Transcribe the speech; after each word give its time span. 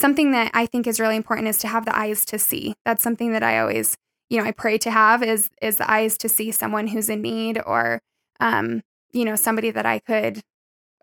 something 0.00 0.32
that 0.32 0.50
I 0.54 0.66
think 0.66 0.86
is 0.86 0.98
really 0.98 1.16
important 1.16 1.48
is 1.48 1.58
to 1.58 1.68
have 1.68 1.84
the 1.84 1.96
eyes 1.96 2.24
to 2.26 2.38
see. 2.38 2.74
That's 2.84 3.02
something 3.02 3.32
that 3.32 3.42
I 3.42 3.60
always, 3.60 3.96
you 4.28 4.38
know, 4.38 4.44
I 4.44 4.52
pray 4.52 4.78
to 4.78 4.90
have 4.90 5.22
is 5.22 5.50
is 5.62 5.76
the 5.76 5.90
eyes 5.90 6.18
to 6.18 6.28
see 6.28 6.50
someone 6.50 6.88
who's 6.88 7.08
in 7.08 7.22
need 7.22 7.60
or 7.64 8.00
um, 8.40 8.82
you 9.12 9.24
know, 9.24 9.36
somebody 9.36 9.70
that 9.70 9.86
I 9.86 9.98
could 9.98 10.40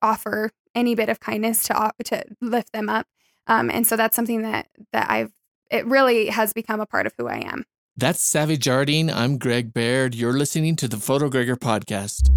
offer 0.02 0.49
any 0.75 0.96
bit 0.96 1.10
of 1.10 1.20
kindness 1.20 1.63
to 1.63 1.91
to 2.05 2.23
lift 2.41 2.73
them 2.73 2.89
up. 2.89 3.07
Um, 3.47 3.70
and 3.70 3.86
so 3.88 3.96
that's 3.96 4.15
something 4.15 4.41
that 4.41 4.68
that 4.91 5.09
I've 5.09 5.32
it 5.70 5.86
really 5.86 6.27
has 6.27 6.54
become 6.54 6.79
a 6.79 6.86
part 6.86 7.05
of 7.05 7.14
who 7.18 7.27
I 7.27 7.38
am. 7.38 7.66
That's 7.95 8.21
Savvy 8.21 8.57
Jardine. 8.57 9.09
I'm 9.09 9.38
Greg 9.38 9.73
Baird. 9.73 10.14
You're 10.14 10.38
listening 10.38 10.75
to 10.77 10.88
the 10.88 10.98
Photo 10.98 11.29
Gregor 11.29 11.55
podcast. 11.55 12.29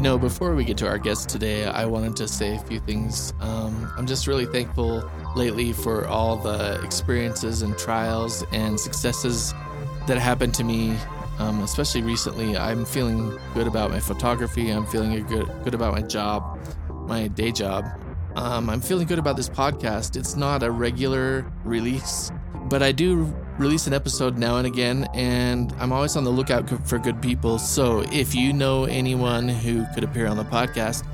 You 0.00 0.04
know, 0.04 0.16
before 0.16 0.54
we 0.54 0.64
get 0.64 0.78
to 0.78 0.88
our 0.88 0.96
guest 0.96 1.28
today, 1.28 1.66
I 1.66 1.84
wanted 1.84 2.16
to 2.16 2.26
say 2.26 2.56
a 2.56 2.58
few 2.58 2.80
things. 2.80 3.34
Um, 3.38 3.92
I'm 3.98 4.06
just 4.06 4.26
really 4.26 4.46
thankful 4.46 5.04
lately 5.36 5.74
for 5.74 6.06
all 6.06 6.38
the 6.38 6.80
experiences 6.82 7.60
and 7.60 7.76
trials 7.76 8.42
and 8.50 8.80
successes 8.80 9.52
that 10.06 10.16
happened 10.16 10.54
to 10.54 10.64
me 10.64 10.96
um, 11.38 11.62
especially 11.62 12.00
recently. 12.00 12.56
I'm 12.56 12.86
feeling 12.86 13.38
good 13.52 13.66
about 13.66 13.90
my 13.90 14.00
photography. 14.00 14.70
I'm 14.70 14.86
feeling 14.86 15.22
good 15.26 15.46
good 15.64 15.74
about 15.74 15.92
my 15.92 16.00
job, 16.00 16.58
my 17.06 17.28
day 17.28 17.52
job. 17.52 17.84
Um, 18.36 18.70
I'm 18.70 18.80
feeling 18.80 19.06
good 19.06 19.18
about 19.18 19.36
this 19.36 19.50
podcast. 19.50 20.16
It's 20.16 20.34
not 20.34 20.62
a 20.62 20.70
regular 20.70 21.44
release, 21.62 22.32
but 22.70 22.82
I 22.82 22.92
do 22.92 23.34
release 23.58 23.86
an 23.88 23.92
episode 23.92 24.38
now 24.38 24.56
and 24.56 24.66
again, 24.66 25.06
and 25.12 25.74
I'm 25.78 25.92
always 25.92 26.16
on 26.16 26.24
the 26.24 26.30
lookout 26.30 26.68
for 26.88 26.98
good 26.98 27.20
people. 27.20 27.58
So 27.58 28.00
if 28.12 28.34
you 28.34 28.52
know 28.52 28.84
anyone 28.84 29.48
who 29.48 29.84
could 29.92 30.04
appear 30.04 30.28
on 30.28 30.36
the 30.36 30.44
podcast, 30.44 31.04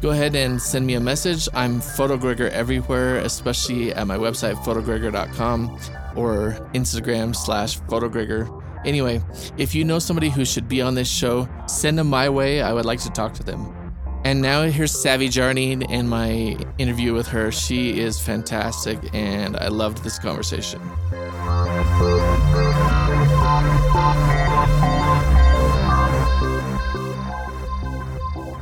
go 0.00 0.10
ahead 0.10 0.36
and 0.36 0.62
send 0.62 0.86
me 0.86 0.94
a 0.94 1.00
message. 1.00 1.48
I'm 1.52 1.80
PhotoGregor 1.80 2.48
everywhere, 2.50 3.16
especially 3.16 3.92
at 3.92 4.06
my 4.06 4.16
website, 4.16 4.54
photogregor.com 4.64 5.78
or 6.16 6.52
Instagram 6.74 7.34
slash 7.34 7.80
PhotoGregor. 7.80 8.62
Anyway, 8.86 9.20
if 9.58 9.74
you 9.74 9.84
know 9.84 9.98
somebody 9.98 10.30
who 10.30 10.44
should 10.44 10.68
be 10.68 10.80
on 10.80 10.94
this 10.94 11.10
show, 11.10 11.48
send 11.66 11.98
them 11.98 12.06
my 12.06 12.28
way. 12.28 12.62
I 12.62 12.72
would 12.72 12.86
like 12.86 13.00
to 13.00 13.10
talk 13.10 13.34
to 13.34 13.42
them. 13.42 13.79
And 14.24 14.42
now 14.42 14.62
here's 14.64 14.92
Savvy 14.92 15.28
Jardine 15.28 15.82
and 15.84 16.08
my 16.08 16.56
interview 16.78 17.14
with 17.14 17.26
her. 17.28 17.50
She 17.50 17.98
is 18.00 18.20
fantastic, 18.20 18.98
and 19.14 19.56
I 19.56 19.68
loved 19.68 20.04
this 20.04 20.18
conversation. 20.18 20.80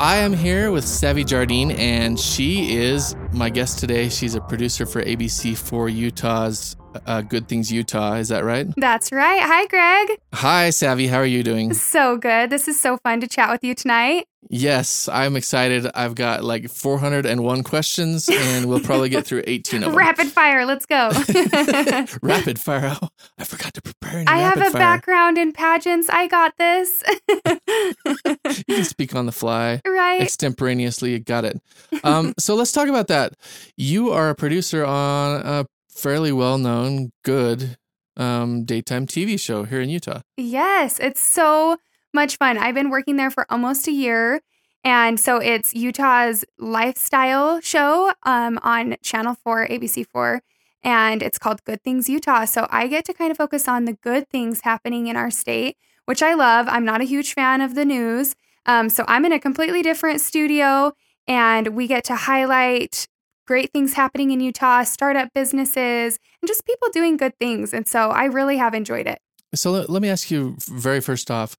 I 0.00 0.18
am 0.18 0.32
here 0.32 0.70
with 0.70 0.84
Savvy 0.84 1.24
Jardine, 1.24 1.72
and 1.72 2.20
she 2.20 2.76
is 2.76 3.16
my 3.32 3.50
guest 3.50 3.80
today. 3.80 4.08
She's 4.08 4.36
a 4.36 4.40
producer 4.40 4.86
for 4.86 5.02
ABC4 5.02 5.92
Utah's 5.92 6.76
uh, 7.06 7.22
Good 7.22 7.48
Things 7.48 7.72
Utah. 7.72 8.14
Is 8.14 8.28
that 8.28 8.44
right? 8.44 8.68
That's 8.76 9.10
right. 9.10 9.42
Hi, 9.42 9.66
Greg. 9.66 10.20
Hi, 10.34 10.70
Savvy. 10.70 11.08
How 11.08 11.18
are 11.18 11.26
you 11.26 11.42
doing? 11.42 11.74
So 11.74 12.16
good. 12.16 12.48
This 12.48 12.68
is 12.68 12.80
so 12.80 12.96
fun 12.98 13.20
to 13.20 13.26
chat 13.26 13.50
with 13.50 13.64
you 13.64 13.74
tonight. 13.74 14.28
Yes, 14.50 15.08
I'm 15.08 15.36
excited. 15.36 15.90
I've 15.94 16.14
got 16.14 16.42
like 16.42 16.70
401 16.70 17.62
questions, 17.64 18.28
and 18.28 18.66
we'll 18.66 18.80
probably 18.80 19.08
get 19.10 19.26
through 19.26 19.42
18 19.46 19.82
of 19.82 19.90
them. 19.90 19.98
Rapid 19.98 20.28
fire. 20.28 20.64
Let's 20.64 20.86
go. 20.86 21.10
rapid 22.22 22.58
fire. 22.60 22.96
Oh, 23.02 23.08
I 23.38 23.44
forgot 23.44 23.74
to 23.74 23.82
prepare. 23.82 24.24
I 24.26 24.38
have 24.38 24.56
a 24.56 24.70
fire. 24.70 24.72
background 24.72 25.36
in 25.36 25.52
pageants. 25.52 26.08
I 26.08 26.28
got 26.28 26.56
this. 26.58 27.02
you 27.46 28.64
can 28.74 28.84
speak 28.84 29.14
on 29.14 29.26
the 29.26 29.32
fly, 29.32 29.80
right? 29.86 30.22
Extemporaneously. 30.22 31.18
Got 31.18 31.44
it. 31.44 31.60
Um, 32.02 32.34
so 32.38 32.54
let's 32.54 32.72
talk 32.72 32.88
about 32.88 33.08
that. 33.08 33.34
You 33.76 34.10
are 34.12 34.30
a 34.30 34.34
producer 34.34 34.84
on 34.84 35.42
a 35.44 35.66
fairly 35.90 36.32
well 36.32 36.56
known, 36.58 37.12
good 37.22 37.76
um, 38.16 38.64
daytime 38.64 39.06
TV 39.06 39.38
show 39.38 39.64
here 39.64 39.80
in 39.80 39.90
Utah. 39.90 40.20
Yes, 40.36 40.98
it's 41.00 41.20
so 41.20 41.76
much 42.12 42.36
fun. 42.36 42.58
I've 42.58 42.74
been 42.74 42.90
working 42.90 43.16
there 43.16 43.30
for 43.30 43.46
almost 43.50 43.86
a 43.88 43.92
year. 43.92 44.40
And 44.84 45.18
so 45.18 45.38
it's 45.38 45.74
Utah's 45.74 46.44
lifestyle 46.58 47.60
show 47.60 48.12
um, 48.22 48.58
on 48.62 48.96
Channel 49.02 49.36
4, 49.42 49.68
ABC4, 49.68 50.40
and 50.82 51.22
it's 51.22 51.38
called 51.38 51.64
Good 51.64 51.82
Things 51.82 52.08
Utah. 52.08 52.44
So 52.44 52.66
I 52.70 52.86
get 52.86 53.04
to 53.06 53.12
kind 53.12 53.30
of 53.30 53.36
focus 53.36 53.66
on 53.66 53.84
the 53.84 53.94
good 53.94 54.28
things 54.28 54.60
happening 54.62 55.08
in 55.08 55.16
our 55.16 55.30
state, 55.30 55.76
which 56.06 56.22
I 56.22 56.34
love. 56.34 56.66
I'm 56.68 56.84
not 56.84 57.00
a 57.00 57.04
huge 57.04 57.34
fan 57.34 57.60
of 57.60 57.74
the 57.74 57.84
news. 57.84 58.34
Um, 58.66 58.88
so 58.88 59.04
I'm 59.08 59.24
in 59.24 59.32
a 59.32 59.40
completely 59.40 59.82
different 59.82 60.20
studio, 60.20 60.92
and 61.26 61.68
we 61.68 61.86
get 61.86 62.04
to 62.04 62.16
highlight 62.16 63.08
great 63.46 63.72
things 63.72 63.94
happening 63.94 64.30
in 64.30 64.40
Utah, 64.40 64.84
startup 64.84 65.30
businesses, 65.34 66.18
and 66.40 66.46
just 66.46 66.66
people 66.66 66.88
doing 66.92 67.16
good 67.16 67.36
things. 67.38 67.72
And 67.72 67.88
so 67.88 68.10
I 68.10 68.26
really 68.26 68.58
have 68.58 68.74
enjoyed 68.74 69.06
it. 69.06 69.18
So 69.54 69.70
let, 69.72 69.90
let 69.90 70.02
me 70.02 70.10
ask 70.10 70.30
you 70.30 70.56
very 70.68 71.00
first 71.00 71.30
off, 71.30 71.56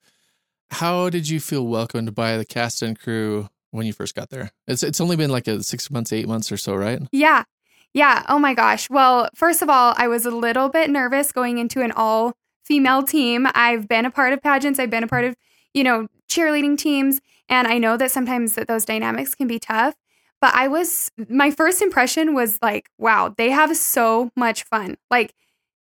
how 0.72 1.10
did 1.10 1.28
you 1.28 1.40
feel 1.40 1.66
welcomed 1.66 2.14
by 2.16 2.38
the 2.38 2.46
cast 2.46 2.82
and 2.82 3.00
crew 3.00 3.50
when 3.72 3.86
you 3.86 3.94
first 3.94 4.16
got 4.16 4.30
there? 4.30 4.52
It's 4.68 4.84
it's 4.84 5.02
only 5.02 5.16
been 5.16 5.30
like 5.30 5.48
a 5.48 5.64
six 5.64 5.90
months, 5.90 6.14
eight 6.14 6.28
months 6.28 6.52
or 6.52 6.58
so, 6.58 6.76
right? 6.76 7.02
Yeah. 7.12 7.44
Yeah. 7.94 8.24
Oh 8.30 8.38
my 8.40 8.54
gosh. 8.54 8.90
Well, 8.90 9.30
first 9.34 9.62
of 9.62 9.70
all, 9.70 9.94
I 9.98 10.08
was 10.08 10.26
a 10.26 10.32
little 10.32 10.70
bit 10.70 10.90
nervous 10.90 11.32
going 11.32 11.58
into 11.58 11.82
an 11.82 11.92
all 11.92 12.34
female 12.64 13.02
team. 13.02 13.48
I've 13.56 13.88
been 13.88 14.06
a 14.06 14.12
part 14.12 14.32
of 14.32 14.44
pageants, 14.44 14.80
I've 14.80 14.92
been 14.92 15.04
a 15.04 15.08
part 15.08 15.26
of, 15.26 15.36
you 15.74 15.84
know, 15.84 16.08
cheerleading 16.30 16.78
teams. 16.78 17.20
And 17.50 17.68
I 17.68 17.80
know 17.80 17.98
that 17.98 18.12
sometimes 18.12 18.54
that 18.54 18.68
those 18.68 18.86
dynamics 18.86 19.34
can 19.34 19.48
be 19.48 19.58
tough. 19.58 19.96
But 20.40 20.54
I 20.54 20.68
was, 20.68 21.12
my 21.28 21.52
first 21.52 21.82
impression 21.82 22.34
was 22.34 22.60
like, 22.62 22.90
wow, 22.98 23.34
they 23.36 23.50
have 23.50 23.76
so 23.76 24.32
much 24.36 24.64
fun. 24.64 24.98
Like 25.10 25.34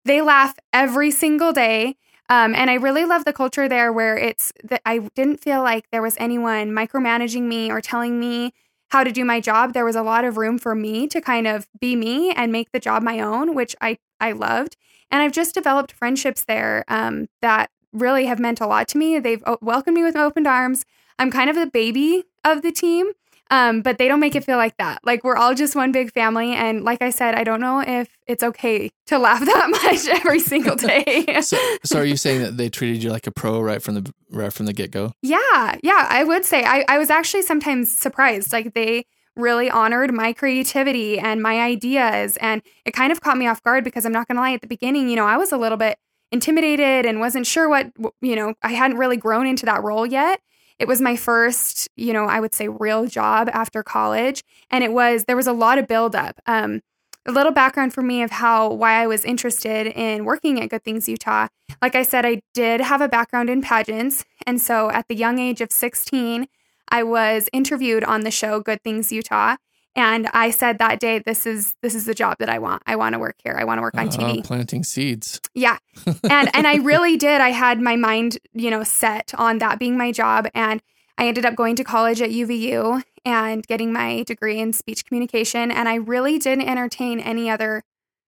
they 0.05 0.21
laugh 0.21 0.55
every 0.73 1.09
single 1.09 1.53
day. 1.53 1.95
Um, 2.29 2.55
and 2.55 2.69
I 2.69 2.75
really 2.75 3.05
love 3.05 3.25
the 3.25 3.33
culture 3.33 3.67
there 3.67 3.91
where 3.91 4.17
it's 4.17 4.53
that 4.63 4.81
I 4.85 4.99
didn't 5.15 5.41
feel 5.41 5.61
like 5.61 5.89
there 5.91 6.01
was 6.01 6.15
anyone 6.19 6.71
micromanaging 6.71 7.43
me 7.43 7.69
or 7.69 7.81
telling 7.81 8.19
me 8.19 8.53
how 8.89 9.03
to 9.03 9.11
do 9.11 9.25
my 9.25 9.39
job. 9.39 9.73
There 9.73 9.85
was 9.85 9.95
a 9.95 10.03
lot 10.03 10.23
of 10.23 10.37
room 10.37 10.57
for 10.57 10.75
me 10.75 11.07
to 11.07 11.19
kind 11.19 11.47
of 11.47 11.67
be 11.79 11.95
me 11.95 12.31
and 12.31 12.51
make 12.51 12.71
the 12.71 12.79
job 12.79 13.03
my 13.03 13.19
own, 13.19 13.55
which 13.55 13.75
I, 13.81 13.97
I 14.19 14.31
loved. 14.31 14.77
And 15.11 15.21
I've 15.21 15.31
just 15.31 15.53
developed 15.53 15.91
friendships 15.91 16.43
there 16.45 16.85
um, 16.87 17.27
that 17.41 17.69
really 17.91 18.25
have 18.25 18.39
meant 18.39 18.61
a 18.61 18.67
lot 18.67 18.87
to 18.89 18.97
me. 18.97 19.19
They've 19.19 19.43
welcomed 19.61 19.95
me 19.95 20.03
with 20.03 20.15
open 20.15 20.47
arms. 20.47 20.85
I'm 21.19 21.29
kind 21.31 21.49
of 21.49 21.55
the 21.55 21.67
baby 21.67 22.23
of 22.43 22.61
the 22.61 22.71
team. 22.71 23.11
Um, 23.53 23.83
but 23.83 23.99
they 23.99 24.07
don't 24.07 24.19
make 24.19 24.33
it 24.33 24.43
feel 24.43 24.57
like 24.57 24.77
that. 24.77 24.99
Like 25.03 25.23
we're 25.23 25.35
all 25.35 25.53
just 25.53 25.75
one 25.75 25.91
big 25.91 26.11
family. 26.11 26.53
And 26.53 26.83
like 26.83 27.03
I 27.03 27.11
said, 27.11 27.35
I 27.35 27.43
don't 27.43 27.61
know 27.61 27.81
if 27.85 28.09
it's 28.25 28.41
okay 28.41 28.89
to 29.05 29.19
laugh 29.19 29.41
that 29.45 29.69
much 29.69 30.07
every 30.07 30.39
single 30.39 30.75
day. 30.89 31.39
so, 31.41 31.57
so 31.83 31.99
are 31.99 32.03
you 32.03 32.17
saying 32.17 32.41
that 32.41 32.57
they 32.57 32.67
treated 32.67 33.03
you 33.03 33.11
like 33.11 33.27
a 33.27 33.31
pro 33.31 33.61
right 33.61 33.79
from 33.79 33.93
the 33.93 34.13
right 34.31 34.51
from 34.51 34.65
the 34.65 34.73
get 34.73 34.89
go? 34.89 35.13
Yeah, 35.21 35.75
yeah, 35.83 36.07
I 36.09 36.23
would 36.23 36.45
say. 36.45 36.63
I, 36.63 36.83
I 36.87 36.97
was 36.97 37.11
actually 37.11 37.43
sometimes 37.43 37.95
surprised. 37.95 38.51
Like 38.51 38.73
they 38.73 39.05
really 39.35 39.69
honored 39.69 40.11
my 40.11 40.33
creativity 40.33 41.19
and 41.19 41.39
my 41.39 41.61
ideas. 41.61 42.37
And 42.37 42.63
it 42.85 42.95
kind 42.95 43.11
of 43.11 43.21
caught 43.21 43.37
me 43.37 43.45
off 43.45 43.61
guard 43.61 43.83
because 43.83 44.03
I'm 44.03 44.11
not 44.11 44.27
gonna 44.27 44.41
lie, 44.41 44.53
at 44.53 44.61
the 44.61 44.67
beginning, 44.67 45.09
you 45.09 45.15
know, 45.15 45.27
I 45.27 45.37
was 45.37 45.51
a 45.51 45.57
little 45.57 45.77
bit 45.77 45.99
intimidated 46.31 47.05
and 47.05 47.19
wasn't 47.19 47.45
sure 47.45 47.69
what 47.69 47.91
you 48.19 48.35
know, 48.35 48.55
I 48.63 48.71
hadn't 48.71 48.97
really 48.97 49.17
grown 49.17 49.45
into 49.45 49.67
that 49.67 49.83
role 49.83 50.07
yet 50.07 50.39
it 50.79 50.87
was 50.87 51.01
my 51.01 51.15
first, 51.15 51.87
you 51.95 52.13
know, 52.13 52.25
I 52.25 52.39
would 52.39 52.53
say 52.53 52.67
real 52.67 53.05
job 53.07 53.49
after 53.53 53.83
college. 53.83 54.43
And 54.69 54.83
it 54.83 54.91
was, 54.91 55.25
there 55.25 55.35
was 55.35 55.47
a 55.47 55.53
lot 55.53 55.77
of 55.77 55.87
buildup. 55.87 56.39
Um, 56.45 56.81
a 57.25 57.31
little 57.31 57.53
background 57.53 57.93
for 57.93 58.01
me 58.01 58.21
of 58.21 58.31
how, 58.31 58.71
why 58.73 59.01
I 59.01 59.07
was 59.07 59.23
interested 59.23 59.87
in 59.87 60.25
working 60.25 60.61
at 60.61 60.69
Good 60.69 60.83
Things 60.83 61.07
Utah. 61.07 61.47
Like 61.81 61.95
I 61.95 62.03
said, 62.03 62.25
I 62.25 62.41
did 62.53 62.81
have 62.81 62.99
a 62.99 63.07
background 63.07 63.49
in 63.49 63.61
pageants. 63.61 64.25
And 64.45 64.61
so 64.61 64.89
at 64.89 65.07
the 65.07 65.15
young 65.15 65.39
age 65.39 65.61
of 65.61 65.71
16, 65.71 66.47
I 66.89 67.03
was 67.03 67.49
interviewed 67.53 68.03
on 68.03 68.21
the 68.21 68.31
show 68.31 68.59
Good 68.59 68.83
Things 68.83 69.11
Utah. 69.11 69.55
And 69.95 70.27
I 70.33 70.49
said 70.49 70.79
that 70.79 70.99
day, 70.99 71.19
this 71.19 71.45
is 71.45 71.75
this 71.81 71.93
is 71.93 72.05
the 72.05 72.15
job 72.15 72.37
that 72.39 72.49
I 72.49 72.57
want. 72.57 72.81
I 72.87 72.95
want 72.95 73.13
to 73.13 73.19
work 73.19 73.35
here. 73.43 73.55
I 73.57 73.63
want 73.63 73.77
to 73.77 73.81
work 73.83 73.95
on 73.95 74.07
uh, 74.07 74.11
TV. 74.11 74.43
Planting 74.43 74.83
seeds. 74.83 75.39
Yeah. 75.53 75.77
And 76.05 76.49
and 76.55 76.65
I 76.67 76.75
really 76.77 77.15
did. 77.29 77.41
I 77.41 77.49
had 77.49 77.79
my 77.79 77.95
mind, 77.95 78.39
you 78.53 78.71
know, 78.71 78.83
set 78.83 79.33
on 79.37 79.59
that 79.59 79.79
being 79.79 79.97
my 79.97 80.11
job. 80.11 80.47
And 80.55 80.81
I 81.17 81.27
ended 81.27 81.45
up 81.45 81.55
going 81.55 81.75
to 81.75 81.83
college 81.83 82.21
at 82.21 82.31
UVU 82.31 83.03
and 83.23 83.65
getting 83.67 83.93
my 83.93 84.23
degree 84.23 84.59
in 84.59 84.73
speech 84.73 85.05
communication. 85.05 85.71
And 85.71 85.87
I 85.87 85.95
really 85.95 86.39
didn't 86.39 86.67
entertain 86.67 87.19
any 87.19 87.49
other 87.49 87.83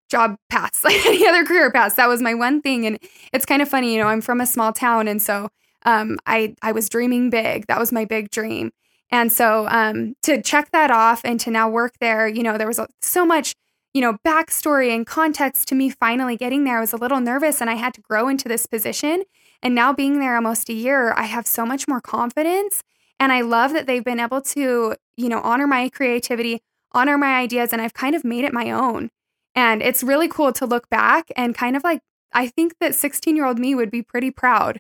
job 0.09 0.37
paths, 0.49 0.83
like 0.83 1.03
any 1.05 1.27
other 1.27 1.43
career 1.43 1.71
paths. 1.71 1.95
That 1.95 2.07
was 2.07 2.21
my 2.21 2.35
one 2.35 2.61
thing. 2.61 2.85
And 2.85 2.99
it's 3.33 3.45
kind 3.45 3.63
of 3.63 3.69
funny, 3.69 3.93
you 3.93 3.99
know, 3.99 4.07
I'm 4.07 4.21
from 4.21 4.39
a 4.39 4.45
small 4.45 4.71
town. 4.71 5.07
And 5.07 5.21
so 5.21 5.49
um, 5.83 6.17
I 6.25 6.55
I 6.61 6.71
was 6.71 6.89
dreaming 6.89 7.29
big. 7.29 7.67
That 7.67 7.79
was 7.79 7.91
my 7.91 8.05
big 8.05 8.29
dream. 8.29 8.71
And 9.11 9.31
so 9.31 9.67
um, 9.69 10.15
to 10.23 10.41
check 10.41 10.71
that 10.71 10.91
off 10.91 11.21
and 11.23 11.39
to 11.41 11.51
now 11.51 11.69
work 11.69 11.93
there, 11.99 12.27
you 12.27 12.43
know, 12.43 12.57
there 12.57 12.67
was 12.67 12.79
so 13.01 13.25
much, 13.25 13.53
you 13.93 14.01
know, 14.01 14.17
backstory 14.25 14.93
and 14.93 15.05
context 15.05 15.67
to 15.69 15.75
me 15.75 15.89
finally 15.89 16.35
getting 16.35 16.63
there. 16.63 16.77
I 16.77 16.81
was 16.81 16.93
a 16.93 16.97
little 16.97 17.19
nervous 17.19 17.61
and 17.61 17.69
I 17.69 17.75
had 17.75 17.93
to 17.93 18.01
grow 18.01 18.27
into 18.27 18.47
this 18.49 18.65
position. 18.65 19.23
And 19.61 19.73
now 19.73 19.93
being 19.93 20.19
there 20.19 20.35
almost 20.35 20.69
a 20.69 20.73
year, 20.73 21.13
I 21.13 21.23
have 21.23 21.47
so 21.47 21.65
much 21.65 21.87
more 21.87 22.01
confidence. 22.01 22.83
And 23.19 23.31
I 23.31 23.41
love 23.41 23.73
that 23.73 23.87
they've 23.87 24.03
been 24.03 24.19
able 24.19 24.41
to, 24.41 24.95
you 25.15 25.29
know, 25.29 25.39
honor 25.41 25.67
my 25.67 25.87
creativity, 25.89 26.61
honor 26.91 27.17
my 27.17 27.39
ideas, 27.39 27.71
and 27.71 27.81
I've 27.81 27.93
kind 27.93 28.15
of 28.15 28.23
made 28.23 28.43
it 28.43 28.53
my 28.53 28.71
own. 28.71 29.09
And 29.53 29.81
it's 29.81 30.03
really 30.03 30.27
cool 30.27 30.51
to 30.53 30.65
look 30.65 30.89
back 30.89 31.29
and 31.37 31.55
kind 31.55 31.77
of 31.77 31.83
like, 31.83 32.01
I 32.33 32.47
think 32.47 32.75
that 32.81 32.93
16 32.93 33.35
year 33.35 33.45
old 33.45 33.57
me 33.57 33.73
would 33.73 33.89
be 33.89 34.01
pretty 34.01 34.31
proud. 34.31 34.79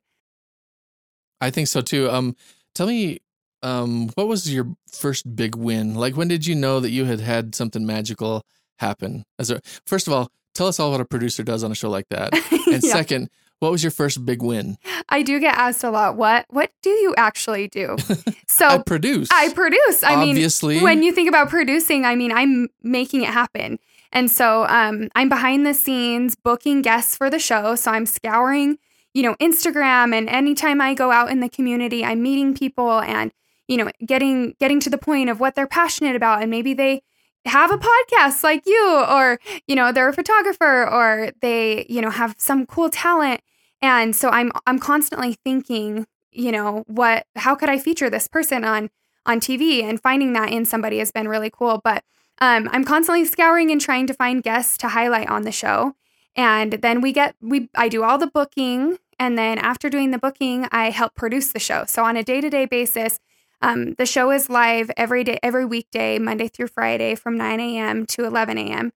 I 1.39 1.49
think 1.49 1.67
so 1.67 1.81
too. 1.81 2.09
Um, 2.09 2.35
tell 2.73 2.87
me, 2.87 3.19
um, 3.65 4.09
what 4.13 4.27
was 4.27 4.53
your 4.53 4.67
first 4.91 5.35
big 5.35 5.55
win? 5.55 5.95
Like, 5.95 6.15
when 6.15 6.27
did 6.27 6.45
you 6.45 6.53
know 6.53 6.79
that 6.79 6.91
you 6.91 7.05
had 7.05 7.19
had 7.19 7.55
something 7.55 7.85
magical 7.85 8.43
happen? 8.77 9.25
As 9.39 9.49
a, 9.49 9.59
first 9.85 10.07
of 10.07 10.13
all, 10.13 10.29
tell 10.53 10.67
us 10.67 10.79
all 10.79 10.91
what 10.91 11.01
a 11.01 11.05
producer 11.05 11.41
does 11.41 11.63
on 11.63 11.71
a 11.71 11.75
show 11.75 11.89
like 11.89 12.07
that. 12.09 12.33
And 12.65 12.83
yeah. 12.83 12.91
second, 12.91 13.29
what 13.59 13.71
was 13.71 13.83
your 13.83 13.91
first 13.91 14.25
big 14.25 14.41
win? 14.41 14.77
I 15.07 15.21
do 15.21 15.39
get 15.39 15.55
asked 15.55 15.83
a 15.83 15.89
lot. 15.89 16.17
What 16.17 16.45
What 16.49 16.71
do 16.81 16.89
you 16.89 17.13
actually 17.17 17.67
do? 17.67 17.95
So 18.47 18.67
I 18.67 18.77
produce. 18.77 19.27
I 19.31 19.51
produce. 19.51 20.03
I 20.03 20.15
Obviously. 20.15 20.75
mean, 20.75 20.83
when 20.83 21.03
you 21.03 21.11
think 21.11 21.27
about 21.27 21.49
producing, 21.49 22.05
I 22.05 22.15
mean, 22.15 22.31
I'm 22.31 22.69
making 22.83 23.23
it 23.23 23.29
happen. 23.29 23.79
And 24.13 24.31
so 24.31 24.65
um, 24.67 25.09
I'm 25.15 25.27
behind 25.27 25.65
the 25.65 25.73
scenes 25.73 26.35
booking 26.35 26.81
guests 26.81 27.17
for 27.17 27.29
the 27.29 27.39
show. 27.39 27.75
So 27.75 27.91
I'm 27.91 28.05
scouring, 28.05 28.77
you 29.13 29.23
know, 29.23 29.35
Instagram, 29.35 30.13
and 30.13 30.29
anytime 30.29 30.79
I 30.79 30.93
go 30.93 31.11
out 31.11 31.31
in 31.31 31.39
the 31.39 31.49
community, 31.49 32.05
I'm 32.05 32.21
meeting 32.21 32.53
people 32.53 33.01
and 33.01 33.31
you 33.67 33.77
know 33.77 33.89
getting 34.05 34.55
getting 34.59 34.79
to 34.81 34.89
the 34.89 34.97
point 34.97 35.29
of 35.29 35.39
what 35.39 35.55
they're 35.55 35.67
passionate 35.67 36.15
about, 36.15 36.41
and 36.41 36.51
maybe 36.51 36.73
they 36.73 37.01
have 37.45 37.71
a 37.71 37.77
podcast 37.77 38.43
like 38.43 38.63
you 38.65 39.05
or 39.07 39.39
you 39.67 39.75
know 39.75 39.91
they're 39.91 40.09
a 40.09 40.13
photographer 40.13 40.87
or 40.87 41.31
they 41.41 41.85
you 41.89 42.01
know 42.01 42.09
have 42.09 42.35
some 42.37 42.65
cool 42.65 42.89
talent. 42.89 43.41
And 43.81 44.15
so 44.15 44.29
i'm 44.29 44.51
i'm 44.65 44.79
constantly 44.79 45.33
thinking 45.43 46.07
you 46.31 46.51
know 46.51 46.83
what 46.87 47.27
how 47.35 47.55
could 47.55 47.69
i 47.69 47.77
feature 47.77 48.09
this 48.09 48.27
person 48.27 48.63
on 48.65 48.89
on 49.25 49.39
tv 49.39 49.83
and 49.83 50.01
finding 50.01 50.33
that 50.33 50.51
in 50.51 50.65
somebody 50.65 50.99
has 50.99 51.11
been 51.11 51.27
really 51.27 51.51
cool. 51.51 51.81
But 51.83 52.03
um, 52.39 52.67
i'm 52.71 52.83
constantly 52.83 53.25
scouring 53.25 53.69
and 53.71 53.79
trying 53.79 54.07
to 54.07 54.13
find 54.13 54.41
guests 54.41 54.77
to 54.79 54.89
highlight 54.89 55.29
on 55.29 55.43
the 55.43 55.51
show. 55.51 55.95
And 56.35 56.73
then 56.73 56.99
we 56.99 57.11
get 57.13 57.35
we 57.41 57.69
i 57.75 57.89
do 57.89 58.03
all 58.03 58.17
the 58.17 58.27
booking. 58.27 58.97
And 59.17 59.37
then 59.37 59.57
after 59.59 59.89
doing 59.89 60.11
the 60.11 60.17
booking 60.17 60.67
i 60.71 60.89
help 60.89 61.13
produce 61.13 61.49
the 61.51 61.59
show. 61.59 61.85
So 61.85 62.03
on 62.03 62.17
a 62.17 62.23
day-to-day 62.23 62.65
basis 62.65 63.19
um, 63.65 63.95
the 63.95 64.05
show 64.05 64.31
is 64.31 64.47
live 64.47 64.91
every 64.95 65.23
day, 65.23 65.39
every 65.41 65.65
weekday, 65.65 66.19
Monday 66.19 66.47
through 66.47 66.67
Friday 66.67 67.15
from 67.15 67.35
9 67.35 67.59
a.m. 67.59 68.05
to 68.07 68.23
11 68.25 68.59
a.m. 68.59 68.91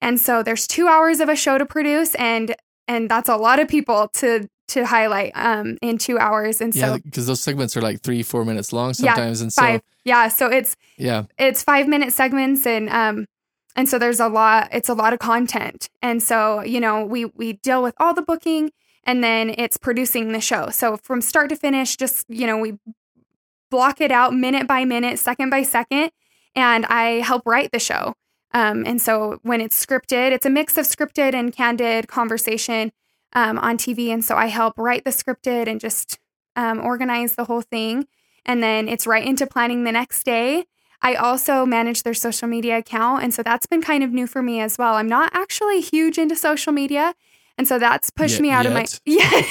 And 0.00 0.18
so 0.18 0.42
there's 0.42 0.66
two 0.66 0.88
hours 0.88 1.20
of 1.20 1.28
a 1.28 1.36
show 1.36 1.58
to 1.58 1.66
produce, 1.66 2.14
and 2.14 2.54
and 2.88 3.10
that's 3.10 3.28
a 3.28 3.36
lot 3.36 3.58
of 3.58 3.68
people 3.68 4.08
to 4.14 4.48
to 4.68 4.86
highlight 4.86 5.32
um, 5.34 5.76
in 5.82 5.98
two 5.98 6.18
hours. 6.18 6.60
And 6.60 6.74
so 6.74 6.98
because 6.98 7.26
those 7.26 7.42
segments 7.42 7.76
are 7.76 7.82
like 7.82 8.00
three, 8.00 8.22
four 8.22 8.44
minutes 8.44 8.72
long 8.72 8.94
sometimes, 8.94 9.40
yeah, 9.40 9.44
and 9.44 9.52
five. 9.52 9.80
so 9.80 9.84
yeah, 10.04 10.28
so 10.28 10.46
it's 10.48 10.76
yeah, 10.96 11.24
it's 11.38 11.62
five 11.62 11.86
minute 11.86 12.12
segments, 12.12 12.66
and 12.66 12.88
um, 12.90 13.26
and 13.74 13.88
so 13.88 13.98
there's 13.98 14.20
a 14.20 14.28
lot. 14.28 14.68
It's 14.72 14.88
a 14.88 14.94
lot 14.94 15.12
of 15.12 15.18
content, 15.18 15.88
and 16.02 16.22
so 16.22 16.62
you 16.62 16.80
know 16.80 17.04
we 17.04 17.26
we 17.26 17.54
deal 17.54 17.82
with 17.82 17.94
all 17.98 18.14
the 18.14 18.22
booking 18.22 18.70
and 19.06 19.22
then 19.22 19.54
it's 19.56 19.76
producing 19.76 20.32
the 20.32 20.40
show. 20.40 20.68
So 20.70 20.96
from 20.96 21.20
start 21.20 21.48
to 21.50 21.56
finish, 21.56 21.96
just 21.96 22.26
you 22.28 22.46
know, 22.46 22.58
we 22.58 22.74
block 23.70 24.00
it 24.00 24.10
out 24.10 24.34
minute 24.34 24.66
by 24.66 24.84
minute, 24.84 25.18
second 25.18 25.50
by 25.50 25.62
second, 25.62 26.10
and 26.54 26.86
I 26.86 27.20
help 27.20 27.42
write 27.46 27.72
the 27.72 27.78
show. 27.78 28.14
Um, 28.52 28.84
and 28.86 29.00
so 29.00 29.38
when 29.42 29.60
it's 29.60 29.84
scripted, 29.84 30.32
it's 30.32 30.46
a 30.46 30.50
mix 30.50 30.78
of 30.78 30.86
scripted 30.86 31.34
and 31.34 31.52
candid 31.52 32.08
conversation 32.08 32.92
um, 33.32 33.58
on 33.58 33.76
TV. 33.76 34.08
And 34.08 34.24
so 34.24 34.36
I 34.36 34.46
help 34.46 34.74
write 34.78 35.04
the 35.04 35.10
scripted 35.10 35.68
and 35.68 35.80
just 35.80 36.18
um, 36.54 36.80
organize 36.80 37.34
the 37.34 37.44
whole 37.44 37.60
thing. 37.60 38.06
And 38.44 38.62
then 38.62 38.88
it's 38.88 39.06
right 39.06 39.26
into 39.26 39.46
planning 39.46 39.84
the 39.84 39.92
next 39.92 40.22
day. 40.24 40.64
I 41.02 41.14
also 41.16 41.66
manage 41.66 42.02
their 42.02 42.14
social 42.14 42.48
media 42.48 42.78
account. 42.78 43.22
And 43.22 43.34
so 43.34 43.42
that's 43.42 43.66
been 43.66 43.82
kind 43.82 44.02
of 44.02 44.10
new 44.10 44.26
for 44.26 44.42
me 44.42 44.60
as 44.60 44.78
well. 44.78 44.94
I'm 44.94 45.08
not 45.08 45.30
actually 45.34 45.80
huge 45.80 46.16
into 46.16 46.34
social 46.34 46.72
media. 46.72 47.14
And 47.58 47.66
so 47.66 47.78
that's 47.78 48.10
pushed 48.10 48.40
me 48.40 48.50
out 48.50 48.64
yet. 48.64 48.66
of 48.66 48.72
my 48.74 48.86
yeah 49.06 49.42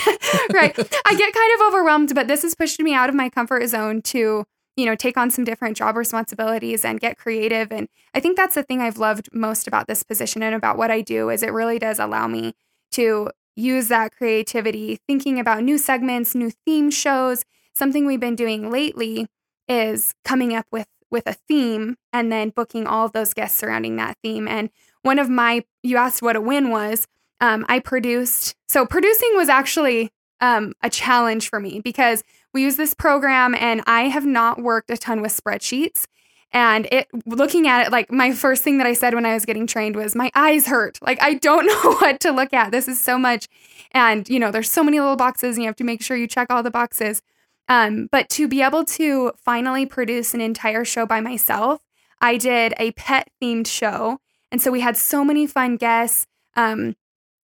right. 0.54 0.78
I 1.06 1.16
get 1.16 1.34
kind 1.34 1.54
of 1.56 1.68
overwhelmed, 1.68 2.14
but 2.14 2.28
this 2.28 2.44
has 2.44 2.56
pushed 2.56 2.80
me 2.80 2.94
out 2.94 3.10
of 3.10 3.16
my 3.16 3.30
comfort 3.30 3.68
zone 3.68 4.02
to 4.04 4.46
you 4.76 4.86
know 4.86 4.96
take 4.96 5.18
on 5.18 5.32
some 5.32 5.44
different 5.44 5.78
job 5.78 5.96
responsibilities 5.96 6.86
and 6.86 7.00
get 7.00 7.18
creative. 7.18 7.72
And 7.72 7.88
I 8.14 8.20
think 8.20 8.38
that's 8.38 8.56
the 8.56 8.64
thing 8.64 8.82
I've 8.82 8.98
loved 8.98 9.30
most 9.34 9.68
about 9.68 9.88
this 9.88 10.04
position 10.04 10.44
and 10.44 10.54
about 10.54 10.78
what 10.78 10.92
I 10.92 11.02
do 11.02 11.30
is 11.30 11.42
it 11.44 11.54
really 11.54 11.80
does 11.80 12.00
allow 12.00 12.28
me 12.28 12.54
to 12.92 13.30
use 13.56 13.88
that 13.88 14.16
creativity, 14.16 15.00
thinking 15.08 15.40
about 15.40 15.64
new 15.64 15.78
segments, 15.78 16.36
new 16.36 16.52
theme 16.66 16.92
shows. 16.92 17.46
Something 17.74 18.06
we've 18.06 18.20
been 18.20 18.36
doing 18.36 18.70
lately 18.70 19.28
is 19.68 20.14
coming 20.24 20.54
up 20.56 20.66
with 20.72 20.88
with 21.12 21.28
a 21.28 21.34
theme 21.34 21.96
and 22.12 22.32
then 22.32 22.50
booking 22.50 22.86
all 22.88 23.06
of 23.06 23.14
those 23.14 23.34
guests 23.34 23.58
surrounding 23.58 23.96
that 23.96 24.18
theme. 24.24 24.48
And 24.48 24.70
one 25.02 25.20
of 25.20 25.30
my 25.30 25.64
you 25.84 25.98
asked 25.98 26.22
what 26.22 26.36
a 26.36 26.42
win 26.42 26.70
was 26.70 27.08
um, 27.42 27.66
I 27.68 27.80
produced. 27.80 28.56
So 28.68 28.86
producing 28.86 29.32
was 29.36 29.50
actually 29.50 30.12
um, 30.42 30.74
a 30.82 30.90
challenge 30.90 31.50
for 31.50 31.60
me 31.60 31.80
because 31.80 32.24
we 32.54 32.62
use 32.64 32.76
this 32.76 32.94
program 32.94 33.56
and 33.56 33.82
I 33.86 34.04
have 34.04 34.26
not 34.26 34.62
worked 34.62 34.90
a 34.90 34.98
ton 34.98 35.22
with 35.22 35.38
spreadsheets. 35.38 36.06
And 36.52 36.88
it 36.92 37.08
looking 37.26 37.68
at 37.68 37.88
it, 37.88 37.92
like 37.92 38.12
my 38.12 38.32
first 38.32 38.64
thing 38.64 38.78
that 38.78 38.88
I 38.88 38.94
said 38.94 39.14
when 39.14 39.26
I 39.26 39.34
was 39.34 39.46
getting 39.46 39.68
trained 39.68 39.96
was 39.96 40.16
my 40.16 40.32
eyes 40.36 40.68
hurt. 40.68 41.00
Like 41.02 41.22
I 41.22 41.34
don't 41.34 41.66
know 41.84 41.94
what 41.96 42.20
to 42.22 42.32
look 42.32 42.54
at. 42.54 42.72
This 42.72 42.88
is 42.88 43.00
so 43.00 43.18
much. 43.18 43.48
And 43.92 44.28
you 44.30 44.40
know, 44.40 44.52
there's 44.52 44.72
so 44.72 44.84
many 44.84 45.00
little 45.00 45.18
boxes 45.18 45.56
and 45.56 45.64
you 45.64 45.70
have 45.70 45.76
to 45.78 45.84
make 45.84 46.02
sure 46.02 46.16
you 46.16 46.28
check 46.28 46.48
all 46.50 46.64
the 46.64 46.72
boxes. 46.72 47.22
Um, 47.68 48.08
but 48.12 48.30
to 48.30 48.48
be 48.48 48.62
able 48.62 48.86
to 48.86 49.32
finally 49.38 49.86
produce 49.86 50.34
an 50.34 50.42
entire 50.42 50.86
show 50.86 51.06
by 51.06 51.20
myself, 51.20 51.82
I 52.22 52.38
did 52.38 52.74
a 52.78 52.92
pet 52.92 53.30
themed 53.42 53.68
show. 53.68 54.20
And 54.52 54.62
so 54.62 54.72
we 54.72 54.82
had 54.82 54.96
so 54.96 55.26
many 55.26 55.48
fun 55.48 55.76
guests. 55.78 56.28
Um, 56.56 56.96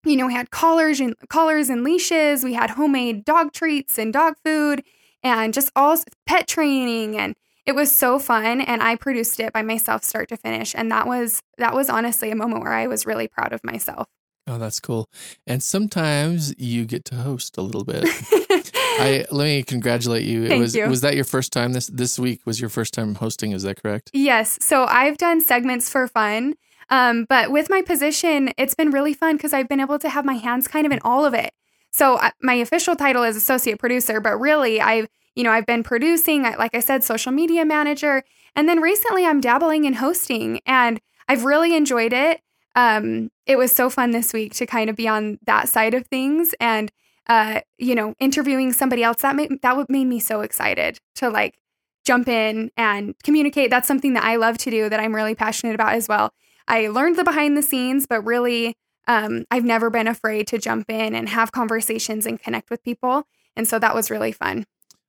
you 0.06 0.16
know, 0.16 0.28
we 0.28 0.34
had 0.34 0.50
collars 0.52 1.00
and 1.00 1.16
collars 1.30 1.70
and 1.70 1.84
leashes. 1.84 2.44
We 2.44 2.54
had 2.54 2.72
homemade 2.72 3.26
dog 3.26 3.54
treats 3.54 3.98
and 3.98 4.14
dog 4.14 4.36
food 4.44 4.84
and 5.24 5.54
just 5.54 5.72
all 5.76 5.98
pet 6.26 6.48
training 6.48 7.18
and 7.18 7.36
it 7.66 7.76
was 7.76 7.96
so 7.96 8.18
fun 8.18 8.62
and 8.62 8.82
I 8.82 8.96
produced 8.96 9.40
it 9.40 9.54
by 9.54 9.62
myself 9.62 10.04
start 10.04 10.30
to 10.30 10.38
finish 10.38 10.74
and 10.74 10.92
that 10.92 11.08
was 11.08 11.42
that 11.58 11.76
was 11.76 11.90
honestly 11.90 12.32
a 12.32 12.36
moment 12.36 12.64
where 12.64 12.74
I 12.74 12.88
was 12.88 13.06
really 13.06 13.28
proud 13.28 13.54
of 13.54 13.64
myself. 13.64 14.08
Oh, 14.48 14.58
that's 14.58 14.80
cool. 14.80 15.08
And 15.46 15.62
sometimes 15.62 16.56
you 16.58 16.86
get 16.86 17.06
to 17.06 17.16
host 17.16 17.58
a 17.58 17.62
little 17.62 17.84
bit. 17.84 18.04
I 19.00 19.26
let 19.30 19.46
me 19.46 19.62
congratulate 19.62 20.26
you. 20.26 20.48
Thank 20.48 20.58
it 20.58 20.60
was 20.60 20.76
you. 20.76 20.88
was 20.88 21.02
that 21.02 21.16
your 21.16 21.26
first 21.26 21.54
time 21.54 21.74
this 21.74 21.88
this 21.88 22.18
week 22.18 22.42
was 22.46 22.60
your 22.60 22.70
first 22.70 22.94
time 22.94 23.16
hosting, 23.16 23.52
is 23.52 23.64
that 23.64 23.82
correct? 23.82 24.10
Yes. 24.14 24.58
So 24.62 24.86
I've 24.86 25.18
done 25.18 25.42
segments 25.42 25.90
for 25.90 26.08
fun 26.08 26.56
um, 26.90 27.26
but 27.30 27.52
with 27.52 27.70
my 27.70 27.82
position, 27.82 28.52
it's 28.58 28.74
been 28.74 28.92
really 28.92 29.14
fun 29.14 29.38
because 29.38 29.54
I've 29.54 29.70
been 29.70 29.80
able 29.80 30.00
to 30.00 30.10
have 30.10 30.26
my 30.26 30.36
hands 30.36 30.68
kind 30.68 30.86
of 30.86 30.92
in 30.92 31.00
all 31.04 31.26
of 31.26 31.34
it. 31.34 31.54
So 31.92 32.16
uh, 32.16 32.32
my 32.42 32.56
official 32.56 32.96
title 32.96 33.24
is 33.24 33.36
associate 33.36 33.80
producer, 33.80 34.20
but 34.20 34.38
really 34.38 34.82
I've, 34.82 35.08
you 35.36 35.44
know, 35.44 35.52
I've 35.52 35.66
been 35.66 35.84
producing, 35.84 36.44
like 36.44 36.76
I 36.76 36.80
said, 36.80 37.04
social 37.04 37.32
media 37.32 37.66
manager. 37.66 38.24
And 38.56 38.68
then 38.68 38.82
recently 38.82 39.26
I'm 39.26 39.42
dabbling 39.42 39.86
in 39.86 39.94
hosting 39.94 40.62
and 40.66 41.00
I've 41.28 41.46
really 41.46 41.76
enjoyed 41.76 42.14
it. 42.14 42.42
Um, 42.76 43.32
it 43.46 43.58
was 43.58 43.72
so 43.72 43.90
fun 43.90 44.12
this 44.12 44.34
week 44.34 44.54
to 44.56 44.66
kind 44.66 44.90
of 44.90 44.96
be 44.96 45.08
on 45.08 45.40
that 45.46 45.70
side 45.70 45.94
of 45.94 46.08
things 46.08 46.54
and, 46.60 46.92
uh, 47.28 47.62
you 47.78 47.96
know, 47.96 48.16
interviewing 48.20 48.74
somebody 48.74 49.04
else 49.04 49.22
that 49.22 49.36
made, 49.36 49.62
that 49.62 49.90
made 49.90 50.06
me 50.06 50.20
so 50.20 50.42
excited 50.42 51.00
to 51.16 51.30
like 51.30 51.60
jump 52.06 52.28
in 52.28 52.72
and 52.78 53.16
communicate. 53.24 53.70
That's 53.70 53.88
something 53.88 54.14
that 54.14 54.24
I 54.24 54.38
love 54.38 54.58
to 54.60 54.72
do 54.72 54.90
that 54.90 55.00
I'm 55.00 55.16
really 55.16 55.36
passionate 55.36 55.76
about 55.76 55.94
as 55.94 56.08
well. 56.08 56.34
I 56.70 56.88
learned 56.88 57.18
the 57.18 57.24
behind 57.24 57.58
the 57.58 57.62
scenes, 57.62 58.06
but 58.08 58.22
really, 58.22 58.76
um, 59.08 59.46
I've 59.50 59.66
never 59.66 59.90
been 59.90 60.08
afraid 60.08 60.48
to 60.48 60.60
jump 60.60 60.90
in 60.90 61.16
and 61.16 61.28
have 61.28 61.52
conversations 61.52 62.26
and 62.26 62.40
connect 62.40 62.70
with 62.70 62.84
people. 62.84 63.24
And 63.56 63.68
so 63.68 63.80
that 63.80 63.96
was 63.96 64.12
really 64.12 64.32
fun. 64.32 64.66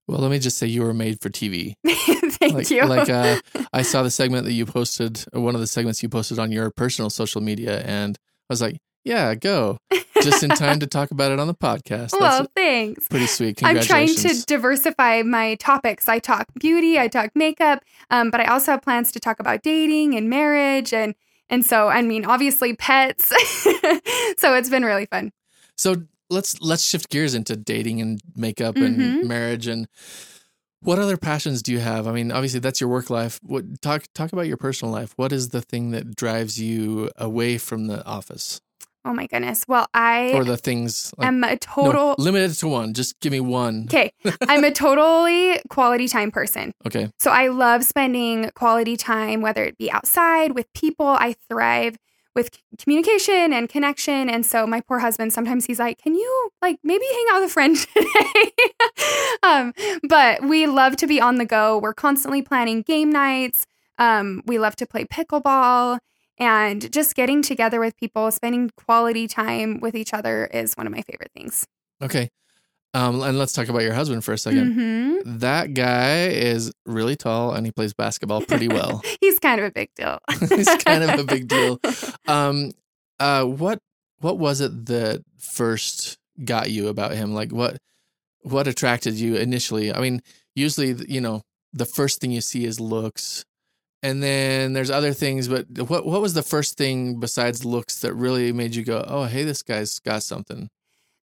Well, 0.09 0.21
let 0.21 0.31
me 0.31 0.40
just 0.40 0.59
say 0.59 0.67
you 0.67 0.83
were 0.83 0.95
made 0.95 1.21
for 1.21 1.29
TV. 1.29 1.75
Thank 1.87 2.55
like, 2.55 2.71
you. 2.71 2.85
like 2.85 3.11
uh, 3.11 3.40
I 3.73 3.83
saw 3.83 4.02
the 4.02 4.11
segment 4.11 4.47
that 4.47 4.52
you 4.52 4.67
posted, 4.67 5.25
one 5.33 5.55
of 5.55 5.61
the 5.61 5.67
segments 5.67 6.02
you 6.02 6.09
posted 6.09 6.38
on 6.38 6.50
your 6.50 6.71
personal 6.71 7.11
social 7.11 7.40
media, 7.40 7.83
and 7.83 8.19
I 8.19 8.52
was 8.52 8.62
like, 8.62 8.79
yeah, 9.05 9.35
go. 9.35 9.79
Just 10.23 10.43
in 10.43 10.50
time 10.50 10.81
to 10.81 10.87
talk 10.87 11.11
about 11.11 11.33
it 11.33 11.38
on 11.38 11.47
the 11.47 11.55
podcast. 11.55 12.11
That's 12.11 12.21
well, 12.21 12.47
thanks. 12.55 13.09
Pretty 13.09 13.26
sweet. 13.26 13.62
I'm 13.64 13.81
trying 13.81 14.14
to 14.14 14.45
diversify 14.47 15.23
my 15.23 15.55
topics. 15.55 16.09
I 16.09 16.19
talk 16.19 16.47
beauty, 16.59 16.99
I 16.99 17.09
talk 17.09 17.31
makeup, 17.35 17.83
um, 18.11 18.31
but 18.31 18.40
I 18.40 18.45
also 18.47 18.73
have 18.73 18.83
plans 18.83 19.12
to 19.12 19.21
talk 19.21 19.40
about 19.40 19.62
dating 19.62 20.17
and 20.17 20.29
marriage 20.29 20.93
and 20.93 21.14
and 21.50 21.66
so, 21.66 21.88
I 21.88 22.00
mean, 22.02 22.25
obviously 22.25 22.75
pets. 22.75 23.28
so 24.38 24.54
it's 24.54 24.71
been 24.71 24.85
really 24.85 25.07
fun. 25.07 25.33
So 25.76 25.97
let's 26.30 26.61
let's 26.61 26.85
shift 26.85 27.11
gears 27.11 27.35
into 27.35 27.57
dating 27.57 28.00
and 28.00 28.21
makeup 28.35 28.76
and 28.76 28.97
mm-hmm. 28.97 29.28
marriage 29.28 29.66
and 29.66 29.88
what 30.83 30.99
other 30.99 31.19
passions 31.19 31.62
do 31.62 31.73
you 31.73 31.80
have? 31.80 32.07
I 32.07 32.12
mean, 32.12 32.33
obviously 32.33 32.61
that's 32.61 32.80
your 32.80 32.88
work 32.88 33.11
life. 33.11 33.38
What 33.42 33.83
talk 33.83 34.04
talk 34.14 34.33
about 34.33 34.47
your 34.47 34.57
personal 34.57 34.92
life. 34.92 35.12
What 35.16 35.33
is 35.33 35.50
the 35.50 35.61
thing 35.61 35.90
that 35.90 36.16
drives 36.16 36.59
you 36.59 37.11
away 37.19 37.59
from 37.59 37.87
the 37.87 38.04
office? 38.07 38.62
Oh 39.04 39.14
my 39.14 39.26
goodness. 39.26 39.64
Well, 39.66 39.87
I 39.95 40.33
or 40.35 40.45
the 40.45 40.57
things 40.57 41.12
like, 41.16 41.26
am 41.28 41.42
a 41.42 41.50
no, 41.52 41.57
total. 41.61 42.14
limited 42.19 42.52
to 42.59 42.69
one. 42.69 42.92
Just 42.92 43.19
give 43.21 43.33
me 43.33 43.40
one. 43.40 43.85
Okay, 43.85 44.12
I'm 44.49 44.62
a 44.64 44.71
totally 44.71 45.61
quality 45.71 46.07
time 46.07 46.30
person. 46.30 46.73
Okay. 46.87 47.11
So 47.19 47.30
I 47.30 47.49
love 47.49 47.85
spending 47.85 48.50
quality 48.54 48.97
time, 48.97 49.40
whether 49.40 49.64
it 49.64 49.78
be 49.78 49.90
outside 49.90 50.52
with 50.52 50.71
people. 50.75 51.07
I 51.07 51.35
thrive 51.49 51.97
with 52.35 52.50
communication 52.78 53.52
and 53.52 53.69
connection. 53.69 54.28
And 54.30 54.45
so 54.47 54.66
my 54.66 54.80
poor 54.80 55.00
husband, 55.00 55.33
sometimes 55.33 55.64
he's 55.64 55.78
like, 55.78 55.99
"Can 55.99 56.14
you 56.14 56.50
like 56.61 56.78
maybe 56.85 57.04
hang 57.11 57.26
out 57.30 57.40
with 57.40 57.50
a 57.50 57.52
friend 57.52 57.76
today?" 57.95 58.52
um, 59.42 59.73
but 60.09 60.42
we 60.42 60.66
love 60.66 60.97
to 60.97 61.07
be 61.07 61.21
on 61.21 61.37
the 61.37 61.47
go. 61.47 61.78
We're 61.78 61.95
constantly 61.95 62.42
planning 62.42 62.83
game 62.83 63.11
nights. 63.11 63.66
Um, 63.99 64.42
we 64.47 64.59
love 64.59 64.76
to 64.76 64.87
play 64.87 65.04
pickleball. 65.04 65.99
And 66.41 66.91
just 66.91 67.15
getting 67.15 67.43
together 67.43 67.79
with 67.79 67.97
people, 67.99 68.31
spending 68.31 68.71
quality 68.77 69.29
time 69.29 69.79
with 69.81 69.95
each 69.95 70.15
other 70.15 70.47
is 70.47 70.75
one 70.75 70.87
of 70.87 70.93
my 70.93 71.03
favorite 71.03 71.31
things. 71.35 71.67
Okay. 72.03 72.31
Um, 72.93 73.23
and 73.23 73.39
let's 73.39 73.53
talk 73.53 73.69
about 73.69 73.83
your 73.83 73.93
husband 73.93 74.25
for 74.25 74.33
a 74.33 74.37
2nd 74.37 74.75
hmm 74.75 75.39
That 75.39 75.75
guy 75.75 76.27
is 76.27 76.73
really 76.87 77.15
tall 77.15 77.53
and 77.53 77.65
he 77.65 77.71
plays 77.71 77.95
basketball 77.95 78.41
pretty 78.41 78.67
well. 78.67 79.03
He's 79.21 79.39
kind 79.39 79.61
of 79.61 79.67
a 79.67 79.71
big 79.71 79.91
deal. 79.95 80.19
He's 80.49 80.75
kind 80.77 81.05
of 81.05 81.21
a 81.21 81.25
big 81.25 81.47
deal. 81.47 81.79
Um, 82.27 82.71
uh, 83.19 83.45
what 83.45 83.81
what 84.21 84.39
was 84.39 84.61
it 84.61 84.87
that 84.87 85.25
first 85.39 86.17
got 86.45 86.71
you 86.71 86.89
about 86.89 87.13
him? 87.13 87.35
Like 87.35 87.53
what 87.53 87.79
what 88.43 88.69
attracted 88.69 89.15
you 89.15 89.37
initially? 89.37 89.93
I 89.93 90.01
mean, 90.01 90.23
usually 90.55 90.95
you 91.09 91.21
know 91.21 91.43
the 91.73 91.87
first 91.87 92.21
thing 92.21 92.31
you 92.31 92.41
see 92.41 92.65
is 92.65 92.79
looks, 92.79 93.45
and 94.02 94.23
then 94.23 94.73
there's 94.73 94.90
other 94.90 95.12
things. 95.12 95.49
But 95.49 95.66
what 95.88 96.07
what 96.07 96.21
was 96.21 96.35
the 96.35 96.42
first 96.42 96.76
thing 96.76 97.21
besides 97.21 97.64
looks 97.64 98.00
that 98.00 98.14
really 98.14 98.52
made 98.52 98.75
you 98.75 98.85
go, 98.85 99.04
oh, 99.07 99.25
hey, 99.25 99.45
this 99.45 99.62
guy's 99.62 99.99
got 99.99 100.23
something? 100.23 100.69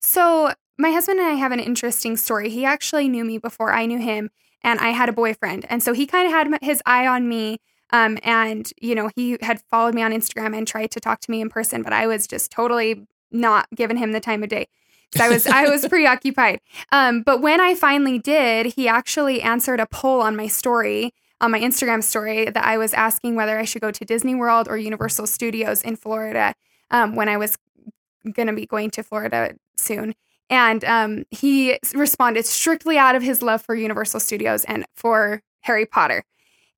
So, 0.01 0.53
my 0.77 0.91
husband 0.91 1.19
and 1.19 1.27
I 1.27 1.33
have 1.33 1.51
an 1.51 1.59
interesting 1.59 2.17
story. 2.17 2.49
He 2.49 2.65
actually 2.65 3.09
knew 3.09 3.25
me 3.25 3.37
before 3.37 3.73
I 3.73 3.85
knew 3.85 3.99
him, 3.99 4.29
and 4.63 4.79
I 4.79 4.89
had 4.89 5.09
a 5.09 5.13
boyfriend. 5.13 5.65
And 5.69 5.81
so 5.81 5.93
he 5.93 6.05
kind 6.05 6.27
of 6.27 6.33
had 6.33 6.63
his 6.63 6.81
eye 6.85 7.07
on 7.07 7.27
me. 7.27 7.59
Um, 7.91 8.17
and, 8.21 8.69
you 8.81 8.95
know, 8.95 9.09
he 9.15 9.37
had 9.41 9.61
followed 9.71 9.95
me 9.95 10.01
on 10.01 10.11
Instagram 10.11 10.55
and 10.55 10.67
tried 10.67 10.91
to 10.91 10.99
talk 10.99 11.21
to 11.21 11.31
me 11.31 11.39
in 11.39 11.49
person, 11.49 11.83
but 11.83 11.93
I 11.93 12.05
was 12.05 12.27
just 12.27 12.51
totally 12.51 13.07
not 13.31 13.67
giving 13.73 13.97
him 13.97 14.11
the 14.11 14.19
time 14.19 14.43
of 14.43 14.49
day. 14.49 14.67
I 15.19 15.29
was 15.29 15.47
I 15.47 15.69
was 15.69 15.87
preoccupied. 15.89 16.59
Um, 16.91 17.21
but 17.21 17.41
when 17.41 17.61
I 17.61 17.75
finally 17.75 18.19
did, 18.19 18.73
he 18.73 18.87
actually 18.87 19.41
answered 19.41 19.79
a 19.79 19.85
poll 19.85 20.21
on 20.21 20.35
my 20.35 20.47
story, 20.47 21.13
on 21.41 21.51
my 21.51 21.59
Instagram 21.59 22.03
story, 22.03 22.45
that 22.45 22.65
I 22.65 22.77
was 22.77 22.93
asking 22.93 23.35
whether 23.35 23.57
I 23.59 23.63
should 23.65 23.81
go 23.81 23.91
to 23.91 24.05
Disney 24.05 24.35
World 24.35 24.67
or 24.67 24.77
Universal 24.77 25.27
Studios 25.27 25.81
in 25.81 25.95
Florida 25.95 26.53
um, 26.91 27.15
when 27.15 27.29
I 27.29 27.37
was 27.37 27.57
going 28.31 28.47
to 28.47 28.53
be 28.53 28.65
going 28.65 28.89
to 28.91 29.03
Florida 29.03 29.55
soon. 29.77 30.15
And 30.49 30.83
um, 30.85 31.25
he 31.29 31.77
responded 31.93 32.45
strictly 32.45 32.97
out 32.97 33.15
of 33.15 33.21
his 33.23 33.41
love 33.41 33.61
for 33.61 33.75
Universal 33.75 34.21
Studios 34.21 34.63
and 34.65 34.85
for 34.95 35.41
Harry 35.61 35.85
Potter. 35.85 36.23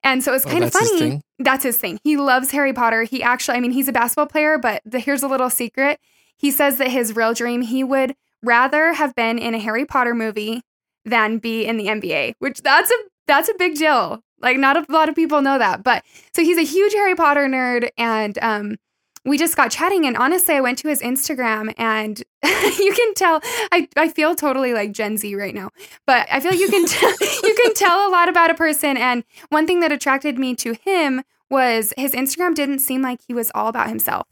And 0.02 0.24
so 0.24 0.34
it's 0.34 0.46
Oh, 0.46 0.50
kind 0.50 0.64
of 0.64 0.72
that's 0.72 0.90
his 0.90 1.00
funny. 1.00 1.22
That's 1.38 1.62
his 1.64 1.76
thing. 1.76 2.00
He 2.02 2.16
loves 2.16 2.50
Harry 2.50 2.72
Potter. 2.72 3.02
He 3.04 3.22
actually, 3.22 3.56
I 3.56 3.60
mean, 3.60 3.70
he's 3.70 3.88
a 3.88 3.92
basketball 3.92 4.26
player, 4.26 4.58
but 4.58 4.82
the, 4.84 4.98
here's 4.98 5.22
a 5.22 5.28
little 5.28 5.50
secret. 5.50 6.00
He 6.36 6.50
says 6.50 6.78
that 6.78 6.88
his 6.88 7.14
real 7.14 7.32
dream, 7.34 7.62
he 7.62 7.84
would 7.84 8.14
rather 8.42 8.94
have 8.94 9.14
been 9.14 9.38
in 9.38 9.54
a 9.54 9.58
Harry 9.58 9.84
Potter 9.84 10.14
movie 10.14 10.62
than 11.04 11.38
be 11.38 11.64
in 11.64 11.76
the 11.76 11.86
NBA, 11.86 12.34
which 12.38 12.62
that's 12.62 12.90
a 12.90 12.94
that's 13.26 13.48
a 13.48 13.54
big 13.58 13.76
deal. 13.76 14.22
Like 14.40 14.58
not 14.58 14.76
a 14.76 14.92
lot 14.92 15.08
of 15.08 15.14
people 15.14 15.42
know 15.42 15.58
that. 15.58 15.82
But 15.82 16.04
so 16.34 16.42
he's 16.42 16.58
a 16.58 16.62
huge 16.62 16.92
Harry 16.94 17.14
Potter 17.14 17.46
nerd 17.46 17.90
and 17.96 18.38
um 18.42 18.76
we 19.24 19.36
just 19.36 19.54
got 19.54 19.70
chatting 19.70 20.06
and 20.06 20.16
honestly 20.16 20.54
I 20.54 20.60
went 20.60 20.78
to 20.78 20.88
his 20.88 21.02
Instagram 21.02 21.74
and 21.76 22.22
you 22.44 22.94
can 22.94 23.14
tell 23.14 23.40
I, 23.70 23.88
I 23.96 24.08
feel 24.08 24.34
totally 24.34 24.72
like 24.72 24.92
Gen 24.92 25.16
Z 25.16 25.34
right 25.34 25.54
now. 25.54 25.70
But 26.06 26.26
I 26.30 26.40
feel 26.40 26.54
you 26.54 26.68
can 26.68 26.86
tell 26.86 27.10
you 27.42 27.54
can 27.62 27.74
tell 27.74 28.08
a 28.08 28.10
lot 28.10 28.28
about 28.28 28.50
a 28.50 28.54
person 28.54 28.96
and 28.96 29.24
one 29.50 29.66
thing 29.66 29.80
that 29.80 29.92
attracted 29.92 30.38
me 30.38 30.54
to 30.56 30.74
him 30.74 31.22
was 31.50 31.92
his 31.96 32.12
Instagram 32.12 32.54
didn't 32.54 32.78
seem 32.78 33.02
like 33.02 33.20
he 33.26 33.34
was 33.34 33.50
all 33.54 33.68
about 33.68 33.88
himself. 33.88 34.26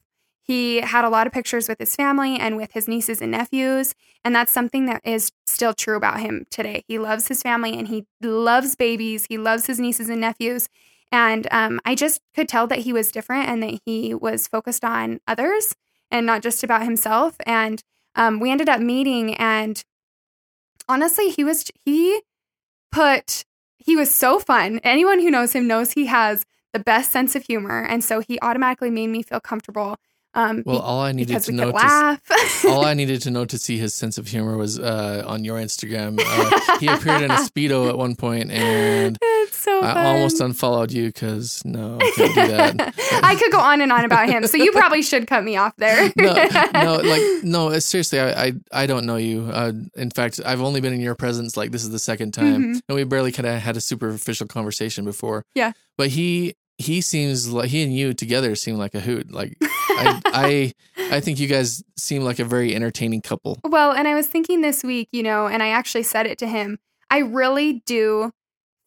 He 0.48 0.80
had 0.80 1.04
a 1.04 1.10
lot 1.10 1.26
of 1.26 1.32
pictures 1.32 1.68
with 1.68 1.78
his 1.78 1.94
family 1.94 2.38
and 2.38 2.56
with 2.56 2.72
his 2.72 2.88
nieces 2.88 3.20
and 3.20 3.30
nephews. 3.30 3.94
And 4.24 4.34
that's 4.34 4.50
something 4.50 4.86
that 4.86 5.02
is 5.04 5.30
still 5.46 5.74
true 5.74 5.96
about 5.96 6.20
him 6.20 6.46
today. 6.50 6.84
He 6.88 6.98
loves 6.98 7.28
his 7.28 7.42
family 7.42 7.78
and 7.78 7.86
he 7.86 8.06
loves 8.22 8.74
babies. 8.74 9.26
He 9.28 9.36
loves 9.36 9.66
his 9.66 9.78
nieces 9.78 10.08
and 10.08 10.22
nephews. 10.22 10.70
And 11.12 11.46
um, 11.50 11.80
I 11.84 11.94
just 11.94 12.20
could 12.34 12.48
tell 12.48 12.66
that 12.66 12.80
he 12.80 12.94
was 12.94 13.12
different 13.12 13.48
and 13.48 13.62
that 13.62 13.80
he 13.84 14.14
was 14.14 14.48
focused 14.48 14.84
on 14.84 15.20
others 15.28 15.74
and 16.10 16.24
not 16.24 16.42
just 16.42 16.64
about 16.64 16.82
himself. 16.82 17.36
And 17.46 17.82
um, 18.14 18.40
we 18.40 18.50
ended 18.50 18.68
up 18.68 18.80
meeting, 18.80 19.34
and 19.36 19.84
honestly, 20.88 21.30
he 21.30 21.44
was, 21.44 21.70
he 21.84 22.22
put, 22.90 23.44
he 23.76 23.96
was 23.96 24.12
so 24.12 24.38
fun. 24.38 24.80
Anyone 24.82 25.20
who 25.20 25.30
knows 25.30 25.52
him 25.52 25.66
knows 25.66 25.92
he 25.92 26.06
has 26.06 26.44
the 26.72 26.78
best 26.78 27.12
sense 27.12 27.36
of 27.36 27.44
humor. 27.44 27.84
And 27.84 28.02
so 28.02 28.20
he 28.20 28.38
automatically 28.40 28.90
made 28.90 29.08
me 29.08 29.22
feel 29.22 29.40
comfortable. 29.40 29.96
Um, 30.38 30.62
Well, 30.64 30.78
all 30.78 31.00
I 31.00 31.12
needed 31.12 31.40
to 31.42 31.52
know 31.52 31.72
to 31.72 32.20
all 32.68 32.84
I 32.84 32.94
needed 32.94 33.22
to 33.22 33.30
know 33.30 33.44
to 33.44 33.58
see 33.58 33.76
his 33.78 33.94
sense 33.94 34.18
of 34.18 34.26
humor 34.28 34.56
was 34.56 34.78
uh, 34.78 35.24
on 35.26 35.44
your 35.44 35.58
Instagram. 35.58 36.20
Uh, 36.24 36.78
he 36.78 36.86
appeared 36.86 37.22
in 37.22 37.30
a 37.30 37.36
speedo 37.48 37.88
at 37.88 37.96
one 37.98 38.14
point, 38.14 38.50
and 38.50 39.18
so 39.50 39.80
I 39.80 40.06
almost 40.14 40.40
unfollowed 40.40 40.92
you 40.92 41.06
because 41.06 41.62
no, 41.64 41.98
I 42.00 42.12
can't 42.16 42.34
do 42.34 42.46
that. 42.56 42.94
I 43.22 43.34
could 43.36 43.50
go 43.52 43.58
on 43.58 43.80
and 43.80 43.90
on 43.92 44.04
about 44.04 44.28
him, 44.28 44.46
so 44.46 44.56
you 44.56 44.70
probably 44.72 45.02
should 45.02 45.26
cut 45.26 45.42
me 45.44 45.56
off 45.56 45.74
there. 45.76 46.12
no, 46.16 46.34
no, 46.72 46.94
like 47.02 47.22
no. 47.44 47.68
uh, 47.70 47.80
Seriously, 47.80 48.20
I, 48.20 48.46
I, 48.46 48.52
I 48.72 48.86
don't 48.86 49.06
know 49.06 49.16
you. 49.16 49.48
Uh, 49.52 49.72
in 49.96 50.10
fact, 50.10 50.40
I've 50.44 50.60
only 50.62 50.80
been 50.80 50.92
in 50.92 51.00
your 51.00 51.14
presence 51.16 51.56
like 51.56 51.70
this 51.72 51.82
is 51.82 51.90
the 51.90 51.98
second 51.98 52.32
time, 52.32 52.48
Mhm. 52.74 52.80
and 52.88 52.94
we 52.96 53.04
barely 53.04 53.32
kind 53.32 53.46
of 53.46 53.60
had 53.60 53.76
a 53.76 53.80
superficial 53.80 54.46
conversation 54.46 55.04
before. 55.04 55.44
Yeah. 55.54 55.72
but 55.96 56.08
he 56.10 56.54
he 56.78 57.00
seems 57.00 57.52
like 57.52 57.68
he 57.70 57.82
and 57.82 57.94
you 57.94 58.14
together 58.14 58.54
seem 58.54 58.76
like 58.76 58.94
a 58.94 59.00
hoot. 59.00 59.32
Like 59.32 59.56
I, 59.60 60.20
I, 60.26 60.72
I 61.10 61.20
think 61.20 61.40
you 61.40 61.48
guys 61.48 61.82
seem 61.96 62.22
like 62.22 62.38
a 62.38 62.44
very 62.44 62.74
entertaining 62.74 63.20
couple. 63.20 63.58
Well, 63.64 63.92
and 63.92 64.06
I 64.06 64.14
was 64.14 64.28
thinking 64.28 64.60
this 64.60 64.84
week, 64.84 65.08
you 65.12 65.24
know, 65.24 65.48
and 65.48 65.62
I 65.62 65.68
actually 65.68 66.04
said 66.04 66.26
it 66.26 66.38
to 66.38 66.46
him. 66.46 66.78
I 67.10 67.18
really 67.18 67.82
do 67.84 68.32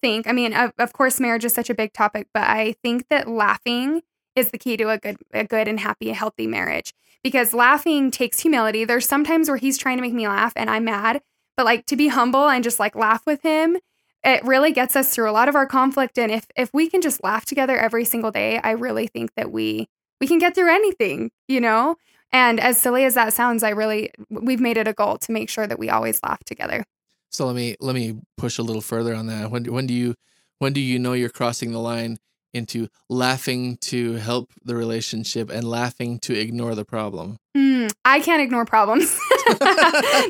think, 0.01 0.25
I 0.25 0.31
mean, 0.31 0.53
of, 0.53 0.71
of 0.79 0.93
course, 0.93 1.19
marriage 1.19 1.43
is 1.43 1.53
such 1.53 1.69
a 1.69 1.75
big 1.75 1.91
topic, 1.91 2.27
but 2.33 2.43
I 2.43 2.75
think 2.81 3.09
that 3.09 3.27
laughing 3.27 4.01
is 4.35 4.51
the 4.51 4.57
key 4.57 4.77
to 4.77 4.89
a 4.89 4.97
good, 4.97 5.17
a 5.33 5.43
good 5.43 5.67
and 5.67 5.79
happy, 5.79 6.09
healthy 6.11 6.47
marriage 6.47 6.93
because 7.23 7.53
laughing 7.53 8.09
takes 8.09 8.39
humility. 8.39 8.85
There's 8.85 9.07
sometimes 9.07 9.49
where 9.49 9.57
he's 9.57 9.77
trying 9.77 9.97
to 9.97 10.01
make 10.01 10.13
me 10.13 10.27
laugh 10.27 10.53
and 10.55 10.69
I'm 10.69 10.85
mad, 10.85 11.21
but 11.57 11.65
like 11.65 11.85
to 11.87 11.97
be 11.97 12.07
humble 12.07 12.47
and 12.47 12.63
just 12.63 12.79
like 12.79 12.95
laugh 12.95 13.25
with 13.25 13.41
him, 13.41 13.77
it 14.23 14.43
really 14.43 14.71
gets 14.71 14.95
us 14.95 15.13
through 15.13 15.29
a 15.29 15.33
lot 15.33 15.49
of 15.49 15.55
our 15.55 15.65
conflict. 15.65 16.17
And 16.17 16.31
if 16.31 16.45
if 16.55 16.73
we 16.73 16.89
can 16.89 17.01
just 17.01 17.23
laugh 17.23 17.45
together 17.45 17.77
every 17.77 18.05
single 18.05 18.31
day, 18.31 18.59
I 18.63 18.71
really 18.71 19.07
think 19.07 19.31
that 19.35 19.51
we 19.51 19.87
we 20.19 20.27
can 20.27 20.39
get 20.39 20.55
through 20.55 20.73
anything, 20.73 21.31
you 21.47 21.61
know. 21.61 21.95
And 22.31 22.59
as 22.59 22.77
silly 22.77 23.03
as 23.03 23.15
that 23.15 23.33
sounds, 23.33 23.63
I 23.63 23.69
really 23.69 24.11
we've 24.29 24.59
made 24.59 24.77
it 24.77 24.87
a 24.87 24.93
goal 24.93 25.17
to 25.17 25.31
make 25.31 25.49
sure 25.49 25.67
that 25.67 25.79
we 25.79 25.89
always 25.89 26.19
laugh 26.23 26.43
together. 26.43 26.85
So 27.29 27.45
let 27.45 27.55
me 27.55 27.75
let 27.79 27.95
me 27.95 28.19
push 28.37 28.57
a 28.57 28.63
little 28.63 28.81
further 28.81 29.15
on 29.15 29.27
that. 29.27 29.51
When 29.51 29.65
when 29.65 29.87
do 29.87 29.93
you 29.93 30.15
when 30.59 30.73
do 30.73 30.81
you 30.81 30.99
know 30.99 31.13
you're 31.13 31.29
crossing 31.29 31.71
the 31.71 31.79
line 31.79 32.17
into 32.53 32.87
laughing 33.09 33.77
to 33.77 34.13
help 34.13 34.51
the 34.63 34.75
relationship 34.75 35.49
and 35.49 35.63
laughing 35.63 36.19
to 36.19 36.37
ignore 36.37 36.75
the 36.75 36.85
problem? 36.85 37.37
Mm, 37.55 37.91
I 38.05 38.19
can't 38.21 38.41
ignore 38.41 38.65
problems. 38.65 39.19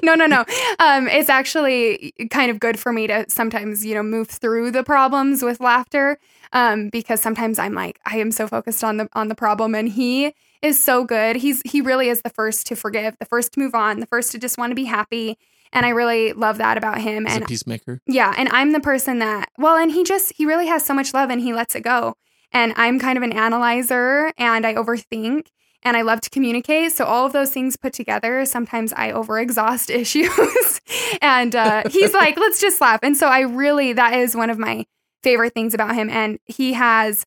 no, 0.04 0.16
no, 0.16 0.25
no. 0.25 0.44
Um, 0.80 1.08
it's 1.08 1.30
actually 1.30 2.13
kind 2.32 2.50
of 2.50 2.60
good 2.60 2.80
for 2.80 2.92
me 2.92 3.08
to 3.08 3.25
sometimes, 3.30 3.86
you 3.86 3.94
know, 3.94 4.04
move 4.04 4.28
through 4.28 4.72
the 4.72 4.84
problems 4.84 5.44
with 5.44 5.60
laughter. 5.60 6.18
Um, 6.54 6.90
because 6.90 7.22
sometimes 7.22 7.60
I'm 7.60 7.74
like, 7.74 8.00
I 8.06 8.18
am 8.18 8.32
so 8.32 8.46
focused 8.46 8.84
on 8.84 8.98
the 8.98 9.08
on 9.13 9.30
the 9.30 9.36
problem, 9.36 9.74
and 9.74 9.88
he 9.88 10.34
is 10.62 10.78
so 10.78 11.06
good. 11.06 11.38
He's 11.38 11.62
he 11.63 11.80
really 11.80 12.10
is 12.10 12.24
the 12.24 12.30
first 12.30 12.68
to 12.68 12.75
forgive, 12.75 13.18
the 13.20 13.25
first 13.25 13.54
to 13.54 13.60
move 13.60 13.74
on, 13.74 14.00
the 14.00 14.06
first 14.06 14.32
to 14.34 14.38
just 14.38 14.58
want 14.58 14.72
to 14.72 14.75
be 14.75 14.84
happy. 14.84 15.38
And 15.74 15.86
I 15.86 15.90
really 15.90 16.34
love 16.34 16.58
that 16.58 16.78
about 16.78 17.00
him. 17.00 17.25
As 17.25 17.36
And 17.36 17.44
a 17.44 17.48
peacemaker? 17.48 18.01
Yeah, 18.06 18.34
and 18.38 18.50
I'm 18.50 18.72
the 18.72 18.80
person 18.80 19.20
that 19.20 19.50
well, 19.58 19.78
and 19.78 19.92
he 19.92 20.04
just 20.04 20.34
he 20.36 20.46
really 20.46 20.68
has 20.68 20.86
so 20.86 20.94
much 20.94 21.13
love 21.13 21.30
and 21.30 21.42
he 21.42 21.54
lets 21.54 21.75
it 21.75 21.82
go. 21.82 22.16
And 22.51 22.74
I'm 22.75 23.00
kind 23.00 23.18
of 23.18 23.24
an 23.24 23.32
analyzer 23.32 24.32
and 24.38 24.66
I 24.66 24.74
overthink 24.74 25.48
and 25.84 25.96
I 25.96 26.01
love 26.01 26.20
to 26.22 26.30
communicate. 26.30 26.92
So 26.92 27.06
all 27.06 27.25
of 27.25 27.32
those 27.32 27.51
things 27.51 27.78
put 27.78 27.94
together, 27.94 28.46
sometimes 28.46 28.92
I 28.94 29.12
overexhaust 29.13 29.90
issues. 29.96 30.82
and 31.22 31.56
uh, 31.56 31.84
he's 31.90 32.13
like, 32.13 32.38
let's 32.38 32.60
just 32.60 32.82
laugh. 32.82 33.00
And 33.01 33.16
so 33.16 33.28
I 33.28 33.42
really 33.42 33.94
that 33.94 34.13
is 34.13 34.36
one 34.36 34.50
of 34.50 34.60
my 34.60 34.86
favorite 35.24 35.54
things 35.54 35.74
about 35.74 35.96
him, 35.96 36.10
and 36.10 36.40
he 36.46 36.74
has 36.74 37.25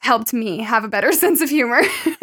helped 0.00 0.32
me 0.32 0.58
have 0.58 0.82
a 0.82 0.88
better 0.88 1.12
sense 1.22 1.40
of 1.40 1.50
humor. 1.50 1.82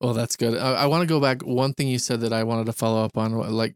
Well, 0.00 0.12
that's 0.12 0.36
good. 0.36 0.58
I, 0.58 0.72
I 0.72 0.86
want 0.86 1.00
to 1.00 1.06
go 1.06 1.18
back. 1.18 1.40
One 1.40 1.72
thing 1.72 1.88
you 1.88 1.98
said 1.98 2.20
that 2.20 2.32
I 2.32 2.44
wanted 2.44 2.66
to 2.66 2.74
follow 2.74 3.02
up 3.04 3.16
on, 3.16 3.32
like 3.32 3.74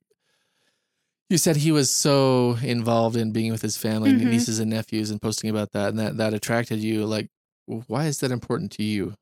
you 1.28 1.38
said, 1.38 1.56
he 1.56 1.72
was 1.72 1.90
so 1.90 2.56
involved 2.62 3.16
in 3.16 3.32
being 3.32 3.52
with 3.52 3.62
his 3.62 3.76
family, 3.76 4.12
Mhm. 4.12 4.26
nieces 4.26 4.58
and 4.58 4.70
nephews, 4.70 5.10
and 5.10 5.20
posting 5.20 5.50
about 5.50 5.72
that, 5.72 5.90
and 5.90 5.98
that 5.98 6.16
that 6.16 6.34
attracted 6.34 6.78
you. 6.80 7.04
Like, 7.04 7.28
why 7.66 8.06
is 8.06 8.20
that 8.20 8.30
important 8.30 8.72
to 8.72 8.82
you? 8.82 9.14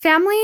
Family. 0.00 0.36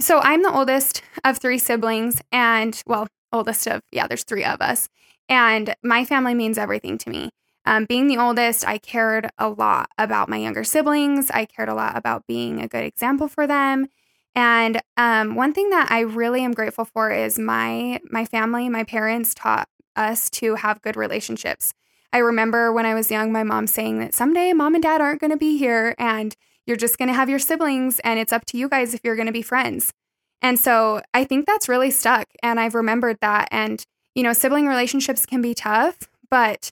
So 0.00 0.20
I'm 0.20 0.42
the 0.42 0.52
oldest 0.52 1.02
of 1.24 1.38
three 1.38 1.58
siblings, 1.58 2.22
and 2.30 2.80
well, 2.86 3.08
oldest 3.32 3.66
of, 3.66 3.82
yeah, 3.90 4.06
there's 4.06 4.24
three 4.24 4.44
of 4.44 4.60
us. 4.60 4.88
And 5.28 5.74
my 5.82 6.04
family 6.04 6.34
means 6.34 6.56
everything 6.56 6.98
to 6.98 7.10
me. 7.10 7.30
Um, 7.66 7.84
being 7.84 8.06
the 8.06 8.16
oldest, 8.16 8.66
I 8.66 8.78
cared 8.78 9.28
a 9.36 9.48
lot 9.50 9.90
about 9.98 10.28
my 10.28 10.36
younger 10.38 10.64
siblings. 10.64 11.30
I 11.30 11.44
cared 11.44 11.68
a 11.68 11.74
lot 11.74 11.96
about 11.96 12.26
being 12.26 12.62
a 12.62 12.68
good 12.68 12.84
example 12.84 13.28
for 13.28 13.46
them. 13.46 13.88
And 14.34 14.80
um, 14.96 15.34
one 15.34 15.52
thing 15.52 15.68
that 15.70 15.90
I 15.90 16.00
really 16.00 16.42
am 16.44 16.52
grateful 16.52 16.84
for 16.86 17.10
is 17.10 17.38
my 17.38 18.00
my 18.10 18.24
family, 18.24 18.68
my 18.68 18.84
parents 18.84 19.34
taught 19.34 19.68
us 19.98 20.30
to 20.30 20.54
have 20.54 20.82
good 20.82 20.96
relationships. 20.96 21.74
I 22.12 22.18
remember 22.18 22.72
when 22.72 22.86
I 22.86 22.94
was 22.94 23.10
young, 23.10 23.32
my 23.32 23.42
mom 23.42 23.66
saying 23.66 23.98
that 23.98 24.14
someday 24.14 24.52
mom 24.52 24.74
and 24.74 24.82
dad 24.82 25.00
aren't 25.00 25.20
going 25.20 25.30
to 25.30 25.36
be 25.36 25.58
here, 25.58 25.94
and 25.98 26.34
you're 26.66 26.76
just 26.76 26.98
going 26.98 27.08
to 27.08 27.14
have 27.14 27.28
your 27.28 27.38
siblings, 27.38 27.98
and 28.00 28.18
it's 28.18 28.32
up 28.32 28.46
to 28.46 28.56
you 28.56 28.68
guys 28.68 28.94
if 28.94 29.00
you're 29.04 29.16
going 29.16 29.26
to 29.26 29.32
be 29.32 29.42
friends. 29.42 29.92
And 30.40 30.58
so 30.58 31.02
I 31.12 31.24
think 31.24 31.46
that's 31.46 31.68
really 31.68 31.90
stuck. 31.90 32.28
And 32.42 32.60
I've 32.60 32.74
remembered 32.74 33.18
that. 33.20 33.48
And, 33.50 33.84
you 34.14 34.22
know, 34.22 34.32
sibling 34.32 34.66
relationships 34.66 35.26
can 35.26 35.42
be 35.42 35.54
tough, 35.54 35.98
but 36.30 36.70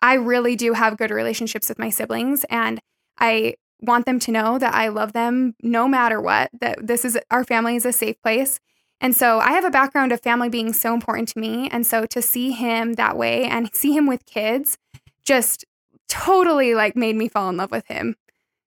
I 0.00 0.14
really 0.14 0.54
do 0.54 0.74
have 0.74 0.96
good 0.96 1.10
relationships 1.10 1.68
with 1.68 1.78
my 1.78 1.90
siblings. 1.90 2.44
And 2.48 2.80
I 3.18 3.54
want 3.80 4.06
them 4.06 4.18
to 4.20 4.30
know 4.30 4.58
that 4.58 4.74
I 4.74 4.88
love 4.88 5.12
them 5.12 5.54
no 5.62 5.88
matter 5.88 6.20
what, 6.20 6.50
that 6.60 6.86
this 6.86 7.04
is 7.04 7.18
our 7.30 7.44
family 7.44 7.76
is 7.76 7.84
a 7.84 7.92
safe 7.92 8.20
place. 8.22 8.60
And 9.00 9.14
so 9.14 9.38
I 9.38 9.52
have 9.52 9.64
a 9.64 9.70
background 9.70 10.12
of 10.12 10.20
family 10.20 10.48
being 10.48 10.72
so 10.72 10.92
important 10.92 11.28
to 11.30 11.38
me. 11.38 11.68
And 11.70 11.86
so 11.86 12.04
to 12.06 12.20
see 12.20 12.50
him 12.50 12.94
that 12.94 13.16
way 13.16 13.44
and 13.44 13.72
see 13.74 13.92
him 13.92 14.06
with 14.06 14.26
kids 14.26 14.76
just 15.24 15.64
totally 16.08 16.74
like 16.74 16.96
made 16.96 17.16
me 17.16 17.28
fall 17.28 17.48
in 17.48 17.56
love 17.56 17.70
with 17.70 17.86
him 17.86 18.16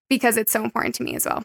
because 0.08 0.36
it's 0.36 0.52
so 0.52 0.64
important 0.64 0.94
to 0.96 1.02
me 1.02 1.14
as 1.14 1.26
well. 1.26 1.42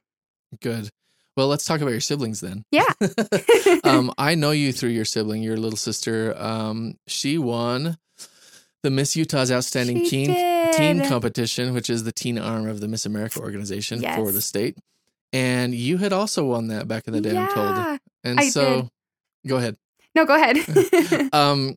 Good. 0.62 0.90
Well, 1.36 1.48
let's 1.48 1.66
talk 1.66 1.82
about 1.82 1.92
your 1.92 2.02
siblings 2.02 2.40
then. 2.40 2.64
Yeah. 2.72 2.88
um, 3.84 4.12
I 4.18 4.36
know 4.36 4.52
you 4.52 4.72
through 4.72 4.90
your 4.90 5.06
sibling, 5.06 5.44
your 5.44 5.58
little 5.58 5.78
sister. 5.78 6.34
Um, 6.38 6.98
she 7.08 7.38
won 7.38 7.98
the 8.84 8.90
Miss 8.90 9.16
Utah's 9.16 9.52
Outstanding 9.52 10.04
She 10.06 10.10
Teen 10.10 10.34
did. 10.34 10.74
Teen 10.74 11.06
Competition, 11.08 11.74
which 11.74 11.90
is 11.90 12.06
the 12.06 12.12
teen 12.12 12.38
arm 12.38 12.68
of 12.68 12.80
the 12.80 12.88
Miss 12.88 13.06
America 13.06 13.40
organization 13.40 14.02
Yes. 14.02 14.16
for 14.16 14.32
the 14.32 14.42
state. 14.42 14.78
And 15.34 15.74
you 15.74 15.98
had 15.98 16.14
also 16.14 16.46
won 16.46 16.68
that 16.68 16.88
back 16.88 17.08
in 17.08 17.14
the 17.14 17.22
day, 17.22 17.36
I'm 17.36 17.54
told. 17.54 18.00
And 18.24 18.40
I 18.40 18.50
so, 18.50 18.82
did. 19.44 19.50
go 19.50 19.58
ahead. 19.58 19.78
No, 20.16 20.26
go 20.26 20.36
ahead. 20.36 20.58
Um, 21.34 21.76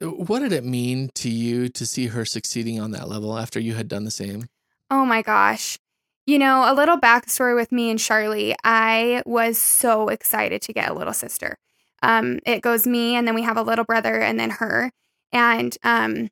what 0.00 0.38
did 0.40 0.52
it 0.52 0.64
mean 0.64 1.10
to 1.16 1.28
you 1.28 1.68
to 1.68 1.84
see 1.84 2.06
her 2.06 2.24
succeeding 2.24 2.80
on 2.80 2.92
that 2.92 3.08
level 3.08 3.36
after 3.36 3.60
you 3.60 3.74
had 3.74 3.86
done 3.86 4.04
the 4.04 4.10
same? 4.10 4.46
Oh 4.90 5.04
my 5.04 5.20
gosh. 5.20 5.78
You 6.26 6.38
know, 6.38 6.64
a 6.70 6.74
little 6.74 6.96
backstory 6.96 7.54
with 7.54 7.70
me 7.70 7.90
and 7.90 7.98
Charlie. 7.98 8.54
I 8.64 9.22
was 9.26 9.58
so 9.58 10.08
excited 10.08 10.62
to 10.62 10.72
get 10.72 10.90
a 10.90 10.94
little 10.94 11.12
sister. 11.12 11.58
Um, 12.02 12.38
it 12.46 12.62
goes 12.62 12.86
me, 12.86 13.14
and 13.14 13.26
then 13.26 13.34
we 13.34 13.42
have 13.42 13.58
a 13.58 13.62
little 13.62 13.84
brother, 13.84 14.20
and 14.20 14.40
then 14.40 14.50
her. 14.50 14.90
And 15.32 15.76
um, 15.82 16.30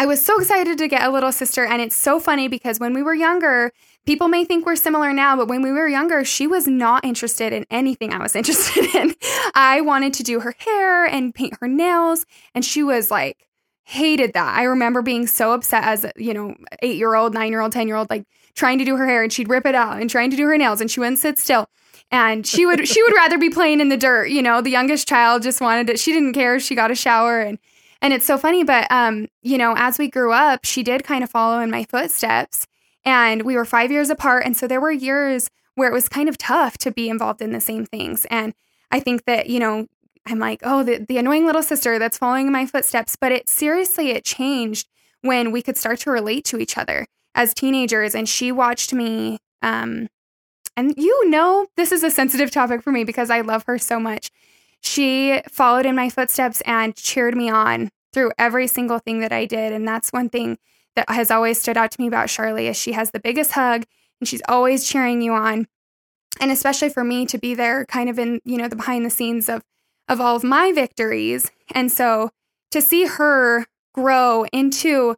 I 0.00 0.06
was 0.06 0.24
so 0.24 0.40
excited 0.40 0.78
to 0.78 0.88
get 0.88 1.02
a 1.02 1.10
little 1.10 1.30
sister. 1.30 1.62
And 1.66 1.82
it's 1.82 1.94
so 1.94 2.18
funny 2.18 2.48
because 2.48 2.80
when 2.80 2.94
we 2.94 3.02
were 3.02 3.12
younger, 3.12 3.70
people 4.06 4.28
may 4.28 4.46
think 4.46 4.64
we're 4.64 4.74
similar 4.74 5.12
now, 5.12 5.36
but 5.36 5.46
when 5.46 5.60
we 5.60 5.72
were 5.72 5.88
younger, 5.88 6.24
she 6.24 6.46
was 6.46 6.66
not 6.66 7.04
interested 7.04 7.52
in 7.52 7.66
anything 7.70 8.10
I 8.10 8.16
was 8.16 8.34
interested 8.40 8.94
in. 8.94 9.14
I 9.54 9.82
wanted 9.82 10.14
to 10.14 10.22
do 10.22 10.40
her 10.40 10.54
hair 10.56 11.04
and 11.04 11.34
paint 11.34 11.58
her 11.60 11.68
nails, 11.68 12.24
and 12.54 12.64
she 12.64 12.82
was 12.82 13.10
like, 13.10 13.46
hated 13.84 14.32
that. 14.32 14.56
I 14.56 14.62
remember 14.62 15.02
being 15.02 15.26
so 15.26 15.52
upset 15.52 15.84
as, 15.84 16.06
you 16.16 16.32
know, 16.32 16.54
eight 16.80 16.96
year 16.96 17.14
old, 17.14 17.34
nine 17.34 17.50
year 17.50 17.60
old, 17.60 17.72
10 17.72 17.86
year 17.86 17.96
old, 17.96 18.08
like 18.08 18.24
trying 18.54 18.78
to 18.78 18.86
do 18.86 18.96
her 18.96 19.06
hair 19.06 19.22
and 19.22 19.30
she'd 19.30 19.50
rip 19.50 19.66
it 19.66 19.74
out 19.74 20.00
and 20.00 20.08
trying 20.08 20.30
to 20.30 20.36
do 20.36 20.46
her 20.46 20.56
nails 20.56 20.80
and 20.80 20.90
she 20.90 21.00
wouldn't 21.00 21.18
sit 21.18 21.38
still. 21.38 21.68
And 22.10 22.46
she 22.46 22.64
would, 22.64 22.88
she 22.88 23.02
would 23.02 23.14
rather 23.14 23.36
be 23.36 23.50
playing 23.50 23.80
in 23.80 23.90
the 23.90 23.98
dirt. 23.98 24.30
You 24.30 24.40
know, 24.40 24.62
the 24.62 24.70
youngest 24.70 25.06
child 25.06 25.42
just 25.42 25.60
wanted 25.60 25.90
it. 25.90 25.98
She 25.98 26.12
didn't 26.12 26.32
care. 26.32 26.58
She 26.58 26.74
got 26.74 26.90
a 26.90 26.94
shower 26.94 27.40
and, 27.40 27.58
and 28.02 28.12
it's 28.12 28.24
so 28.24 28.38
funny. 28.38 28.64
But, 28.64 28.90
um, 28.90 29.28
you 29.42 29.58
know, 29.58 29.74
as 29.76 29.98
we 29.98 30.08
grew 30.08 30.32
up, 30.32 30.64
she 30.64 30.82
did 30.82 31.04
kind 31.04 31.22
of 31.22 31.30
follow 31.30 31.60
in 31.60 31.70
my 31.70 31.84
footsteps 31.84 32.66
and 33.04 33.42
we 33.42 33.56
were 33.56 33.64
five 33.64 33.90
years 33.90 34.10
apart. 34.10 34.44
And 34.44 34.56
so 34.56 34.66
there 34.66 34.80
were 34.80 34.92
years 34.92 35.50
where 35.74 35.88
it 35.88 35.94
was 35.94 36.08
kind 36.08 36.28
of 36.28 36.38
tough 36.38 36.78
to 36.78 36.90
be 36.90 37.08
involved 37.08 37.40
in 37.40 37.52
the 37.52 37.60
same 37.60 37.86
things. 37.86 38.26
And 38.30 38.54
I 38.90 39.00
think 39.00 39.24
that, 39.24 39.48
you 39.48 39.58
know, 39.58 39.86
I'm 40.26 40.38
like, 40.38 40.60
oh, 40.62 40.82
the, 40.82 41.04
the 41.08 41.18
annoying 41.18 41.46
little 41.46 41.62
sister 41.62 41.98
that's 41.98 42.18
following 42.18 42.46
in 42.46 42.52
my 42.52 42.66
footsteps. 42.66 43.16
But 43.16 43.32
it 43.32 43.48
seriously, 43.48 44.10
it 44.10 44.24
changed 44.24 44.88
when 45.22 45.52
we 45.52 45.62
could 45.62 45.76
start 45.76 46.00
to 46.00 46.10
relate 46.10 46.44
to 46.46 46.58
each 46.58 46.76
other 46.76 47.06
as 47.34 47.54
teenagers. 47.54 48.14
And 48.14 48.28
she 48.28 48.52
watched 48.52 48.92
me. 48.92 49.38
Um, 49.62 50.08
and 50.76 50.94
you 50.96 51.28
know, 51.28 51.66
this 51.76 51.92
is 51.92 52.02
a 52.02 52.10
sensitive 52.10 52.50
topic 52.50 52.82
for 52.82 52.90
me 52.92 53.04
because 53.04 53.30
I 53.30 53.40
love 53.40 53.64
her 53.66 53.78
so 53.78 53.98
much. 54.00 54.30
She 54.82 55.40
followed 55.48 55.86
in 55.86 55.94
my 55.94 56.08
footsteps 56.08 56.60
and 56.62 56.96
cheered 56.96 57.36
me 57.36 57.50
on 57.50 57.90
through 58.12 58.32
every 58.38 58.66
single 58.66 58.98
thing 58.98 59.20
that 59.20 59.32
I 59.32 59.44
did. 59.44 59.72
And 59.72 59.86
that's 59.86 60.10
one 60.10 60.28
thing 60.28 60.58
that 60.96 61.08
has 61.08 61.30
always 61.30 61.60
stood 61.60 61.76
out 61.76 61.90
to 61.92 62.00
me 62.00 62.08
about 62.08 62.28
Charlie 62.28 62.66
is 62.66 62.76
she 62.76 62.92
has 62.92 63.10
the 63.10 63.20
biggest 63.20 63.52
hug 63.52 63.84
and 64.20 64.28
she's 64.28 64.42
always 64.48 64.88
cheering 64.88 65.22
you 65.22 65.32
on. 65.32 65.66
And 66.40 66.50
especially 66.50 66.88
for 66.88 67.04
me 67.04 67.26
to 67.26 67.38
be 67.38 67.54
there 67.54 67.84
kind 67.86 68.08
of 68.08 68.18
in, 68.18 68.40
you 68.44 68.56
know, 68.56 68.68
the 68.68 68.76
behind 68.76 69.04
the 69.04 69.10
scenes 69.10 69.48
of 69.48 69.62
of 70.08 70.20
all 70.20 70.34
of 70.34 70.42
my 70.42 70.72
victories. 70.72 71.50
And 71.72 71.92
so 71.92 72.30
to 72.72 72.80
see 72.80 73.06
her 73.06 73.66
grow 73.94 74.44
into, 74.52 75.16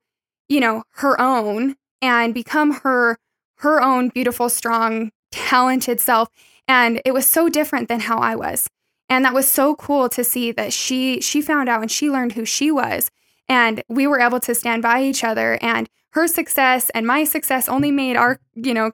you 0.49 0.61
know, 0.61 0.83
her 0.97 1.19
own 1.21 1.77
and 2.03 2.35
become 2.35 2.81
her 2.81 3.19
her 3.59 3.81
own 3.81 4.09
beautiful, 4.09 4.49
strong, 4.49 5.13
talented 5.31 6.01
self 6.01 6.29
and 6.69 7.01
it 7.05 7.13
was 7.13 7.29
so 7.29 7.49
different 7.49 7.89
than 7.89 8.01
how 8.01 8.19
I 8.19 8.35
was. 8.37 8.69
And 9.09 9.25
that 9.25 9.35
was 9.35 9.51
so 9.51 9.75
cool 9.75 10.09
to 10.11 10.25
see 10.25 10.53
that 10.53 10.73
she 10.73 11.21
she 11.21 11.43
found 11.43 11.69
out 11.69 11.83
and 11.83 11.91
she 11.91 12.11
learned 12.11 12.33
who 12.33 12.45
she 12.45 12.71
was 12.71 13.11
and 13.49 13.83
we 13.89 14.07
were 14.07 14.21
able 14.21 14.41
to 14.41 14.55
stand 14.55 14.83
by 14.83 15.03
each 15.03 15.23
other 15.23 15.59
and 15.61 15.89
her 16.13 16.27
success 16.27 16.91
and 16.91 17.07
my 17.07 17.25
success 17.25 17.69
only 17.69 17.91
made 17.91 18.17
our, 18.17 18.39
you 18.55 18.75
know, 18.75 18.93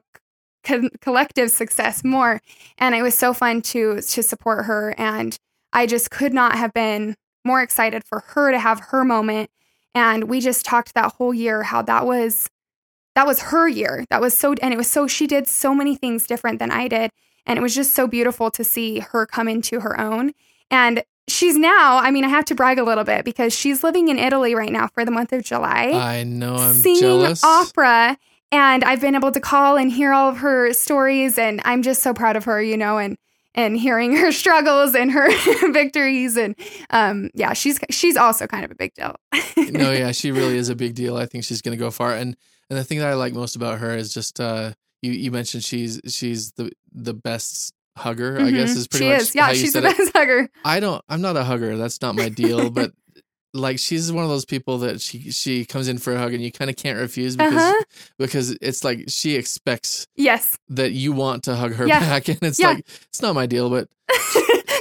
co- 0.63 0.89
collective 1.01 1.51
success 1.51 2.03
more 2.03 2.41
and 2.77 2.95
it 2.95 3.01
was 3.01 3.17
so 3.17 3.33
fun 3.33 3.61
to 3.61 4.01
to 4.01 4.23
support 4.23 4.65
her 4.65 4.93
and 4.97 5.37
I 5.71 5.85
just 5.85 6.11
could 6.11 6.33
not 6.33 6.55
have 6.55 6.73
been 6.73 7.15
more 7.45 7.61
excited 7.61 8.03
for 8.03 8.23
her 8.27 8.51
to 8.51 8.59
have 8.59 8.79
her 8.89 9.03
moment. 9.03 9.49
And 9.95 10.25
we 10.25 10.39
just 10.39 10.65
talked 10.65 10.93
that 10.93 11.13
whole 11.13 11.33
year 11.33 11.63
how 11.63 11.81
that 11.83 12.05
was 12.05 12.49
that 13.15 13.27
was 13.27 13.41
her 13.41 13.67
year. 13.67 14.05
That 14.09 14.21
was 14.21 14.37
so 14.37 14.53
and 14.61 14.73
it 14.73 14.77
was 14.77 14.89
so 14.89 15.07
she 15.07 15.27
did 15.27 15.47
so 15.47 15.73
many 15.73 15.95
things 15.95 16.27
different 16.27 16.59
than 16.59 16.71
I 16.71 16.87
did. 16.87 17.11
And 17.45 17.57
it 17.57 17.61
was 17.61 17.75
just 17.75 17.93
so 17.93 18.07
beautiful 18.07 18.51
to 18.51 18.63
see 18.63 18.99
her 18.99 19.25
come 19.25 19.47
into 19.47 19.79
her 19.79 19.99
own. 19.99 20.33
And 20.71 21.03
she's 21.27 21.57
now, 21.57 21.97
I 21.97 22.11
mean, 22.11 22.23
I 22.23 22.29
have 22.29 22.45
to 22.45 22.55
brag 22.55 22.79
a 22.79 22.83
little 22.83 23.03
bit 23.03 23.25
because 23.25 23.53
she's 23.53 23.83
living 23.83 24.07
in 24.07 24.17
Italy 24.19 24.55
right 24.55 24.71
now 24.71 24.87
for 24.87 25.05
the 25.05 25.11
month 25.11 25.31
of 25.33 25.43
July 25.43 25.91
I 25.93 26.23
know 26.23 26.55
I'm 26.55 26.75
singing 26.75 27.01
jealous. 27.01 27.43
opera 27.43 28.17
and 28.51 28.83
I've 28.83 29.01
been 29.01 29.15
able 29.15 29.31
to 29.31 29.39
call 29.39 29.77
and 29.77 29.91
hear 29.91 30.11
all 30.11 30.29
of 30.29 30.37
her 30.37 30.73
stories 30.73 31.37
and 31.37 31.61
I'm 31.65 31.83
just 31.83 32.01
so 32.01 32.13
proud 32.13 32.35
of 32.35 32.45
her, 32.45 32.61
you 32.61 32.77
know, 32.77 32.97
and 32.97 33.15
and 33.55 33.77
hearing 33.77 34.15
her 34.15 34.31
struggles 34.43 34.95
and 34.95 35.11
her 35.11 35.29
victories 35.71 36.37
and 36.37 36.55
um 36.89 37.29
yeah, 37.33 37.53
she's 37.53 37.79
she's 37.89 38.17
also 38.17 38.47
kind 38.47 38.65
of 38.65 38.71
a 38.71 38.75
big 38.75 38.93
deal. 38.95 39.15
no, 39.71 39.91
yeah, 39.91 40.11
she 40.13 40.31
really 40.31 40.57
is 40.57 40.69
a 40.69 40.75
big 40.75 40.95
deal. 40.95 41.17
I 41.17 41.25
think 41.25 41.43
she's 41.43 41.61
going 41.61 41.77
to 41.77 41.83
go 41.83 41.91
far. 41.91 42.13
And 42.13 42.35
and 42.69 42.77
the 42.77 42.83
thing 42.83 42.99
that 42.99 43.07
I 43.07 43.13
like 43.13 43.33
most 43.33 43.55
about 43.55 43.79
her 43.79 43.95
is 43.95 44.13
just 44.13 44.39
uh 44.39 44.73
you 45.01 45.11
you 45.11 45.31
mentioned 45.31 45.63
she's 45.63 45.99
she's 46.07 46.51
the 46.53 46.71
the 46.91 47.13
best 47.13 47.73
hugger. 47.97 48.39
I 48.39 48.51
guess 48.51 48.71
Mhm. 48.71 48.77
is 48.77 48.87
pretty 48.87 49.05
she 49.05 49.11
much 49.11 49.21
is. 49.21 49.35
Yeah, 49.35 49.45
how 49.45 49.51
you 49.51 49.57
she's 49.59 49.73
the 49.73 49.81
said 49.81 49.99
it. 49.99 50.11
hugger. 50.15 50.49
I 50.65 50.79
don't. 50.79 51.03
I'm 51.09 51.21
not 51.21 51.35
a 51.37 51.43
hugger. 51.43 51.77
That's 51.77 52.01
not 52.01 52.15
my 52.15 52.29
deal. 52.29 52.69
but 52.79 52.91
like, 53.53 53.79
she's 53.79 54.11
one 54.11 54.23
of 54.23 54.29
those 54.29 54.45
people 54.45 54.77
that 54.79 55.01
she 55.01 55.31
she 55.31 55.65
comes 55.65 55.87
in 55.87 55.97
for 55.97 56.13
a 56.13 56.19
hug 56.19 56.33
and 56.33 56.43
you 56.43 56.51
kind 56.51 56.69
of 56.69 56.75
can't 56.77 56.99
refuse 56.99 57.35
because 57.35 57.55
Uh-huh. 57.55 57.83
because 58.19 58.51
it's 58.61 58.83
like 58.83 59.05
she 59.07 59.35
expects 59.35 60.05
Yes. 60.15 60.57
that 60.69 60.91
you 60.91 61.11
want 61.13 61.43
to 61.45 61.55
hug 61.55 61.73
her 61.73 61.87
Yeah. 61.87 61.99
back, 62.11 62.27
and 62.29 62.37
it's 62.43 62.59
Yeah. 62.59 62.69
like 62.69 62.85
it's 63.07 63.21
not 63.21 63.33
my 63.35 63.47
deal. 63.47 63.69
But 63.69 63.87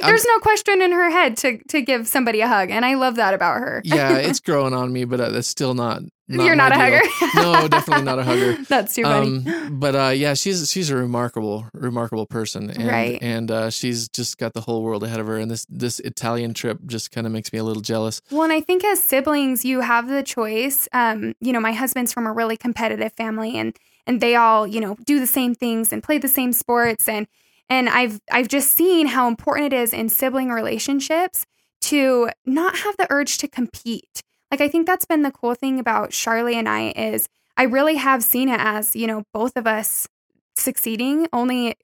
There's 0.06 0.24
no 0.24 0.38
question 0.40 0.82
in 0.82 0.92
her 0.92 1.10
head 1.10 1.36
to 1.38 1.58
to 1.68 1.80
give 1.82 2.06
somebody 2.08 2.40
a 2.40 2.48
hug, 2.48 2.70
and 2.70 2.84
I 2.84 2.94
love 2.94 3.16
that 3.16 3.34
about 3.34 3.58
her. 3.58 3.82
yeah, 3.84 4.16
it's 4.16 4.40
growing 4.48 4.74
on 4.74 4.92
me. 4.92 5.04
But 5.04 5.20
uh, 5.20 5.28
that's 5.30 5.48
still 5.48 5.74
not. 5.74 6.02
not 6.28 6.44
You're 6.44 6.56
not 6.56 6.72
a 6.72 6.74
deal. 6.74 6.84
hugger. 6.84 7.02
No, 7.34 7.68
definitely 7.68 8.04
not 8.04 8.18
a 8.18 8.24
hugger. 8.24 8.56
That's 8.68 8.94
too 8.94 9.02
funny. 9.02 9.48
Um, 9.50 9.78
but 9.78 9.94
uh, 9.94 10.08
yeah, 10.14 10.34
she's 10.34 10.70
she's 10.70 10.90
a 10.90 10.96
remarkable, 10.96 11.66
remarkable 11.72 12.26
person, 12.26 12.70
and 12.70 12.86
Right. 12.88 13.18
and 13.22 13.50
uh, 13.50 13.70
she's 13.70 14.08
just 14.08 14.38
got 14.38 14.52
the 14.54 14.60
whole 14.62 14.82
world 14.82 15.02
ahead 15.04 15.20
of 15.20 15.26
her. 15.26 15.36
And 15.38 15.50
this 15.50 15.66
this 15.68 16.00
Italian 16.00 16.54
trip 16.54 16.78
just 16.86 17.10
kind 17.10 17.26
of 17.26 17.32
makes 17.32 17.52
me 17.52 17.58
a 17.58 17.64
little 17.64 17.82
jealous. 17.82 18.20
Well, 18.30 18.42
and 18.42 18.52
I 18.52 18.60
think 18.60 18.84
as 18.84 19.02
siblings, 19.02 19.64
you 19.64 19.80
have 19.80 20.08
the 20.08 20.22
choice. 20.22 20.88
Um, 20.92 21.34
you 21.40 21.52
know, 21.52 21.60
my 21.60 21.72
husband's 21.72 22.12
from 22.12 22.26
a 22.26 22.32
really 22.32 22.56
competitive 22.56 23.12
family, 23.14 23.56
and 23.56 23.76
and 24.06 24.20
they 24.20 24.36
all, 24.36 24.66
you 24.66 24.80
know, 24.80 24.96
do 25.06 25.20
the 25.20 25.26
same 25.26 25.54
things 25.54 25.92
and 25.92 26.02
play 26.02 26.18
the 26.18 26.28
same 26.28 26.52
sports, 26.52 27.08
and 27.08 27.26
and 27.68 27.88
I've 27.88 28.20
I've 28.30 28.48
just 28.48 28.72
seen 28.72 29.08
how 29.08 29.28
important 29.28 29.72
it 29.72 29.76
is 29.76 29.92
in 29.92 30.08
sibling 30.08 30.50
relationships 30.50 31.44
to 31.82 32.30
not 32.44 32.78
have 32.78 32.96
the 32.96 33.06
urge 33.10 33.38
to 33.38 33.48
compete. 33.48 34.22
Like 34.50 34.60
I 34.60 34.68
think 34.68 34.86
that's 34.86 35.06
been 35.06 35.22
the 35.22 35.30
cool 35.30 35.54
thing 35.54 35.78
about 35.78 36.10
Charlie 36.10 36.56
and 36.56 36.68
I 36.68 36.92
is 36.96 37.28
I 37.56 37.64
really 37.64 37.96
have 37.96 38.22
seen 38.22 38.48
it 38.48 38.60
as 38.60 38.96
you 38.96 39.06
know 39.06 39.24
both 39.32 39.56
of 39.56 39.66
us 39.66 40.08
succeeding 40.56 41.28
only 41.32 41.76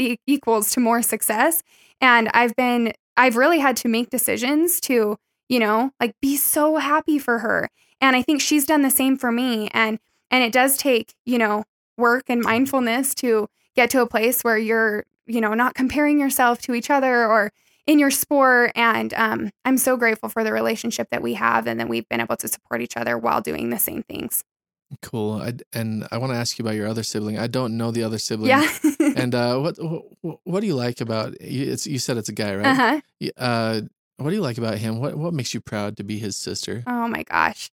e- 0.00 0.16
equals 0.26 0.72
to 0.72 0.80
more 0.80 1.02
success. 1.02 1.62
And 2.00 2.28
I've 2.34 2.56
been, 2.56 2.92
I've 3.16 3.36
really 3.36 3.60
had 3.60 3.76
to 3.78 3.88
make 3.88 4.10
decisions 4.10 4.80
to, 4.82 5.16
you 5.48 5.58
know, 5.58 5.92
like 6.00 6.14
be 6.20 6.36
so 6.36 6.76
happy 6.76 7.18
for 7.18 7.40
her. 7.40 7.68
And 8.00 8.16
I 8.16 8.22
think 8.22 8.40
she's 8.40 8.66
done 8.66 8.82
the 8.82 8.90
same 8.90 9.16
for 9.16 9.30
me. 9.30 9.68
And, 9.72 9.98
and 10.30 10.42
it 10.42 10.52
does 10.52 10.76
take, 10.76 11.14
you 11.24 11.38
know, 11.38 11.64
work 11.96 12.24
and 12.28 12.40
mindfulness 12.40 13.14
to 13.16 13.48
get 13.80 13.90
to 13.90 14.02
a 14.02 14.06
place 14.06 14.42
where 14.42 14.58
you're, 14.58 15.04
you 15.26 15.40
know, 15.40 15.54
not 15.54 15.74
comparing 15.74 16.20
yourself 16.20 16.60
to 16.62 16.74
each 16.74 16.90
other 16.90 17.26
or 17.26 17.50
in 17.86 17.98
your 17.98 18.10
sport. 18.10 18.72
And 18.74 19.14
um, 19.14 19.50
I'm 19.64 19.78
so 19.78 19.96
grateful 19.96 20.28
for 20.28 20.44
the 20.44 20.52
relationship 20.52 21.08
that 21.10 21.22
we 21.22 21.34
have 21.34 21.66
and 21.66 21.80
that 21.80 21.88
we've 21.88 22.08
been 22.08 22.20
able 22.20 22.36
to 22.36 22.48
support 22.48 22.82
each 22.82 22.96
other 22.96 23.16
while 23.16 23.40
doing 23.40 23.70
the 23.70 23.78
same 23.78 24.02
things. 24.02 24.44
Cool. 25.02 25.40
I, 25.40 25.54
and 25.72 26.06
I 26.10 26.18
want 26.18 26.32
to 26.32 26.36
ask 26.36 26.58
you 26.58 26.64
about 26.64 26.74
your 26.74 26.88
other 26.88 27.02
sibling. 27.02 27.38
I 27.38 27.46
don't 27.46 27.78
know 27.78 27.90
the 27.90 28.02
other 28.02 28.18
sibling. 28.18 28.48
Yeah. 28.48 28.68
and 29.16 29.34
uh, 29.34 29.58
what, 29.58 29.76
what 29.80 30.38
what 30.44 30.60
do 30.60 30.66
you 30.66 30.74
like 30.74 31.00
about 31.00 31.40
you? 31.40 31.72
It's, 31.72 31.86
you 31.86 32.00
said 32.00 32.16
it's 32.16 32.28
a 32.28 32.32
guy, 32.32 32.56
right? 32.56 32.66
uh-huh. 32.66 33.30
Uh, 33.36 33.80
what 34.16 34.30
do 34.30 34.36
you 34.36 34.42
like 34.42 34.58
about 34.58 34.78
him? 34.78 34.98
What 34.98 35.16
what 35.16 35.32
makes 35.32 35.54
you 35.54 35.60
proud 35.60 35.96
to 35.98 36.04
be 36.04 36.18
his 36.18 36.36
sister? 36.36 36.82
Oh 36.88 37.06
my 37.06 37.22
gosh. 37.22 37.70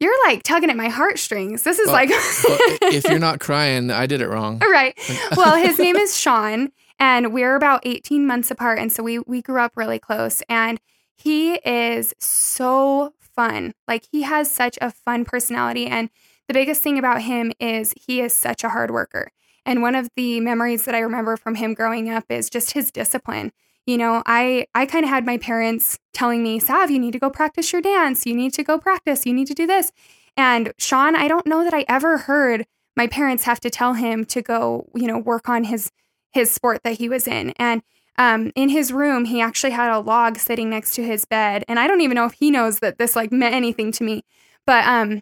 You're 0.00 0.26
like 0.26 0.42
tugging 0.42 0.70
at 0.70 0.76
my 0.76 0.88
heartstrings. 0.88 1.62
This 1.62 1.78
is 1.78 1.86
Well, 1.86 1.94
like 1.94 2.08
Well, 2.08 2.18
if 2.82 3.04
you're 3.04 3.18
not 3.18 3.38
crying, 3.38 3.90
I 3.90 4.06
did 4.06 4.22
it 4.22 4.28
wrong. 4.28 4.58
right. 4.60 4.98
Well, 5.36 5.56
his 5.56 5.78
name 5.78 5.96
is 5.96 6.16
Sean, 6.16 6.72
and 6.98 7.32
we're 7.32 7.54
about 7.54 7.82
18 7.84 8.26
months 8.26 8.50
apart, 8.50 8.78
and 8.78 8.90
so 8.90 9.02
we 9.02 9.18
we 9.20 9.42
grew 9.42 9.60
up 9.60 9.76
really 9.76 9.98
close. 9.98 10.42
And 10.48 10.80
he 11.16 11.54
is 11.56 12.14
so 12.18 13.12
fun. 13.18 13.74
Like 13.86 14.06
he 14.10 14.22
has 14.22 14.50
such 14.50 14.78
a 14.80 14.90
fun 14.90 15.24
personality, 15.26 15.86
and 15.86 16.08
the 16.48 16.54
biggest 16.54 16.82
thing 16.82 16.98
about 16.98 17.22
him 17.22 17.52
is 17.60 17.94
he 17.96 18.20
is 18.22 18.34
such 18.34 18.64
a 18.64 18.70
hard 18.70 18.90
worker. 18.90 19.30
And 19.66 19.82
one 19.82 19.94
of 19.94 20.08
the 20.16 20.40
memories 20.40 20.86
that 20.86 20.94
I 20.94 21.00
remember 21.00 21.36
from 21.36 21.56
him 21.56 21.74
growing 21.74 22.08
up 22.08 22.24
is 22.30 22.48
just 22.48 22.72
his 22.72 22.90
discipline. 22.90 23.52
You 23.90 23.98
know, 23.98 24.22
I 24.24 24.66
I 24.72 24.86
kind 24.86 25.04
of 25.04 25.10
had 25.10 25.26
my 25.26 25.36
parents 25.36 25.98
telling 26.12 26.44
me, 26.44 26.60
"Sav, 26.60 26.92
you 26.92 27.00
need 27.00 27.10
to 27.10 27.18
go 27.18 27.28
practice 27.28 27.72
your 27.72 27.82
dance. 27.82 28.24
You 28.24 28.34
need 28.36 28.52
to 28.54 28.62
go 28.62 28.78
practice. 28.78 29.26
You 29.26 29.34
need 29.34 29.48
to 29.48 29.54
do 29.54 29.66
this." 29.66 29.90
And 30.36 30.72
Sean, 30.78 31.16
I 31.16 31.26
don't 31.26 31.44
know 31.44 31.64
that 31.64 31.74
I 31.74 31.84
ever 31.88 32.18
heard 32.18 32.66
my 32.96 33.08
parents 33.08 33.42
have 33.44 33.58
to 33.60 33.70
tell 33.70 33.94
him 33.94 34.24
to 34.26 34.42
go, 34.42 34.88
you 34.94 35.08
know, 35.08 35.18
work 35.18 35.48
on 35.48 35.64
his 35.64 35.90
his 36.32 36.52
sport 36.52 36.82
that 36.84 36.98
he 36.98 37.08
was 37.08 37.26
in. 37.26 37.52
And 37.56 37.82
um, 38.16 38.52
in 38.54 38.68
his 38.68 38.92
room, 38.92 39.24
he 39.24 39.40
actually 39.40 39.72
had 39.72 39.90
a 39.92 39.98
log 39.98 40.38
sitting 40.38 40.70
next 40.70 40.94
to 40.94 41.02
his 41.04 41.24
bed. 41.24 41.64
And 41.66 41.80
I 41.80 41.88
don't 41.88 42.00
even 42.00 42.14
know 42.14 42.26
if 42.26 42.34
he 42.34 42.52
knows 42.52 42.78
that 42.78 42.98
this 42.98 43.16
like 43.16 43.32
meant 43.32 43.56
anything 43.56 43.90
to 43.92 44.04
me, 44.04 44.22
but 44.66 44.84
um, 44.86 45.20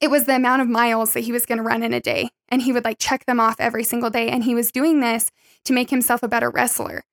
it 0.00 0.08
was 0.08 0.24
the 0.24 0.36
amount 0.36 0.62
of 0.62 0.68
miles 0.68 1.12
that 1.12 1.24
he 1.24 1.32
was 1.32 1.44
going 1.44 1.58
to 1.58 1.64
run 1.64 1.82
in 1.82 1.92
a 1.92 2.00
day, 2.00 2.30
and 2.48 2.62
he 2.62 2.72
would 2.72 2.84
like 2.84 2.98
check 2.98 3.26
them 3.26 3.38
off 3.38 3.56
every 3.58 3.84
single 3.84 4.10
day. 4.10 4.30
And 4.30 4.44
he 4.44 4.54
was 4.54 4.72
doing 4.72 5.00
this 5.00 5.30
to 5.66 5.74
make 5.74 5.90
himself 5.90 6.22
a 6.22 6.28
better 6.28 6.48
wrestler. 6.50 7.04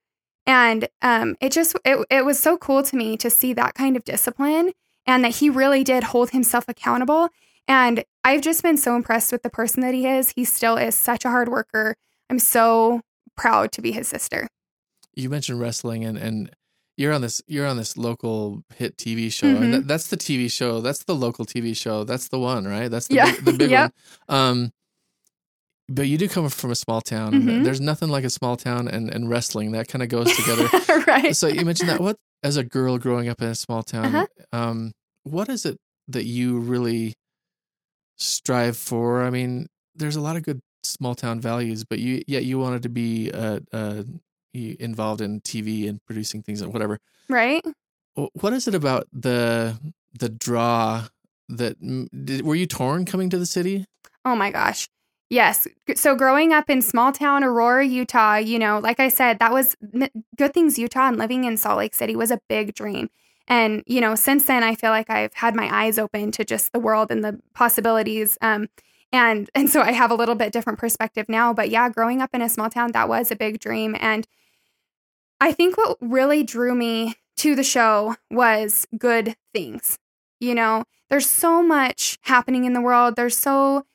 And 0.49 0.87
um, 1.03 1.35
it 1.39 1.51
just 1.51 1.77
it, 1.85 2.03
it 2.09 2.25
was 2.25 2.39
so 2.39 2.57
cool 2.57 2.81
to 2.81 2.95
me 2.95 3.15
to 3.17 3.29
see 3.29 3.53
that 3.53 3.75
kind 3.75 3.95
of 3.95 4.03
discipline 4.03 4.71
and 5.05 5.23
that 5.23 5.35
he 5.35 5.47
really 5.47 5.83
did 5.83 6.05
hold 6.05 6.31
himself 6.31 6.65
accountable. 6.67 7.29
And 7.67 8.03
I've 8.23 8.41
just 8.41 8.63
been 8.63 8.75
so 8.77 8.95
impressed 8.95 9.31
with 9.31 9.43
the 9.43 9.51
person 9.51 9.81
that 9.81 9.93
he 9.93 10.07
is. 10.07 10.31
He 10.35 10.43
still 10.43 10.75
is 10.75 10.95
such 10.95 11.23
a 11.23 11.29
hard 11.29 11.49
worker. 11.49 11.95
I'm 12.31 12.39
so 12.39 13.01
proud 13.37 13.71
to 13.73 13.81
be 13.83 13.91
his 13.91 14.07
sister. 14.07 14.47
You 15.15 15.29
mentioned 15.29 15.59
wrestling, 15.59 16.03
and 16.03 16.17
and 16.17 16.49
you're 16.97 17.13
on 17.13 17.21
this 17.21 17.43
you're 17.45 17.67
on 17.67 17.77
this 17.77 17.95
local 17.95 18.63
hit 18.75 18.97
TV 18.97 19.31
show, 19.31 19.45
Mhm. 19.53 19.61
and 19.63 19.73
that, 19.75 19.87
that's 19.87 20.07
the 20.07 20.17
TV 20.17 20.49
show. 20.51 20.81
That's 20.81 21.03
the 21.03 21.13
local 21.15 21.45
TV 21.45 21.75
show. 21.77 22.03
That's 22.05 22.27
the 22.29 22.39
one, 22.39 22.65
right? 22.67 22.89
That's 22.89 23.07
the 23.07 23.15
Yeah. 23.15 23.25
big, 23.35 23.45
the 23.45 23.53
big 23.53 23.69
Yep. 23.77 23.93
one. 24.27 24.35
Um, 24.39 24.71
but 25.89 26.07
you 26.07 26.17
do 26.17 26.27
come 26.29 26.47
from 26.49 26.71
a 26.71 26.75
small 26.75 27.01
town. 27.01 27.33
Mhm. 27.33 27.63
There's 27.63 27.81
nothing 27.81 28.09
like 28.09 28.23
a 28.23 28.29
small 28.29 28.55
town 28.57 28.87
and, 28.87 29.09
and 29.09 29.29
wrestling. 29.29 29.71
That 29.71 29.87
kind 29.87 30.03
of 30.03 30.09
goes 30.09 30.31
together. 30.35 30.69
right. 31.07 31.35
so 31.35 31.47
you 31.47 31.65
mentioned 31.65 31.89
that. 31.89 31.99
What 31.99 32.17
as 32.43 32.55
a 32.57 32.63
girl 32.63 32.97
growing 32.97 33.27
up 33.29 33.41
in 33.41 33.47
a 33.49 33.55
small 33.55 33.83
town, 33.83 34.15
Uh-huh. 34.15 34.27
um, 34.53 34.91
what 35.23 35.49
is 35.49 35.65
it 35.65 35.77
that 36.07 36.25
you 36.25 36.59
really 36.59 37.15
strive 38.17 38.77
for? 38.77 39.23
I 39.23 39.29
mean, 39.29 39.67
there's 39.95 40.15
a 40.15 40.21
lot 40.21 40.35
of 40.35 40.43
good 40.43 40.59
small 40.83 41.15
town 41.15 41.39
values, 41.41 41.83
but 41.83 41.99
you 41.99 42.21
yet 42.27 42.45
you 42.45 42.59
wanted 42.59 42.83
to 42.83 42.89
be 42.89 43.31
uh, 43.31 43.59
uh, 43.73 44.03
you- 44.53 44.77
involved 44.79 45.21
in 45.21 45.41
TV 45.41 45.87
and 45.89 45.99
producing 46.05 46.41
things 46.41 46.61
and 46.61 46.71
whatever. 46.73 46.97
right. 47.29 47.63
What 48.33 48.51
is 48.51 48.67
it 48.67 48.75
about 48.75 49.07
the 49.13 49.79
the 50.19 50.27
draw 50.29 51.05
that 51.47 51.77
did, 52.25 52.41
were 52.41 52.55
you 52.55 52.65
torn 52.65 53.05
coming 53.05 53.29
to 53.29 53.37
the 53.37 53.45
city? 53.45 53.85
Oh 54.25 54.35
my 54.35 54.51
gosh. 54.51 54.87
Yes. 55.29 55.67
So 55.95 56.15
growing 56.15 56.53
up 56.53 56.69
in 56.69 56.81
small 56.81 57.11
town 57.11 57.43
Aurora, 57.43 57.85
Utah, 57.85 58.37
you 58.37 58.57
know, 58.57 58.79
like 58.79 58.99
I 58.99 59.09
said, 59.09 59.37
that 59.39 59.53
was 59.53 59.75
Good 60.37 60.53
Things 60.53 60.79
Utah 60.79 61.07
and 61.07 61.17
living 61.17 61.43
in 61.43 61.55
Salt 61.55 61.77
Lake 61.77 61.93
City 61.93 62.15
was 62.15 62.31
a 62.31 62.41
big 62.49 62.73
dream. 62.73 63.09
And, 63.47 63.83
you 63.85 64.01
know, 64.01 64.15
since 64.15 64.45
then 64.45 64.63
I 64.63 64.73
feel 64.75 64.89
like 64.89 65.09
I've 65.09 65.33
had 65.35 65.55
my 65.55 65.69
eyes 65.71 65.99
open 65.99 66.31
to 66.31 66.43
just 66.43 66.71
the 66.71 66.79
world 66.79 67.11
and 67.11 67.23
the 67.23 67.39
possibilities. 67.53 68.37
Um 68.41 68.69
and 69.11 69.49
and 69.55 69.69
so 69.69 69.81
I 69.81 69.91
have 69.91 70.09
a 70.11 70.15
little 70.15 70.35
bit 70.35 70.51
different 70.51 70.79
perspective 70.79 71.27
now, 71.29 71.53
but 71.53 71.69
yeah, 71.69 71.89
growing 71.89 72.21
up 72.21 72.31
in 72.33 72.41
a 72.41 72.49
small 72.49 72.69
town 72.69 72.91
that 72.93 73.09
was 73.09 73.29
a 73.31 73.35
big 73.35 73.59
dream 73.59 73.95
and 73.99 74.27
I 75.39 75.51
think 75.51 75.77
what 75.77 75.97
really 76.01 76.43
drew 76.43 76.75
me 76.75 77.15
to 77.37 77.55
the 77.55 77.63
show 77.63 78.15
was 78.29 78.85
good 78.97 79.35
things. 79.53 79.97
You 80.39 80.55
know, 80.55 80.83
there's 81.09 81.29
so 81.29 81.63
much 81.63 82.17
happening 82.23 82.65
in 82.65 82.73
the 82.73 82.81
world. 82.81 83.15
There's 83.15 83.37
so 83.37 83.85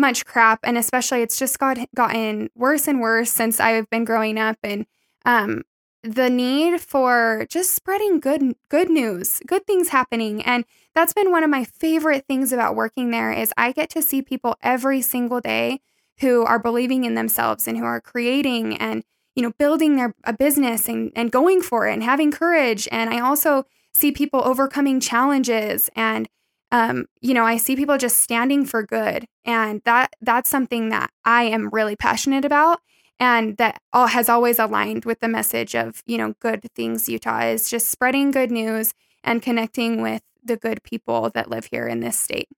much 0.00 0.24
crap 0.24 0.60
and 0.64 0.76
especially 0.78 1.22
it's 1.22 1.38
just 1.38 1.58
got 1.58 1.78
gotten 1.94 2.48
worse 2.56 2.88
and 2.88 3.00
worse 3.00 3.30
since 3.30 3.60
I've 3.60 3.88
been 3.90 4.04
growing 4.04 4.38
up 4.38 4.56
and 4.64 4.86
um 5.24 5.62
the 6.02 6.30
need 6.30 6.80
for 6.80 7.46
just 7.50 7.74
spreading 7.74 8.20
good 8.20 8.54
good 8.70 8.88
news, 8.88 9.40
good 9.46 9.66
things 9.66 9.90
happening 9.90 10.42
and 10.42 10.64
that's 10.94 11.12
been 11.12 11.30
one 11.30 11.44
of 11.44 11.50
my 11.50 11.64
favorite 11.64 12.24
things 12.26 12.52
about 12.52 12.74
working 12.74 13.10
there 13.10 13.30
is 13.30 13.52
I 13.56 13.72
get 13.72 13.90
to 13.90 14.02
see 14.02 14.22
people 14.22 14.56
every 14.62 15.02
single 15.02 15.40
day 15.40 15.80
who 16.20 16.44
are 16.44 16.58
believing 16.58 17.04
in 17.04 17.14
themselves 17.14 17.68
and 17.68 17.76
who 17.76 17.84
are 17.84 18.00
creating 18.00 18.76
and 18.78 19.04
you 19.34 19.42
know 19.42 19.52
building 19.58 19.96
their 19.96 20.14
a 20.24 20.32
business 20.32 20.88
and 20.88 21.12
and 21.14 21.30
going 21.30 21.60
for 21.60 21.86
it 21.86 21.92
and 21.92 22.02
having 22.02 22.30
courage 22.30 22.88
and 22.90 23.10
I 23.10 23.20
also 23.20 23.64
see 23.92 24.12
people 24.12 24.42
overcoming 24.44 25.00
challenges 25.00 25.90
and 25.94 26.28
um, 26.72 27.06
you 27.20 27.34
know, 27.34 27.44
I 27.44 27.56
see 27.56 27.74
people 27.76 27.98
just 27.98 28.18
standing 28.18 28.64
for 28.64 28.82
good, 28.84 29.26
and 29.44 29.82
that 29.84 30.14
that's 30.20 30.48
something 30.50 30.88
that 30.90 31.10
I 31.24 31.44
am 31.44 31.68
really 31.70 31.96
passionate 31.96 32.44
about, 32.44 32.80
and 33.18 33.56
that 33.56 33.80
all 33.92 34.06
has 34.08 34.28
always 34.28 34.58
aligned 34.58 35.04
with 35.04 35.20
the 35.20 35.28
message 35.28 35.74
of 35.74 36.02
you 36.06 36.16
know 36.18 36.34
good 36.40 36.66
things. 36.74 37.08
Utah 37.08 37.42
is 37.46 37.68
just 37.70 37.90
spreading 37.90 38.30
good 38.30 38.50
news 38.50 38.92
and 39.24 39.42
connecting 39.42 40.00
with 40.00 40.22
the 40.44 40.56
good 40.56 40.82
people 40.82 41.30
that 41.34 41.50
live 41.50 41.66
here 41.70 41.86
in 41.86 42.00
this 42.00 42.18
state. 42.18 42.48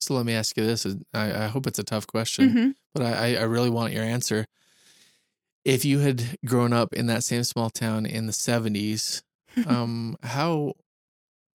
So 0.00 0.14
let 0.14 0.26
me 0.26 0.34
ask 0.34 0.56
you 0.56 0.66
this: 0.66 0.86
I, 1.14 1.44
I 1.44 1.46
hope 1.46 1.66
it's 1.66 1.78
a 1.78 1.84
tough 1.84 2.06
question, 2.06 2.52
Mhm. 2.52 2.74
but 2.94 3.02
I, 3.04 3.36
I 3.36 3.42
really 3.42 3.70
want 3.70 3.92
your 3.92 4.04
answer. 4.04 4.46
If 5.64 5.84
you 5.84 5.98
had 5.98 6.38
grown 6.46 6.72
up 6.72 6.94
in 6.94 7.06
that 7.06 7.22
same 7.22 7.44
small 7.44 7.70
town 7.70 8.06
in 8.06 8.26
the 8.26 8.32
'70s, 8.32 9.22
um, 9.66 10.16
how 10.22 10.74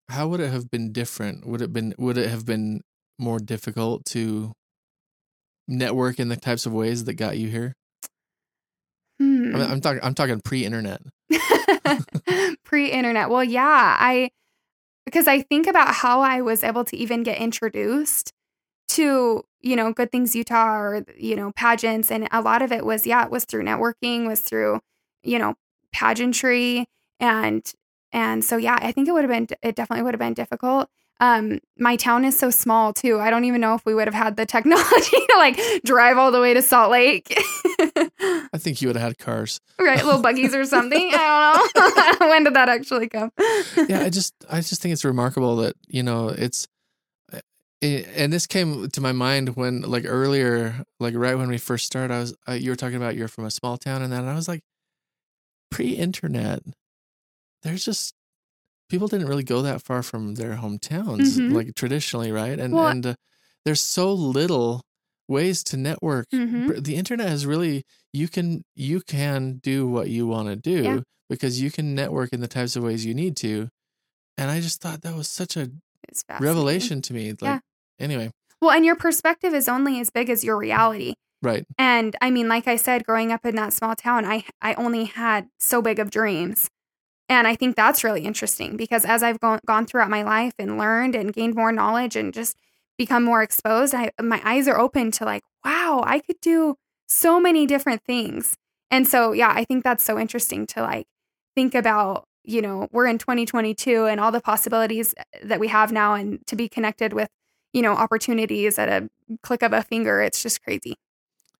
how 0.09 0.27
would 0.27 0.39
it 0.39 0.51
have 0.51 0.69
been 0.69 0.91
different? 0.91 1.45
Would 1.47 1.61
it 1.61 1.73
been 1.73 1.93
would 1.97 2.17
it 2.17 2.29
have 2.29 2.45
been 2.45 2.81
more 3.17 3.39
difficult 3.39 4.05
to 4.05 4.51
network 5.67 6.19
in 6.19 6.29
the 6.29 6.35
types 6.35 6.65
of 6.65 6.73
ways 6.73 7.05
that 7.05 7.13
got 7.13 7.37
you 7.37 7.49
here? 7.49 7.73
Hmm. 9.19 9.55
I 9.55 9.59
mean, 9.59 9.71
I'm 9.71 9.81
talking 9.81 9.99
I'm 10.03 10.13
talking 10.13 10.41
pre-internet. 10.41 11.01
pre-internet 12.65 13.29
well 13.29 13.43
yeah 13.43 13.95
i 13.99 14.29
because 15.05 15.27
i 15.27 15.41
think 15.41 15.65
about 15.67 15.93
how 15.93 16.21
i 16.21 16.41
was 16.41 16.63
able 16.63 16.83
to 16.83 16.95
even 16.95 17.23
get 17.23 17.37
introduced 17.37 18.31
to 18.87 19.43
you 19.61 19.75
know 19.75 19.91
good 19.91 20.11
things 20.11 20.35
utah 20.35 20.77
or 20.77 21.05
you 21.17 21.35
know 21.35 21.51
pageants 21.55 22.11
and 22.11 22.27
a 22.31 22.41
lot 22.41 22.61
of 22.61 22.71
it 22.71 22.85
was 22.85 23.07
yeah 23.07 23.23
it 23.25 23.31
was 23.31 23.45
through 23.45 23.63
networking 23.63 24.27
was 24.27 24.41
through 24.41 24.79
you 25.23 25.39
know 25.39 25.55
pageantry 25.91 26.85
and 27.19 27.73
and 28.15 28.43
so 28.43 28.57
yeah 28.57 28.79
i 28.81 28.91
think 28.91 29.07
it 29.07 29.11
would 29.11 29.23
have 29.23 29.29
been 29.29 29.47
it 29.61 29.75
definitely 29.75 30.03
would 30.03 30.13
have 30.15 30.19
been 30.19 30.33
difficult. 30.33 30.89
Um 31.19 31.59
my 31.77 31.95
town 31.95 32.25
is 32.25 32.37
so 32.37 32.49
small 32.49 32.91
too. 32.93 33.19
I 33.19 33.29
don't 33.29 33.45
even 33.45 33.61
know 33.61 33.75
if 33.75 33.85
we 33.85 33.93
would 33.93 34.07
have 34.07 34.13
had 34.15 34.35
the 34.35 34.45
technology 34.45 35.17
to 35.29 35.35
like 35.37 35.57
drive 35.83 36.17
all 36.17 36.31
the 36.31 36.41
way 36.41 36.53
to 36.53 36.61
salt 36.61 36.91
lake. 36.91 37.27
I 38.53 38.57
think 38.57 38.81
you 38.81 38.87
would 38.89 38.95
have 38.97 39.07
had 39.09 39.17
cars. 39.17 39.59
right 39.79 40.03
little 40.03 40.21
buggies 40.21 40.53
or 40.53 40.65
something. 40.65 41.11
I 41.13 41.69
don't 41.73 42.19
know. 42.19 42.29
When 42.29 42.43
did 42.43 42.53
that 42.55 42.69
actually 42.69 43.07
come. 43.09 43.31
Yeah, 43.87 44.01
I 44.01 44.09
just 44.09 44.33
I 44.49 44.57
just 44.57 44.81
think 44.81 44.93
it's 44.93 45.05
remarkable 45.05 45.57
that 45.57 45.75
you 45.87 46.03
know 46.03 46.29
it's, 46.29 46.67
it, 47.81 48.07
and 48.15 48.31
this 48.33 48.47
came 48.47 48.89
to 48.89 49.01
my 49.01 49.11
mind 49.11 49.55
when 49.55 49.81
like 49.81 50.05
earlier, 50.05 50.83
like 50.99 51.15
right 51.15 51.37
when 51.37 51.49
we 51.49 51.57
first 51.57 51.85
started, 51.85 52.13
I 52.13 52.19
was 52.19 52.35
uh, 52.49 52.53
you 52.53 52.71
were 52.71 52.75
talking 52.75 52.97
about 52.97 53.15
you're 53.15 53.27
from 53.27 53.45
a 53.45 53.51
small 53.51 53.77
town 53.77 54.01
and 54.01 54.11
that, 54.11 54.19
and 54.21 54.29
I 54.29 54.35
was 54.35 54.47
like, 54.47 54.61
pre-internet, 55.71 56.61
there's 57.65 57.83
just 57.83 58.13
people 58.89 59.07
didn't 59.07 59.27
really 59.27 59.43
go 59.43 59.61
that 59.63 59.81
far 59.81 60.01
from 60.03 60.35
their 60.35 60.55
hometowns 60.55 61.37
Mhm. 61.37 61.51
like 61.53 61.75
traditionally, 61.75 62.31
right? 62.31 62.57
And 62.59 62.73
Well- 62.73 62.87
and 62.87 63.05
uh, 63.05 63.15
there's 63.65 63.81
so 63.81 64.13
little 64.13 64.81
ways 65.27 65.63
to 65.65 65.75
network. 65.77 66.27
Mhm. 66.31 66.83
The 66.83 66.95
internet 66.95 67.27
has 67.27 67.45
really 67.45 67.83
you 68.13 68.27
can 68.27 68.61
you 68.75 69.01
can 69.01 69.59
do 69.63 69.87
what 69.87 70.09
you 70.09 70.27
want 70.27 70.47
to 70.49 70.55
do 70.55 70.83
Yeah. 70.83 70.99
because 71.29 71.59
you 71.59 71.71
can 71.71 71.95
network 71.95 72.31
in 72.31 72.39
the 72.41 72.47
types 72.47 72.75
of 72.75 72.83
ways 72.83 73.05
you 73.05 73.13
need 73.15 73.35
to. 73.37 73.67
And 74.37 74.51
I 74.51 74.61
just 74.61 74.81
thought 74.81 75.01
that 75.01 75.15
was 75.15 75.27
such 75.27 75.57
a 75.57 75.71
revelation 76.39 77.01
to 77.01 77.13
me. 77.13 77.31
Like 77.31 77.41
Yeah. 77.41 77.59
anyway, 77.99 78.31
Well, 78.61 78.71
and 78.71 78.85
your 78.85 78.95
perspective 78.95 79.53
is 79.53 79.67
only 79.67 79.99
as 79.99 80.09
big 80.09 80.29
as 80.29 80.43
your 80.43 80.57
reality. 80.57 81.13
right. 81.41 81.65
And 81.77 82.15
I 82.21 82.31
mean, 82.31 82.47
like 82.47 82.67
I 82.67 82.75
said, 82.75 83.05
growing 83.05 83.31
up 83.31 83.45
in 83.45 83.55
that 83.55 83.73
small 83.73 83.95
town, 83.95 84.25
I 84.25 84.45
I 84.61 84.73
only 84.75 85.05
had 85.05 85.47
so 85.59 85.81
big 85.81 85.99
of 85.99 86.09
dreams. 86.11 86.69
And 87.27 87.47
I 87.47 87.55
think 87.55 87.75
that's 87.75 88.03
really 88.03 88.21
interesting 88.21 88.77
because 88.77 89.03
as 89.03 89.23
I've 89.23 89.39
gone, 89.39 89.59
gone 89.65 89.85
throughout 89.85 90.09
my 90.09 90.23
life 90.23 90.53
and 90.59 90.77
learned 90.77 91.15
and 91.15 91.33
gained 91.33 91.55
more 91.55 91.71
knowledge 91.71 92.15
and 92.15 92.33
just 92.33 92.55
become 92.97 93.23
more 93.23 93.41
exposed, 93.41 93.93
I 93.95 94.11
my 94.21 94.41
eyes 94.43 94.67
are 94.67 94.79
open 94.79 95.11
to 95.11 95.25
like, 95.25 95.43
wow, 95.63 96.03
I 96.05 96.19
could 96.19 96.39
do 96.41 96.75
so 97.07 97.39
many 97.39 97.65
different 97.65 98.03
things. 98.03 98.55
And 98.91 99.07
so, 99.07 99.31
yeah, 99.31 99.51
I 99.53 99.63
think 99.63 99.83
that's 99.83 100.03
so 100.03 100.19
interesting 100.19 100.67
to 100.67 100.81
like 100.81 101.07
think 101.55 101.73
about, 101.73 102.25
you 102.43 102.61
know, 102.61 102.87
we're 102.91 103.07
in 103.07 103.17
2022 103.17 104.05
and 104.05 104.19
all 104.19 104.31
the 104.31 104.41
possibilities 104.41 105.15
that 105.43 105.59
we 105.59 105.67
have 105.67 105.91
now 105.91 106.13
and 106.13 106.45
to 106.47 106.55
be 106.55 106.69
connected 106.69 107.13
with, 107.13 107.29
you 107.73 107.81
know, 107.81 107.93
opportunities 107.93 108.77
at 108.77 108.87
a 108.87 109.09
click 109.41 109.63
of 109.63 109.73
a 109.73 109.81
finger. 109.81 110.21
It's 110.21 110.43
just 110.43 110.63
crazy. 110.63 110.95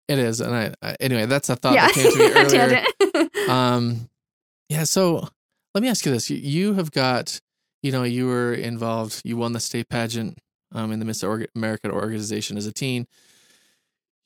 It 0.07 0.19
is. 0.19 0.39
And 0.39 0.53
I, 0.53 0.73
I 0.83 0.95
anyway, 0.99 1.25
that's 1.25 1.49
a 1.49 1.55
thought 1.55 1.73
yeah. 1.73 1.87
that 1.87 1.95
came 1.95 2.11
to 2.11 2.17
me 2.17 2.33
earlier. 3.15 3.49
Um 3.49 4.09
yeah 4.69 4.83
so 4.83 5.27
let 5.75 5.81
me 5.81 5.89
ask 5.89 6.05
you 6.05 6.11
this 6.11 6.29
you, 6.29 6.73
have 6.73 6.91
got 6.91 7.39
you 7.83 7.91
know 7.91 8.03
you 8.03 8.25
were 8.25 8.53
involved 8.53 9.21
you 9.23 9.37
won 9.37 9.51
the 9.51 9.59
state 9.59 9.89
pageant 9.89 10.39
um, 10.71 10.91
in 10.91 10.99
the 10.99 11.05
miss 11.05 11.21
america 11.21 11.91
organization 11.91 12.57
as 12.57 12.65
a 12.65 12.71
teen 12.71 13.05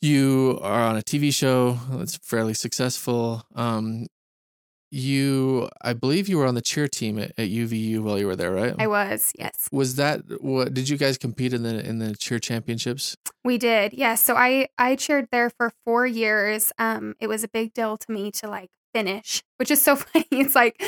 you 0.01 0.57
are 0.61 0.83
on 0.83 0.95
a 0.95 1.01
tv 1.01 1.33
show 1.33 1.77
that's 1.91 2.15
fairly 2.17 2.53
successful 2.53 3.43
um 3.55 4.05
you 4.91 5.69
i 5.81 5.93
believe 5.93 6.27
you 6.29 6.37
were 6.37 6.47
on 6.47 6.55
the 6.55 6.61
cheer 6.61 6.87
team 6.87 7.19
at, 7.19 7.31
at 7.37 7.49
uvu 7.49 7.99
while 7.99 8.17
you 8.17 8.25
were 8.25 8.35
there 8.35 8.51
right 8.51 8.73
I 8.79 8.87
was, 8.87 9.33
yes. 9.37 9.67
was 9.71 9.95
that 9.95 10.21
what 10.41 10.73
did 10.73 10.87
you 10.87 10.97
guys 10.97 11.17
compete 11.17 11.53
in 11.53 11.63
the 11.63 11.85
in 11.85 11.99
the 11.99 12.15
cheer 12.15 12.39
championships 12.39 13.15
We 13.43 13.57
did. 13.57 13.93
Yes. 13.93 14.23
So 14.23 14.35
I 14.35 14.67
I 14.77 14.95
cheered 14.95 15.27
there 15.31 15.49
for 15.49 15.71
4 15.85 16.07
years. 16.07 16.71
Um 16.79 17.15
it 17.19 17.27
was 17.27 17.43
a 17.43 17.47
big 17.47 17.73
deal 17.73 17.97
to 17.97 18.11
me 18.11 18.31
to 18.31 18.47
like 18.47 18.69
finish, 18.93 19.43
which 19.57 19.71
is 19.71 19.81
so 19.81 19.95
funny. 20.03 20.25
It's 20.31 20.55
like 20.55 20.81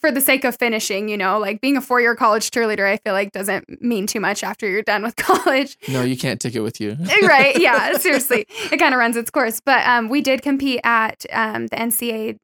for 0.00 0.10
the 0.10 0.20
sake 0.20 0.44
of 0.44 0.54
finishing, 0.56 1.08
you 1.08 1.16
know, 1.16 1.38
like 1.38 1.60
being 1.60 1.76
a 1.76 1.80
4-year 1.80 2.14
college 2.14 2.50
cheerleader 2.50 2.84
I 2.90 2.98
feel 2.98 3.14
like 3.14 3.32
doesn't 3.32 3.80
mean 3.82 4.06
too 4.06 4.20
much 4.20 4.44
after 4.44 4.68
you're 4.68 4.82
done 4.82 5.02
with 5.02 5.16
college. 5.28 5.78
no 5.88 6.02
you 6.02 6.16
can't 6.16 6.40
take 6.40 6.54
it 6.54 6.60
with 6.60 6.80
you 6.80 6.96
right. 7.22 7.58
Yeah, 7.58 7.92
seriously. 7.98 8.46
It 8.70 8.78
kind 8.78 8.92
of 8.94 8.98
runs 8.98 9.16
its 9.16 9.30
course. 9.30 9.60
But 9.60 9.86
um 9.86 10.08
we 10.08 10.20
did 10.20 10.42
compete 10.42 10.80
at 10.84 11.24
um 11.32 11.66
the 11.68 11.76
NCAA 11.76 12.38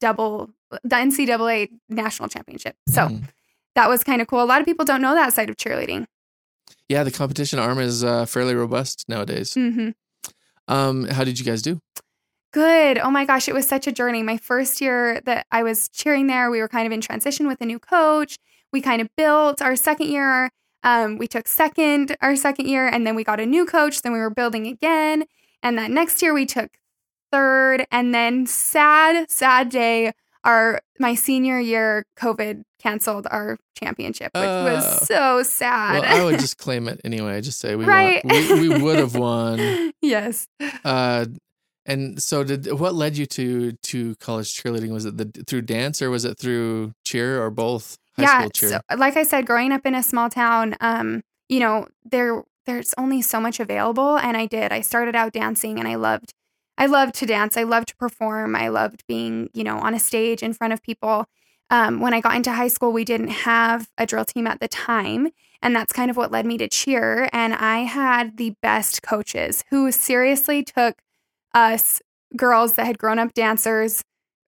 double 0.00 0.50
the 0.82 0.96
NCAA 0.96 1.68
national 1.88 2.28
championship. 2.28 2.76
So 2.88 3.02
Mhm. 3.08 3.22
that 3.74 3.88
was 3.88 4.02
kind 4.04 4.20
of 4.20 4.26
cool. 4.28 4.42
A 4.42 4.44
lot 4.44 4.60
of 4.60 4.66
people 4.66 4.84
don't 4.84 5.00
know 5.00 5.14
that 5.14 5.32
side 5.32 5.48
of 5.50 5.56
cheerleading. 5.56 6.06
yeah 6.88 7.04
the 7.04 7.10
competition 7.10 7.58
arm 7.58 7.78
is 7.78 8.02
uh, 8.04 8.26
fairly 8.26 8.54
robust 8.54 9.04
nowadays 9.08 9.54
Mhm. 9.54 9.94
um 10.66 11.06
how 11.06 11.24
did 11.24 11.38
you 11.38 11.44
guys 11.44 11.62
do 11.62 11.80
Good. 12.52 12.98
Oh 12.98 13.10
my 13.10 13.24
gosh, 13.24 13.48
it 13.48 13.54
was 13.54 13.68
such 13.68 13.86
a 13.86 13.92
journey. 13.92 14.22
My 14.22 14.38
first 14.38 14.80
year 14.80 15.20
that 15.26 15.46
I 15.50 15.62
was 15.62 15.88
cheering 15.88 16.26
there, 16.28 16.50
we 16.50 16.60
were 16.60 16.68
kind 16.68 16.86
of 16.86 16.92
in 16.92 17.00
transition 17.00 17.46
with 17.46 17.60
a 17.60 17.66
new 17.66 17.78
coach. 17.78 18.38
We 18.72 18.80
kind 18.80 19.00
of 19.02 19.08
built 19.16 19.60
our 19.60 19.76
second 19.76 20.08
year. 20.08 20.50
Um, 20.82 21.18
we 21.18 21.26
took 21.26 21.46
second 21.48 22.16
our 22.22 22.36
second 22.36 22.66
year, 22.68 22.86
and 22.86 23.06
then 23.06 23.14
we 23.14 23.24
got 23.24 23.40
a 23.40 23.46
new 23.46 23.66
coach. 23.66 24.00
Then 24.02 24.12
we 24.12 24.18
were 24.18 24.30
building 24.30 24.66
again, 24.66 25.24
and 25.62 25.76
that 25.76 25.90
next 25.90 26.22
year 26.22 26.32
we 26.32 26.46
took 26.46 26.70
third. 27.32 27.84
And 27.90 28.14
then 28.14 28.46
sad, 28.46 29.30
sad 29.30 29.68
day. 29.68 30.12
Our 30.44 30.80
my 30.98 31.14
senior 31.14 31.58
year, 31.58 32.06
COVID 32.16 32.62
canceled 32.78 33.26
our 33.30 33.58
championship, 33.78 34.30
which 34.34 34.44
Oh. 34.44 34.64
was 34.64 35.06
so 35.06 35.42
sad. 35.42 36.00
Well, 36.00 36.04
I 36.20 36.24
would 36.24 36.38
just 36.40 36.56
claim 36.58 36.88
it 36.88 37.00
anyway. 37.04 37.34
I 37.34 37.40
just 37.40 37.58
say 37.58 37.74
we 37.74 37.84
Right. 37.84 38.24
won. 38.24 38.60
We, 38.60 38.68
we 38.68 38.78
would 38.82 38.98
have 38.98 39.16
won. 39.16 39.92
yes. 40.00 40.46
Uh, 40.84 41.26
and 41.88 42.22
so, 42.22 42.44
did 42.44 42.78
what 42.78 42.94
led 42.94 43.16
you 43.16 43.26
to 43.26 43.72
to 43.72 44.14
college 44.16 44.54
cheerleading? 44.54 44.90
Was 44.90 45.06
it 45.06 45.16
the 45.16 45.24
through 45.46 45.62
dance 45.62 46.00
or 46.02 46.10
was 46.10 46.24
it 46.24 46.38
through 46.38 46.92
cheer 47.04 47.42
or 47.42 47.50
both? 47.50 47.96
High 48.16 48.22
yeah 48.24 48.38
school 48.40 48.50
cheer. 48.50 48.68
so 48.70 48.96
like 48.96 49.16
i 49.16 49.22
said 49.22 49.46
growing 49.46 49.70
up 49.70 49.86
in 49.86 49.94
a 49.94 50.02
small 50.02 50.28
town 50.28 50.74
um 50.80 51.22
you 51.48 51.60
know 51.60 51.86
there 52.04 52.42
there's 52.66 52.92
only 52.98 53.22
so 53.22 53.40
much 53.40 53.60
available 53.60 54.18
and 54.18 54.36
i 54.36 54.44
did 54.44 54.72
i 54.72 54.80
started 54.80 55.14
out 55.14 55.32
dancing 55.32 55.78
and 55.78 55.86
i 55.86 55.94
loved 55.94 56.34
i 56.76 56.86
loved 56.86 57.14
to 57.14 57.26
dance 57.26 57.56
i 57.56 57.62
loved 57.62 57.88
to 57.88 57.96
perform 57.96 58.56
i 58.56 58.68
loved 58.68 59.04
being 59.06 59.48
you 59.54 59.62
know 59.62 59.78
on 59.78 59.94
a 59.94 60.00
stage 60.00 60.42
in 60.42 60.52
front 60.52 60.72
of 60.72 60.82
people 60.82 61.26
um, 61.70 62.00
when 62.00 62.12
i 62.12 62.20
got 62.20 62.34
into 62.34 62.52
high 62.52 62.68
school 62.68 62.92
we 62.92 63.04
didn't 63.04 63.28
have 63.28 63.88
a 63.98 64.04
drill 64.04 64.24
team 64.24 64.48
at 64.48 64.58
the 64.58 64.68
time 64.68 65.28
and 65.62 65.76
that's 65.76 65.92
kind 65.92 66.10
of 66.10 66.16
what 66.16 66.32
led 66.32 66.44
me 66.44 66.58
to 66.58 66.68
cheer 66.68 67.28
and 67.32 67.54
i 67.54 67.80
had 67.80 68.36
the 68.36 68.54
best 68.62 69.00
coaches 69.00 69.62
who 69.70 69.92
seriously 69.92 70.64
took 70.64 70.96
us 71.58 72.00
girls 72.36 72.74
that 72.74 72.86
had 72.86 72.98
grown 72.98 73.18
up 73.18 73.34
dancers 73.34 74.04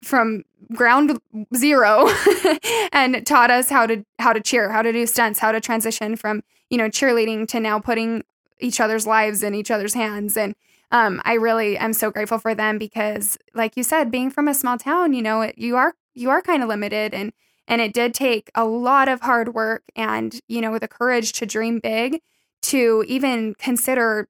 from 0.03 0.43
ground 0.73 1.19
zero 1.55 2.09
and 2.91 3.25
taught 3.25 3.51
us 3.51 3.69
how 3.69 3.85
to 3.85 4.03
how 4.19 4.33
to 4.33 4.41
cheer, 4.41 4.71
how 4.71 4.81
to 4.81 4.91
do 4.91 5.05
stunts, 5.05 5.39
how 5.39 5.51
to 5.51 5.61
transition 5.61 6.15
from, 6.15 6.43
you 6.69 6.77
know, 6.77 6.89
cheerleading 6.89 7.47
to 7.47 7.59
now 7.59 7.79
putting 7.79 8.23
each 8.59 8.79
other's 8.79 9.05
lives 9.05 9.43
in 9.43 9.53
each 9.53 9.71
other's 9.71 9.93
hands. 9.93 10.37
And 10.37 10.55
um, 10.91 11.21
I 11.25 11.33
really 11.33 11.77
am 11.77 11.93
so 11.93 12.11
grateful 12.11 12.37
for 12.37 12.55
them 12.55 12.77
because 12.77 13.37
like 13.53 13.75
you 13.75 13.83
said 13.83 14.11
being 14.11 14.29
from 14.29 14.47
a 14.47 14.53
small 14.53 14.77
town, 14.77 15.13
you 15.13 15.21
know, 15.21 15.41
it, 15.41 15.57
you 15.57 15.75
are 15.75 15.93
you 16.13 16.29
are 16.29 16.41
kind 16.41 16.63
of 16.63 16.69
limited 16.69 17.13
and 17.13 17.33
and 17.67 17.81
it 17.81 17.93
did 17.93 18.13
take 18.13 18.51
a 18.55 18.65
lot 18.65 19.07
of 19.07 19.21
hard 19.21 19.53
work 19.53 19.83
and, 19.95 20.41
you 20.49 20.59
know, 20.59 20.77
the 20.79 20.87
courage 20.87 21.31
to 21.33 21.45
dream 21.45 21.79
big 21.79 22.21
to 22.61 23.05
even 23.07 23.55
consider 23.55 24.27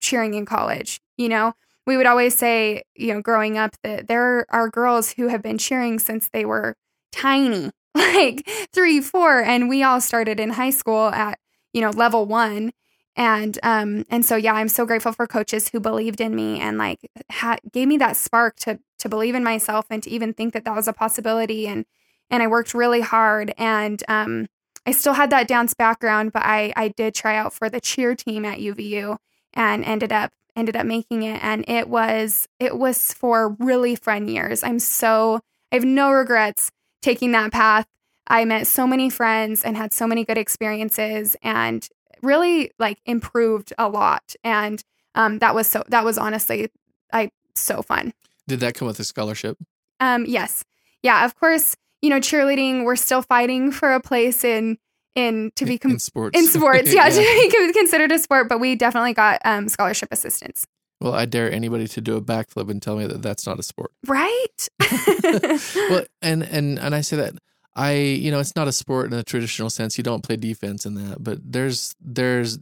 cheering 0.00 0.34
in 0.34 0.46
college, 0.46 1.00
you 1.16 1.28
know 1.28 1.54
we 1.86 1.96
would 1.96 2.06
always 2.06 2.36
say, 2.36 2.82
you 2.94 3.12
know, 3.14 3.20
growing 3.22 3.56
up, 3.58 3.76
that 3.82 4.08
there 4.08 4.46
are 4.50 4.68
girls 4.68 5.12
who 5.12 5.28
have 5.28 5.42
been 5.42 5.58
cheering 5.58 5.98
since 5.98 6.28
they 6.28 6.44
were 6.44 6.76
tiny, 7.12 7.70
like 7.94 8.48
three, 8.72 9.00
four, 9.00 9.40
and 9.42 9.68
we 9.68 9.82
all 9.82 10.00
started 10.00 10.40
in 10.40 10.50
high 10.50 10.70
school 10.70 11.08
at, 11.08 11.38
you 11.72 11.80
know, 11.80 11.90
level 11.90 12.26
one. 12.26 12.72
And 13.18 13.58
um 13.62 14.04
and 14.10 14.26
so 14.26 14.36
yeah, 14.36 14.52
I'm 14.54 14.68
so 14.68 14.84
grateful 14.84 15.12
for 15.12 15.26
coaches 15.26 15.68
who 15.68 15.80
believed 15.80 16.20
in 16.20 16.34
me 16.34 16.60
and 16.60 16.76
like 16.76 17.10
ha- 17.30 17.56
gave 17.72 17.88
me 17.88 17.96
that 17.98 18.16
spark 18.16 18.56
to 18.60 18.78
to 18.98 19.08
believe 19.08 19.34
in 19.34 19.42
myself 19.44 19.86
and 19.90 20.02
to 20.02 20.10
even 20.10 20.34
think 20.34 20.52
that 20.52 20.64
that 20.64 20.74
was 20.76 20.86
a 20.88 20.92
possibility. 20.92 21.66
And 21.66 21.86
and 22.30 22.42
I 22.42 22.46
worked 22.46 22.74
really 22.74 23.00
hard 23.00 23.54
and 23.56 24.02
um 24.08 24.48
I 24.84 24.92
still 24.92 25.14
had 25.14 25.30
that 25.30 25.48
dance 25.48 25.72
background, 25.74 26.32
but 26.32 26.42
I 26.44 26.72
I 26.76 26.88
did 26.88 27.14
try 27.14 27.36
out 27.36 27.54
for 27.54 27.70
the 27.70 27.80
cheer 27.80 28.14
team 28.14 28.44
at 28.44 28.58
UVU 28.58 29.16
and 29.54 29.82
ended 29.84 30.12
up 30.12 30.32
ended 30.56 30.76
up 30.76 30.86
making 30.86 31.22
it 31.22 31.42
and 31.42 31.64
it 31.68 31.88
was 31.88 32.48
it 32.58 32.78
was 32.78 33.12
for 33.12 33.50
really 33.58 33.94
fun 33.94 34.28
years. 34.28 34.62
I'm 34.62 34.78
so 34.78 35.40
I 35.70 35.76
have 35.76 35.84
no 35.84 36.10
regrets 36.10 36.70
taking 37.02 37.32
that 37.32 37.52
path. 37.52 37.86
I 38.26 38.44
met 38.44 38.66
so 38.66 38.86
many 38.86 39.10
friends 39.10 39.62
and 39.62 39.76
had 39.76 39.92
so 39.92 40.06
many 40.06 40.24
good 40.24 40.38
experiences 40.38 41.36
and 41.42 41.86
really 42.22 42.72
like 42.78 42.98
improved 43.04 43.72
a 43.78 43.88
lot 43.88 44.34
and 44.42 44.82
um 45.14 45.38
that 45.38 45.54
was 45.54 45.66
so 45.66 45.84
that 45.88 46.04
was 46.04 46.18
honestly 46.18 46.70
I 47.12 47.30
so 47.54 47.82
fun. 47.82 48.12
Did 48.48 48.60
that 48.60 48.74
come 48.74 48.88
with 48.88 48.98
a 48.98 49.04
scholarship? 49.04 49.58
Um 50.00 50.24
yes. 50.26 50.64
Yeah, 51.02 51.24
of 51.24 51.38
course, 51.38 51.76
you 52.02 52.10
know, 52.10 52.18
cheerleading 52.18 52.84
we're 52.84 52.96
still 52.96 53.22
fighting 53.22 53.70
for 53.70 53.92
a 53.92 54.00
place 54.00 54.42
in 54.42 54.78
in 55.16 55.50
to 55.56 55.64
be 55.64 55.72
in, 55.72 55.78
com- 55.78 55.90
in 55.92 55.98
sports. 55.98 56.38
in 56.38 56.46
sports, 56.46 56.92
yeah, 56.94 57.08
to 57.08 57.18
be 57.18 57.72
considered 57.72 58.12
a 58.12 58.18
sport, 58.18 58.48
but 58.48 58.60
we 58.60 58.76
definitely 58.76 59.14
got 59.14 59.40
um, 59.44 59.68
scholarship 59.68 60.10
assistance. 60.12 60.66
Well, 61.00 61.14
I 61.14 61.26
dare 61.26 61.50
anybody 61.50 61.88
to 61.88 62.00
do 62.00 62.16
a 62.16 62.22
backflip 62.22 62.70
and 62.70 62.80
tell 62.80 62.96
me 62.96 63.06
that 63.06 63.22
that's 63.22 63.46
not 63.46 63.58
a 63.58 63.62
sport. 63.62 63.90
Right? 64.06 64.68
well, 65.90 66.04
and 66.22 66.42
and 66.42 66.78
and 66.78 66.94
I 66.94 67.00
say 67.00 67.16
that 67.16 67.34
I, 67.74 67.92
you 67.92 68.30
know, 68.30 68.40
it's 68.40 68.56
not 68.56 68.68
a 68.68 68.72
sport 68.72 69.06
in 69.06 69.10
the 69.10 69.22
traditional 69.22 69.68
sense. 69.68 69.98
You 69.98 70.04
don't 70.04 70.22
play 70.22 70.36
defense 70.36 70.86
in 70.86 70.94
that, 70.94 71.22
but 71.22 71.38
there's 71.44 71.94
there's 72.00 72.58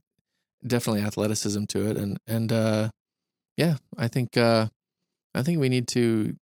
definitely 0.66 1.02
athleticism 1.02 1.64
to 1.66 1.90
it, 1.90 1.96
and 1.96 2.18
and 2.26 2.52
uh, 2.52 2.90
yeah, 3.56 3.76
I 3.96 4.08
think 4.08 4.36
uh, 4.36 4.66
I 5.34 5.42
think 5.42 5.60
we 5.60 5.68
need 5.68 5.86
to. 5.88 6.34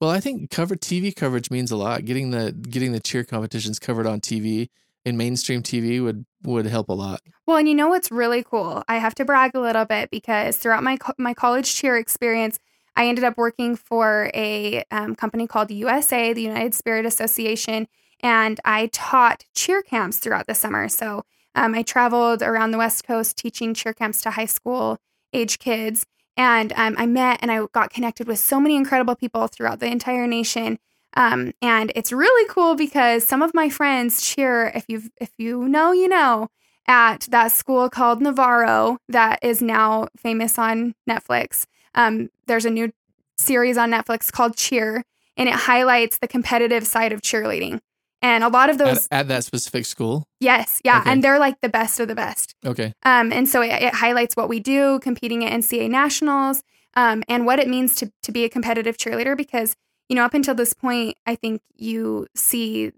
Well, 0.00 0.10
I 0.10 0.18
think 0.18 0.50
cover 0.50 0.74
TV 0.74 1.14
coverage 1.14 1.52
means 1.52 1.70
a 1.70 1.76
lot. 1.76 2.04
Getting 2.04 2.32
the 2.32 2.50
getting 2.50 2.90
the 2.90 2.98
cheer 2.98 3.22
competitions 3.22 3.78
covered 3.78 4.08
on 4.08 4.20
TV 4.20 4.68
in 5.04 5.16
mainstream 5.16 5.62
TV 5.62 6.02
would 6.02 6.24
would 6.44 6.66
help 6.66 6.88
a 6.88 6.92
lot. 6.92 7.20
Well, 7.46 7.56
and 7.56 7.68
you 7.68 7.74
know 7.74 7.88
what's 7.88 8.10
really 8.10 8.42
cool? 8.42 8.82
I 8.88 8.98
have 8.98 9.14
to 9.16 9.24
brag 9.24 9.54
a 9.54 9.60
little 9.60 9.84
bit 9.84 10.10
because 10.10 10.56
throughout 10.56 10.82
my 10.82 10.96
co- 10.96 11.14
my 11.18 11.34
college 11.34 11.74
cheer 11.74 11.96
experience, 11.96 12.58
I 12.96 13.06
ended 13.06 13.24
up 13.24 13.36
working 13.36 13.76
for 13.76 14.30
a 14.34 14.84
um, 14.90 15.14
company 15.14 15.46
called 15.46 15.70
USA, 15.70 16.32
the 16.32 16.42
United 16.42 16.74
Spirit 16.74 17.06
Association, 17.06 17.88
and 18.20 18.60
I 18.64 18.88
taught 18.92 19.44
cheer 19.54 19.82
camps 19.82 20.18
throughout 20.18 20.46
the 20.46 20.54
summer. 20.54 20.88
So 20.88 21.24
um, 21.54 21.74
I 21.74 21.82
traveled 21.82 22.42
around 22.42 22.70
the 22.70 22.78
West 22.78 23.06
Coast 23.06 23.36
teaching 23.36 23.74
cheer 23.74 23.92
camps 23.92 24.22
to 24.22 24.30
high 24.30 24.46
school 24.46 24.98
age 25.32 25.58
kids. 25.58 26.06
And 26.36 26.72
um, 26.76 26.94
I 26.98 27.06
met 27.06 27.40
and 27.42 27.50
I 27.50 27.66
got 27.72 27.90
connected 27.90 28.26
with 28.26 28.38
so 28.38 28.58
many 28.58 28.76
incredible 28.76 29.14
people 29.14 29.46
throughout 29.48 29.80
the 29.80 29.86
entire 29.86 30.26
nation. 30.26 30.78
Um, 31.14 31.52
and 31.60 31.92
it's 31.94 32.12
really 32.12 32.48
cool 32.48 32.74
because 32.74 33.26
some 33.26 33.42
of 33.42 33.52
my 33.54 33.68
friends 33.68 34.22
cheer. 34.22 34.72
If 34.74 34.84
you 34.88 35.02
if 35.20 35.30
you 35.38 35.68
know, 35.68 35.92
you 35.92 36.08
know, 36.08 36.48
at 36.86 37.26
that 37.30 37.52
school 37.52 37.88
called 37.90 38.20
Navarro 38.20 38.98
that 39.08 39.38
is 39.42 39.62
now 39.62 40.08
famous 40.16 40.58
on 40.58 40.94
Netflix. 41.08 41.66
Um, 41.94 42.30
there's 42.46 42.64
a 42.64 42.70
new 42.70 42.92
series 43.38 43.76
on 43.76 43.90
Netflix 43.90 44.32
called 44.32 44.56
Cheer, 44.56 45.04
and 45.36 45.48
it 45.48 45.54
highlights 45.54 46.18
the 46.18 46.28
competitive 46.28 46.86
side 46.86 47.12
of 47.12 47.20
cheerleading. 47.20 47.80
And 48.24 48.44
a 48.44 48.48
lot 48.48 48.70
of 48.70 48.78
those 48.78 49.08
at, 49.10 49.20
at 49.22 49.28
that 49.28 49.44
specific 49.44 49.84
school. 49.84 50.24
Yes, 50.38 50.80
yeah, 50.84 51.00
Okay. 51.00 51.10
and 51.10 51.24
they're 51.24 51.40
like 51.40 51.60
the 51.60 51.68
best 51.68 51.98
of 51.98 52.06
the 52.08 52.14
best. 52.14 52.54
Okay. 52.64 52.94
Um, 53.02 53.32
and 53.32 53.48
so 53.48 53.62
it, 53.62 53.72
it 53.82 53.94
highlights 53.94 54.36
what 54.36 54.48
we 54.48 54.60
do, 54.60 55.00
competing 55.00 55.44
at 55.44 55.52
NCA 55.52 55.90
nationals, 55.90 56.62
um, 56.94 57.24
and 57.28 57.44
what 57.46 57.58
it 57.58 57.68
means 57.68 57.96
to 57.96 58.12
to 58.22 58.32
be 58.32 58.44
a 58.44 58.48
competitive 58.48 58.96
cheerleader. 58.96 59.36
Because 59.36 59.74
you 60.12 60.16
know, 60.16 60.26
up 60.26 60.34
until 60.34 60.54
this 60.54 60.74
point, 60.74 61.16
I 61.24 61.36
think 61.36 61.62
you 61.74 62.26
see, 62.34 62.92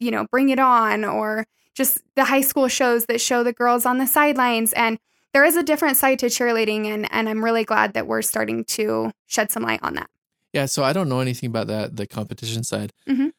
you 0.00 0.10
know, 0.10 0.26
Bring 0.32 0.48
It 0.48 0.58
On 0.58 1.04
or 1.04 1.46
just 1.74 1.98
the 2.16 2.24
high 2.24 2.40
school 2.40 2.66
shows 2.66 3.06
that 3.06 3.20
show 3.20 3.44
the 3.44 3.52
girls 3.52 3.86
on 3.86 3.98
the 3.98 4.06
sidelines, 4.08 4.72
and 4.72 4.98
there 5.32 5.44
is 5.44 5.54
a 5.54 5.62
different 5.62 5.96
side 5.96 6.18
to 6.18 6.26
cheerleading, 6.26 6.86
and 6.86 7.06
and 7.12 7.28
I'm 7.28 7.44
really 7.44 7.62
glad 7.62 7.94
that 7.94 8.08
we're 8.08 8.22
starting 8.22 8.64
to 8.64 9.12
shed 9.28 9.52
some 9.52 9.62
light 9.62 9.78
on 9.84 9.94
that. 9.94 10.10
Yeah, 10.52 10.66
so 10.66 10.82
I 10.82 10.92
don't 10.92 11.08
know 11.08 11.20
anything 11.20 11.46
about 11.48 11.68
that, 11.68 11.94
the 11.94 12.08
competition 12.08 12.64
side. 12.64 12.92
Mhm. 13.08 13.30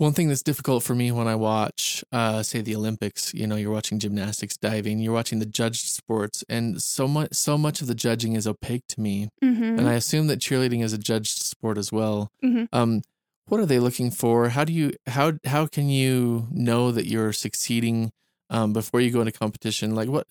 One 0.00 0.14
thing 0.14 0.28
that's 0.28 0.42
difficult 0.42 0.82
for 0.82 0.94
me 0.94 1.12
when 1.12 1.28
I 1.28 1.34
watch, 1.34 2.02
uh, 2.10 2.42
say, 2.42 2.62
the 2.62 2.74
Olympics, 2.74 3.34
you 3.34 3.46
know, 3.46 3.56
you're 3.56 3.70
watching 3.70 3.98
gymnastics, 3.98 4.56
diving, 4.56 4.98
you're 4.98 5.12
watching 5.12 5.40
the 5.40 5.44
judged 5.44 5.88
sports, 5.88 6.42
and 6.48 6.80
so 6.80 7.06
much, 7.06 7.34
so 7.34 7.58
much 7.58 7.82
of 7.82 7.86
the 7.86 7.94
judging 7.94 8.32
is 8.32 8.46
opaque 8.46 8.86
to 8.88 8.98
me. 8.98 9.28
Mm-hmm. 9.44 9.78
And 9.78 9.86
I 9.86 9.92
assume 9.92 10.26
that 10.28 10.38
cheerleading 10.38 10.82
is 10.82 10.94
a 10.94 10.98
judged 10.98 11.42
sport 11.42 11.76
as 11.76 11.92
well. 11.92 12.30
Mhm. 12.42 12.68
Um, 12.72 13.02
what 13.44 13.60
are 13.60 13.66
they 13.66 13.78
looking 13.78 14.10
for? 14.10 14.48
How 14.48 14.64
do 14.64 14.72
you 14.72 14.92
how 15.06 15.34
how 15.44 15.66
can 15.66 15.90
you 15.90 16.48
know 16.50 16.90
that 16.92 17.04
you're 17.04 17.34
succeeding 17.34 18.10
um, 18.48 18.72
before 18.72 19.02
you 19.02 19.10
go 19.10 19.20
into 19.20 19.32
competition? 19.32 19.94
Like 19.94 20.08
what 20.08 20.28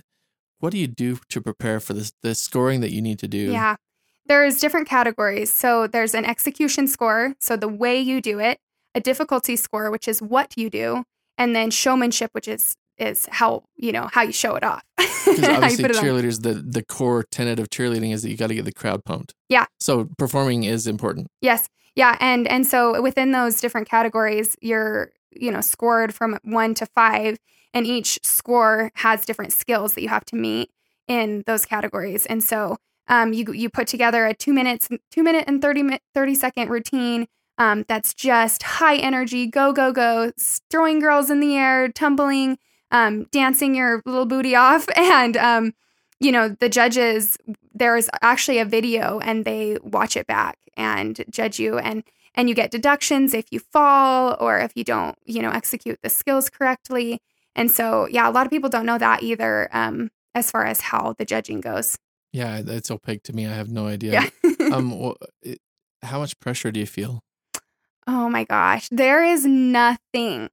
what 0.58 0.72
do 0.72 0.80
you 0.80 0.88
do 0.88 1.20
to 1.30 1.42
prepare 1.42 1.80
for 1.80 1.94
this 1.94 2.12
the 2.24 2.34
scoring 2.34 2.82
that 2.82 2.92
you 2.92 3.04
need 3.04 3.20
to 3.20 3.28
do? 3.28 3.52
Yeah. 3.52 3.76
There's 4.26 4.60
different 4.60 4.88
categories. 4.88 5.54
So 5.54 5.86
there's 5.86 6.16
an 6.16 6.26
execution 6.26 6.88
score, 6.88 7.36
so 7.40 7.56
the 7.56 7.68
way 7.68 8.00
you 8.00 8.20
do 8.20 8.40
it, 8.40 8.60
a 8.95 8.99
difficulty 8.99 9.56
score, 9.56 9.91
which 9.91 10.08
is 10.08 10.21
what 10.21 10.54
you 10.58 10.69
do, 10.69 11.04
and 11.38 11.56
then 11.56 11.71
showmanship, 11.71 12.32
which 12.34 12.47
is 12.47 12.75
is 12.97 13.28
how, 13.32 13.63
you 13.78 13.93
know, 13.93 14.10
how 14.12 14.21
you 14.21 14.34
show 14.34 14.56
it 14.56 14.63
off. 14.63 14.84
Because 15.25 15.47
obviously 15.49 15.86
on. 15.86 15.91
cheerleaders, 15.91 16.41
the 16.41 16.54
the 16.54 16.84
core 16.84 17.23
tenet 17.30 17.60
of 17.60 17.69
cheerleading 17.69 18.13
is 18.13 18.23
that 18.23 18.32
you 18.32 18.38
got 18.38 18.47
to 18.47 18.56
get 18.56 18.65
the 18.65 18.71
crowd 18.71 19.06
pumped. 19.06 19.36
Yeah. 19.47 19.65
So 19.80 20.10
performing 20.17 20.63
is 20.63 20.88
important. 20.88 21.28
Yes. 21.41 21.69
Yeah, 21.95 22.17
and 22.19 22.47
and 22.47 22.65
so 22.65 23.02
within 23.02 23.32
those 23.32 23.60
different 23.62 23.88
categories, 23.88 24.56
you're, 24.62 25.12
you 25.32 25.52
know, 25.52 25.62
scored 25.62 26.13
from 26.13 26.39
1 26.43 26.73
to 26.75 26.86
5 26.86 27.38
and 27.73 27.86
each 27.86 28.17
score 28.23 28.91
has 28.95 29.25
different 29.25 29.54
skills 29.54 29.93
that 29.93 30.02
you 30.02 30.10
have 30.10 30.25
to 30.25 30.36
meet 30.36 30.71
in 31.08 31.43
those 31.45 31.65
categories. 31.65 32.25
And 32.25 32.43
so 32.43 32.78
um, 33.08 33.34
you 33.34 33.52
you 33.52 33.69
put 33.69 33.88
together 33.88 34.25
a 34.25 34.34
2 34.34 34.54
minutes 34.54 34.88
2 35.12 35.23
minute 35.23 35.45
and 35.47 35.62
30 35.62 35.99
30 36.13 36.36
second 36.36 36.69
routine 36.69 37.28
um, 37.60 37.86
that's 37.88 38.13
just 38.13 38.63
high 38.63 38.98
energy, 38.98 39.45
go 39.45 39.72
go 39.72 39.91
go, 39.91 40.32
throwing 40.72 41.00
girls 41.00 41.30
in 41.30 41.39
the 41.39 41.56
air, 41.56 41.89
tumbling, 41.89 42.58
um, 42.91 43.26
dancing 43.32 43.76
your 43.76 44.02
little 44.06 44.26
booty 44.26 44.56
off 44.56 44.88
and 44.95 45.38
um, 45.38 45.74
you 46.19 46.32
know, 46.32 46.50
the 46.50 46.69
judges 46.69 47.38
there's 47.74 48.10
actually 48.22 48.60
a 48.60 48.65
video 48.65 49.19
and 49.19 49.45
they 49.45 49.78
watch 49.84 50.17
it 50.17 50.28
back 50.28 50.58
and 50.76 51.24
judge 51.30 51.60
you 51.60 51.78
and 51.78 52.04
and 52.36 52.50
you 52.50 52.56
get 52.56 52.72
deductions 52.72 53.34
if 53.34 53.45
you 53.52 53.60
fall 53.60 54.36
or 54.39 54.60
if 54.60 54.72
you 54.76 54.84
don't 54.84 55.17
you 55.26 55.41
know 55.41 55.50
execute 55.50 56.00
the 56.04 56.10
skills 56.10 56.50
correctly 56.50 57.22
and 57.56 57.72
so 57.72 58.08
yeah 58.12 58.30
a 58.30 58.32
lot 58.32 58.45
of 58.45 58.50
people 58.50 58.69
don't 58.69 58.86
know 58.86 58.98
that 58.98 59.24
either 59.24 59.69
um 59.72 60.10
as 60.36 60.52
far 60.52 60.65
as 60.65 60.82
how 60.82 61.15
the 61.17 61.26
judging 61.26 61.62
goes 61.62 61.98
Yeah, 62.32 62.62
it's 62.65 62.91
opaque 62.91 63.24
to 63.24 63.34
me. 63.34 63.48
I 63.48 63.54
have 63.54 63.69
no 63.69 63.88
idea. 63.88 64.30
yeah, 64.43 64.65
um, 64.72 65.13
how 66.04 66.19
much 66.19 66.39
pressure 66.39 66.72
do 66.72 66.80
you 66.80 66.86
feel? 66.86 67.24
Oh 68.08 68.30
my 68.30 68.44
gosh 68.44 68.88
there 68.92 69.24
is 69.24 69.46
nothing 69.46 70.50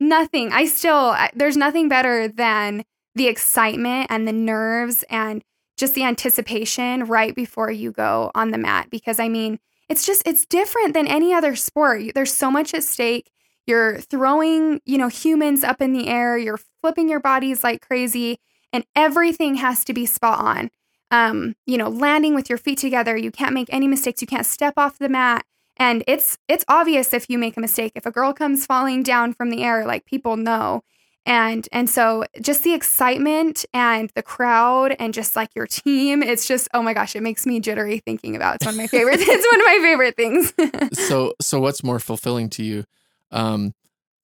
nothing. 0.00 0.50
I 0.52 0.64
still 0.64 1.14
there's 1.34 1.56
nothing 1.56 1.88
better 1.88 2.26
than 2.26 2.84
the 3.14 3.28
excitement 3.28 4.06
and 4.10 4.26
the 4.26 4.32
nerves 4.32 5.04
and 5.10 5.44
just 5.76 5.94
the 5.94 6.04
anticipation 6.04 7.04
right 7.04 7.34
before 7.34 7.70
you 7.70 7.92
go 7.92 8.30
on 8.34 8.50
the 8.50 8.58
mat 8.58 8.88
because 8.90 9.18
i 9.18 9.28
mean 9.28 9.58
it's 9.88 10.06
just 10.06 10.22
it's 10.26 10.46
different 10.46 10.94
than 10.94 11.08
any 11.08 11.34
other 11.34 11.56
sport. 11.56 12.02
There's 12.14 12.32
so 12.32 12.48
much 12.48 12.74
at 12.74 12.84
stake. 12.84 13.30
You're 13.66 13.98
throwing 13.98 14.80
you 14.86 14.96
know 14.98 15.08
humans 15.08 15.64
up 15.64 15.80
in 15.82 15.92
the 15.92 16.06
air. 16.06 16.38
You're 16.38 16.60
flipping 16.80 17.08
your 17.08 17.20
bodies 17.20 17.64
like 17.64 17.86
crazy 17.86 18.38
and 18.72 18.84
everything 18.94 19.56
has 19.56 19.84
to 19.86 19.92
be 19.92 20.06
spot 20.06 20.38
on. 20.38 20.70
Um, 21.10 21.56
you 21.66 21.76
know 21.76 21.88
landing 21.88 22.36
with 22.36 22.48
your 22.48 22.58
feet 22.58 22.78
together. 22.78 23.16
You 23.16 23.32
can't 23.32 23.52
make 23.52 23.68
any 23.72 23.88
mistakes. 23.88 24.20
You 24.20 24.28
can't 24.28 24.46
step 24.46 24.74
off 24.76 24.98
the 24.98 25.08
mat 25.08 25.44
and 25.80 26.04
it's 26.06 26.38
it's 26.46 26.64
obvious 26.68 27.12
if 27.14 27.28
you 27.28 27.38
make 27.38 27.56
a 27.56 27.60
mistake. 27.60 27.92
If 27.96 28.06
a 28.06 28.10
girl 28.10 28.32
comes 28.32 28.66
falling 28.66 29.02
down 29.02 29.32
from 29.32 29.50
the 29.50 29.64
air 29.64 29.84
like 29.86 30.04
people 30.04 30.36
know. 30.36 30.82
And 31.26 31.66
and 31.72 31.88
so 31.88 32.24
just 32.40 32.64
the 32.64 32.74
excitement 32.74 33.64
and 33.74 34.10
the 34.14 34.22
crowd 34.22 34.94
and 34.98 35.12
just 35.12 35.36
like 35.36 35.50
your 35.54 35.66
team 35.66 36.22
it's 36.22 36.46
just 36.46 36.68
oh 36.72 36.82
my 36.82 36.94
gosh 36.94 37.14
it 37.14 37.22
makes 37.22 37.44
me 37.44 37.60
jittery 37.60 37.98
thinking 37.98 38.36
about 38.36 38.54
it. 38.54 38.56
it's 38.56 38.66
one 38.66 38.74
of 38.74 38.78
my 38.78 38.86
favorite 38.86 39.20
it's 39.20 39.52
one 39.52 39.60
of 39.60 39.66
my 39.66 39.78
favorite 39.82 40.16
things. 40.16 40.52
So 41.08 41.34
so 41.40 41.60
what's 41.60 41.82
more 41.82 41.98
fulfilling 41.98 42.50
to 42.50 42.62
you 42.62 42.84
um 43.30 43.72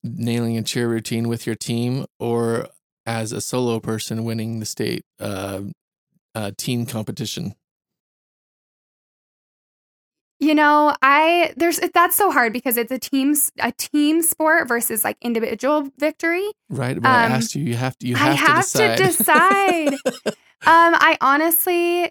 nailing 0.03 0.57
a 0.57 0.63
cheer 0.63 0.89
routine 0.89 1.27
with 1.29 1.47
your 1.47 1.57
team 1.57 2.07
or 2.19 2.69
as 3.07 3.33
a 3.33 3.41
solo 3.41 3.81
person 3.81 4.25
winning 4.25 4.61
the 4.61 4.67
state 4.67 5.05
uh, 5.21 5.63
uh 6.35 6.51
team 6.57 6.87
competition 6.87 7.55
you 10.39 10.55
know 10.55 10.95
i 11.03 11.53
there's 11.57 11.81
that's 11.95 12.17
so 12.17 12.31
hard 12.31 12.53
because 12.53 12.77
it's 12.77 12.93
a 12.93 12.99
team 12.99 13.35
a 13.61 13.73
team 13.73 14.23
sport 14.23 14.69
versus 14.69 15.05
like 15.05 15.17
individual 15.23 15.89
victory 15.99 16.47
right 16.69 17.01
but 17.01 17.13
i 17.13 17.23
Um, 17.25 17.33
asked 17.33 17.55
you 17.55 17.65
you 17.65 17.75
have 17.77 17.97
to 17.99 18.07
you 18.07 18.17
have, 18.17 18.27
to 18.27 18.31
I 18.33 18.35
have, 18.35 18.71
to 18.73 18.97
to 18.97 18.97
decide, 18.97 19.91
decide. 19.93 20.01
um 20.67 20.95
i 21.01 21.17
honestly 21.21 22.11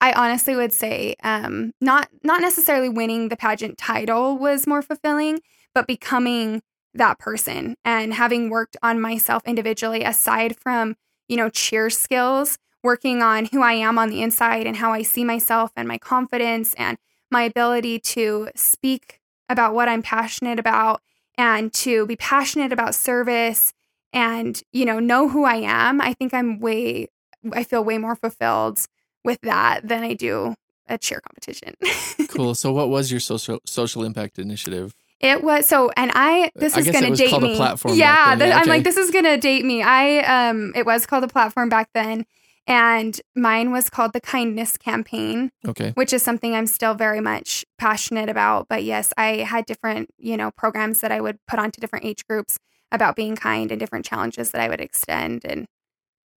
i 0.00 0.12
honestly 0.12 0.54
would 0.56 0.72
say 0.72 1.16
um 1.24 1.72
not 1.80 2.08
not 2.22 2.40
necessarily 2.40 2.88
winning 2.88 3.28
the 3.28 3.36
pageant 3.36 3.78
title 3.78 4.36
was 4.38 4.66
more 4.66 4.82
fulfilling 4.82 5.40
but 5.74 5.86
becoming 5.86 6.62
that 6.94 7.18
person 7.18 7.76
and 7.84 8.14
having 8.14 8.50
worked 8.50 8.76
on 8.82 9.00
myself 9.00 9.42
individually 9.46 10.02
aside 10.04 10.56
from 10.56 10.94
you 11.28 11.36
know 11.36 11.48
cheer 11.48 11.90
skills 11.90 12.58
working 12.84 13.22
on 13.22 13.46
who 13.46 13.62
i 13.62 13.72
am 13.72 13.98
on 13.98 14.10
the 14.10 14.22
inside 14.22 14.66
and 14.66 14.76
how 14.76 14.92
i 14.92 15.02
see 15.02 15.24
myself 15.24 15.72
and 15.76 15.88
my 15.88 15.98
confidence 15.98 16.74
and 16.74 16.98
my 17.34 17.42
ability 17.42 17.98
to 17.98 18.48
speak 18.54 19.20
about 19.48 19.74
what 19.74 19.88
i'm 19.88 20.02
passionate 20.02 20.58
about 20.58 21.02
and 21.36 21.72
to 21.72 22.06
be 22.06 22.16
passionate 22.16 22.72
about 22.72 22.94
service 22.94 23.72
and 24.12 24.62
you 24.72 24.84
know 24.84 24.98
know 25.00 25.28
who 25.28 25.44
i 25.44 25.56
am 25.56 26.00
i 26.00 26.14
think 26.14 26.32
i'm 26.32 26.60
way 26.60 27.08
i 27.52 27.62
feel 27.64 27.82
way 27.84 27.98
more 27.98 28.16
fulfilled 28.16 28.78
with 29.24 29.40
that 29.42 29.86
than 29.86 30.02
i 30.02 30.14
do 30.14 30.54
a 30.88 30.98
cheer 30.98 31.20
competition. 31.20 31.74
Cool. 32.28 32.56
So 32.56 32.72
what 32.72 32.88
was 32.88 33.12
your 33.12 33.20
social 33.20 33.60
social 33.64 34.02
impact 34.02 34.40
initiative? 34.40 34.92
It 35.20 35.44
was 35.44 35.66
so 35.66 35.92
and 35.96 36.10
i 36.14 36.50
this 36.56 36.76
I 36.76 36.80
is 36.80 36.90
going 36.90 37.04
to 37.04 37.14
date 37.14 37.30
called 37.30 37.44
a 37.44 37.46
me. 37.46 37.56
yeah, 37.96 38.34
Yeah, 38.36 38.58
i'm 38.58 38.66
like 38.66 38.82
this 38.82 38.96
is 38.96 39.12
going 39.12 39.24
to 39.24 39.36
date 39.36 39.64
me. 39.64 39.82
I 39.82 40.48
um 40.48 40.72
it 40.74 40.84
was 40.84 41.06
called 41.06 41.22
a 41.22 41.28
platform 41.28 41.68
back 41.68 41.90
then 41.94 42.26
and 42.66 43.20
mine 43.36 43.72
was 43.72 43.90
called 43.90 44.12
the 44.12 44.20
kindness 44.20 44.76
campaign 44.78 45.50
okay 45.68 45.92
which 45.94 46.12
is 46.12 46.22
something 46.22 46.54
I'm 46.54 46.66
still 46.66 46.94
very 46.94 47.20
much 47.20 47.64
passionate 47.78 48.28
about. 48.28 48.66
But 48.68 48.84
yes, 48.84 49.12
I 49.16 49.38
had 49.38 49.66
different, 49.66 50.08
you 50.18 50.36
know, 50.36 50.50
programs 50.50 51.00
that 51.00 51.12
I 51.12 51.20
would 51.20 51.38
put 51.46 51.58
onto 51.58 51.80
different 51.80 52.04
age 52.04 52.26
groups 52.26 52.58
about 52.90 53.16
being 53.16 53.36
kind 53.36 53.70
and 53.70 53.78
different 53.78 54.04
challenges 54.06 54.50
that 54.52 54.60
I 54.60 54.68
would 54.68 54.80
extend. 54.80 55.42
And 55.44 55.66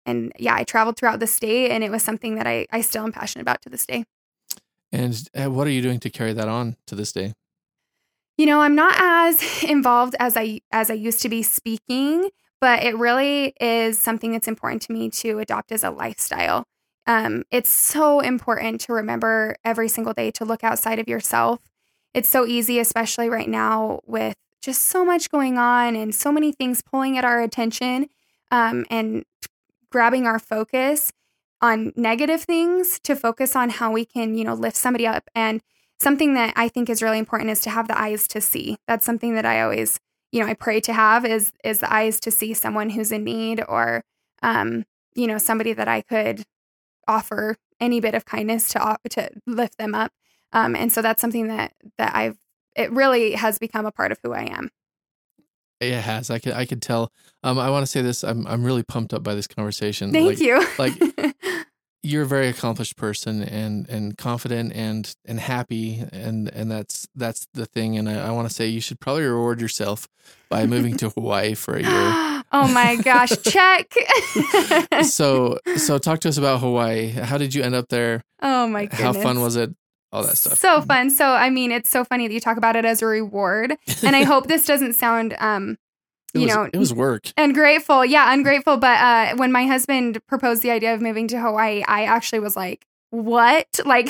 and 0.05 0.31
yeah, 0.39 0.55
I 0.55 0.63
traveled 0.63 0.97
throughout 0.97 1.19
the 1.19 1.27
state 1.27 1.71
and 1.71 1.83
it 1.83 1.91
was 1.91 2.03
something 2.03 2.35
that 2.35 2.47
I, 2.47 2.65
I 2.71 2.81
still 2.81 3.03
am 3.03 3.11
passionate 3.11 3.41
about 3.41 3.61
to 3.63 3.69
this 3.69 3.85
day. 3.85 4.05
and 4.91 5.27
uh, 5.35 5.49
what 5.51 5.67
are 5.67 5.71
you 5.71 5.81
doing 5.81 5.99
to 5.99 6.09
carry 6.09 6.33
that 6.33 6.47
on 6.47 6.75
to 6.87 6.95
this 6.95 7.11
day 7.11 7.33
You 8.37 8.45
know, 8.45 8.61
I'm 8.61 8.75
not 8.75 8.95
as 8.97 9.63
involved 9.75 10.15
as 10.19 10.35
I 10.37 10.59
as 10.71 10.89
I 10.89 10.93
used 10.95 11.21
to 11.21 11.29
be 11.29 11.43
speaking, 11.43 12.29
but 12.65 12.81
it 12.81 12.97
really 12.97 13.53
is 13.61 13.99
something 13.99 14.31
that's 14.31 14.47
important 14.47 14.81
to 14.81 14.91
me 14.91 15.07
to 15.11 15.37
adopt 15.37 15.71
as 15.71 15.83
a 15.83 15.91
lifestyle. 15.91 16.63
Um, 17.05 17.43
it's 17.51 17.69
so 17.69 18.21
important 18.21 18.81
to 18.81 18.93
remember 18.93 19.55
every 19.63 19.87
single 19.87 20.13
day 20.13 20.31
to 20.31 20.45
look 20.45 20.63
outside 20.63 20.97
of 20.97 21.07
yourself. 21.07 21.59
It's 22.15 22.27
so 22.27 22.47
easy, 22.47 22.79
especially 22.79 23.29
right 23.29 23.47
now 23.47 23.99
with 24.07 24.33
just 24.63 24.81
so 24.81 25.05
much 25.05 25.29
going 25.29 25.59
on 25.59 25.95
and 25.95 26.15
so 26.15 26.31
many 26.31 26.51
things 26.51 26.81
pulling 26.81 27.19
at 27.19 27.23
our 27.23 27.39
attention 27.39 28.07
um, 28.49 28.87
and 28.89 29.25
grabbing 29.91 30.25
our 30.25 30.39
focus. 30.39 31.11
on 31.61 31.93
negative 31.95 32.43
things 32.43 32.99
to 33.01 33.15
focus 33.15 33.55
on 33.55 33.69
how 33.69 33.91
we 33.91 34.05
can, 34.05 34.35
you 34.35 34.43
know, 34.43 34.53
lift 34.53 34.77
somebody 34.77 35.07
up. 35.07 35.29
And 35.33 35.61
something 35.99 36.33
that 36.35 36.53
I 36.55 36.67
think 36.67 36.89
is 36.89 37.01
really 37.01 37.19
important 37.19 37.49
is 37.49 37.61
to 37.61 37.69
have 37.69 37.87
the 37.87 37.99
eyes 37.99 38.27
to 38.29 38.41
see. 38.41 38.77
That's 38.87 39.05
something 39.05 39.33
that 39.35 39.45
I 39.45 39.61
always, 39.61 39.99
you 40.31 40.41
know, 40.41 40.47
I 40.47 40.53
pray 40.53 40.79
to 40.81 40.93
have 40.93 41.25
is 41.25 41.51
is 41.63 41.79
the 41.79 41.93
eyes 41.93 42.19
to 42.21 42.31
see 42.31 42.53
someone 42.53 42.91
who's 42.91 43.11
in 43.11 43.23
need 43.23 43.63
or 43.67 44.03
um, 44.43 44.83
you 45.15 45.27
know, 45.27 45.37
somebody 45.37 45.73
that 45.73 45.87
I 45.87 46.01
could 46.01 46.43
offer 47.07 47.55
any 47.79 47.99
bit 47.99 48.15
of 48.15 48.25
kindness 48.25 48.69
to 48.69 48.97
to 49.11 49.29
lift 49.47 49.77
them 49.77 49.95
up. 49.95 50.11
Um, 50.53 50.75
and 50.75 50.91
so 50.91 51.01
that's 51.01 51.21
something 51.21 51.47
that 51.47 51.73
that 51.97 52.15
I've 52.15 52.37
it 52.75 52.91
really 52.91 53.33
has 53.33 53.57
become 53.57 53.85
a 53.85 53.91
part 53.91 54.11
of 54.11 54.19
who 54.23 54.33
I 54.33 54.43
am. 54.43 54.69
It 55.81 55.93
has. 55.93 56.29
I 56.29 56.39
could 56.39 56.53
I 56.53 56.65
could 56.65 56.81
tell. 56.81 57.11
Um, 57.43 57.59
I 57.59 57.69
want 57.69 57.83
to 57.83 57.87
say 57.91 58.01
this. 58.01 58.23
I'm 58.23 58.47
I'm 58.47 58.63
really 58.63 58.83
pumped 58.83 59.13
up 59.13 59.23
by 59.23 59.35
this 59.35 59.47
conversation. 59.47 60.11
Thank 60.11 60.27
like, 60.27 60.39
you. 60.39 60.65
like 60.77 60.93
you're 62.05 62.23
a 62.23 62.27
very 62.27 62.47
accomplished 62.47 62.95
person 62.95 63.43
and 63.43 63.89
and 63.89 64.17
confident 64.17 64.73
and 64.73 65.15
and 65.25 65.39
happy 65.39 66.03
and 66.11 66.47
and 66.49 66.69
that's 66.69 67.07
that's 67.15 67.47
the 67.53 67.65
thing. 67.65 67.97
And 67.97 68.09
I, 68.09 68.27
I 68.27 68.31
want 68.31 68.47
to 68.47 68.53
say 68.53 68.67
you 68.67 68.81
should 68.81 68.99
probably 68.99 69.23
reward 69.23 69.59
yourself 69.59 70.07
by 70.49 70.65
moving 70.65 70.95
to 70.97 71.09
Hawaii 71.15 71.55
for 71.55 71.75
a 71.75 71.81
year. 71.81 72.43
oh 72.51 72.67
my 72.71 72.95
gosh! 72.97 73.31
Check. 73.43 73.93
so 75.03 75.59
so 75.77 75.97
talk 75.97 76.19
to 76.21 76.29
us 76.29 76.37
about 76.37 76.59
Hawaii. 76.59 77.09
How 77.09 77.37
did 77.37 77.55
you 77.55 77.63
end 77.63 77.75
up 77.75 77.89
there? 77.89 78.23
Oh 78.41 78.67
my 78.67 78.85
goodness. 78.85 79.01
How 79.01 79.13
fun 79.13 79.41
was 79.41 79.55
it? 79.55 79.75
all 80.15 80.23
that 80.23 80.37
stuff. 80.37 80.57
So 80.57 80.81
fun. 80.81 81.09
So 81.09 81.25
I 81.25 81.49
mean, 81.49 81.71
it's 81.71 81.89
so 81.89 82.03
funny 82.03 82.27
that 82.27 82.33
you 82.33 82.39
talk 82.39 82.57
about 82.57 82.75
it 82.75 82.85
as 82.85 83.01
a 83.01 83.05
reward, 83.05 83.75
and 84.03 84.15
I 84.15 84.23
hope 84.31 84.47
this 84.47 84.65
doesn't 84.65 84.93
sound, 84.93 85.35
um, 85.39 85.77
it 86.35 86.41
you 86.41 86.47
was, 86.47 86.55
know, 86.55 86.69
it 86.71 86.77
was 86.77 86.93
work. 86.93 87.31
Ungrateful. 87.37 88.05
Yeah, 88.05 88.33
ungrateful. 88.33 88.77
But 88.77 88.99
uh, 88.99 89.35
when 89.37 89.51
my 89.51 89.65
husband 89.65 90.25
proposed 90.27 90.61
the 90.61 90.71
idea 90.71 90.93
of 90.93 91.01
moving 91.01 91.27
to 91.29 91.39
Hawaii, 91.39 91.83
I 91.87 92.03
actually 92.03 92.39
was 92.39 92.55
like, 92.55 92.85
what? 93.09 93.79
Like, 93.85 94.09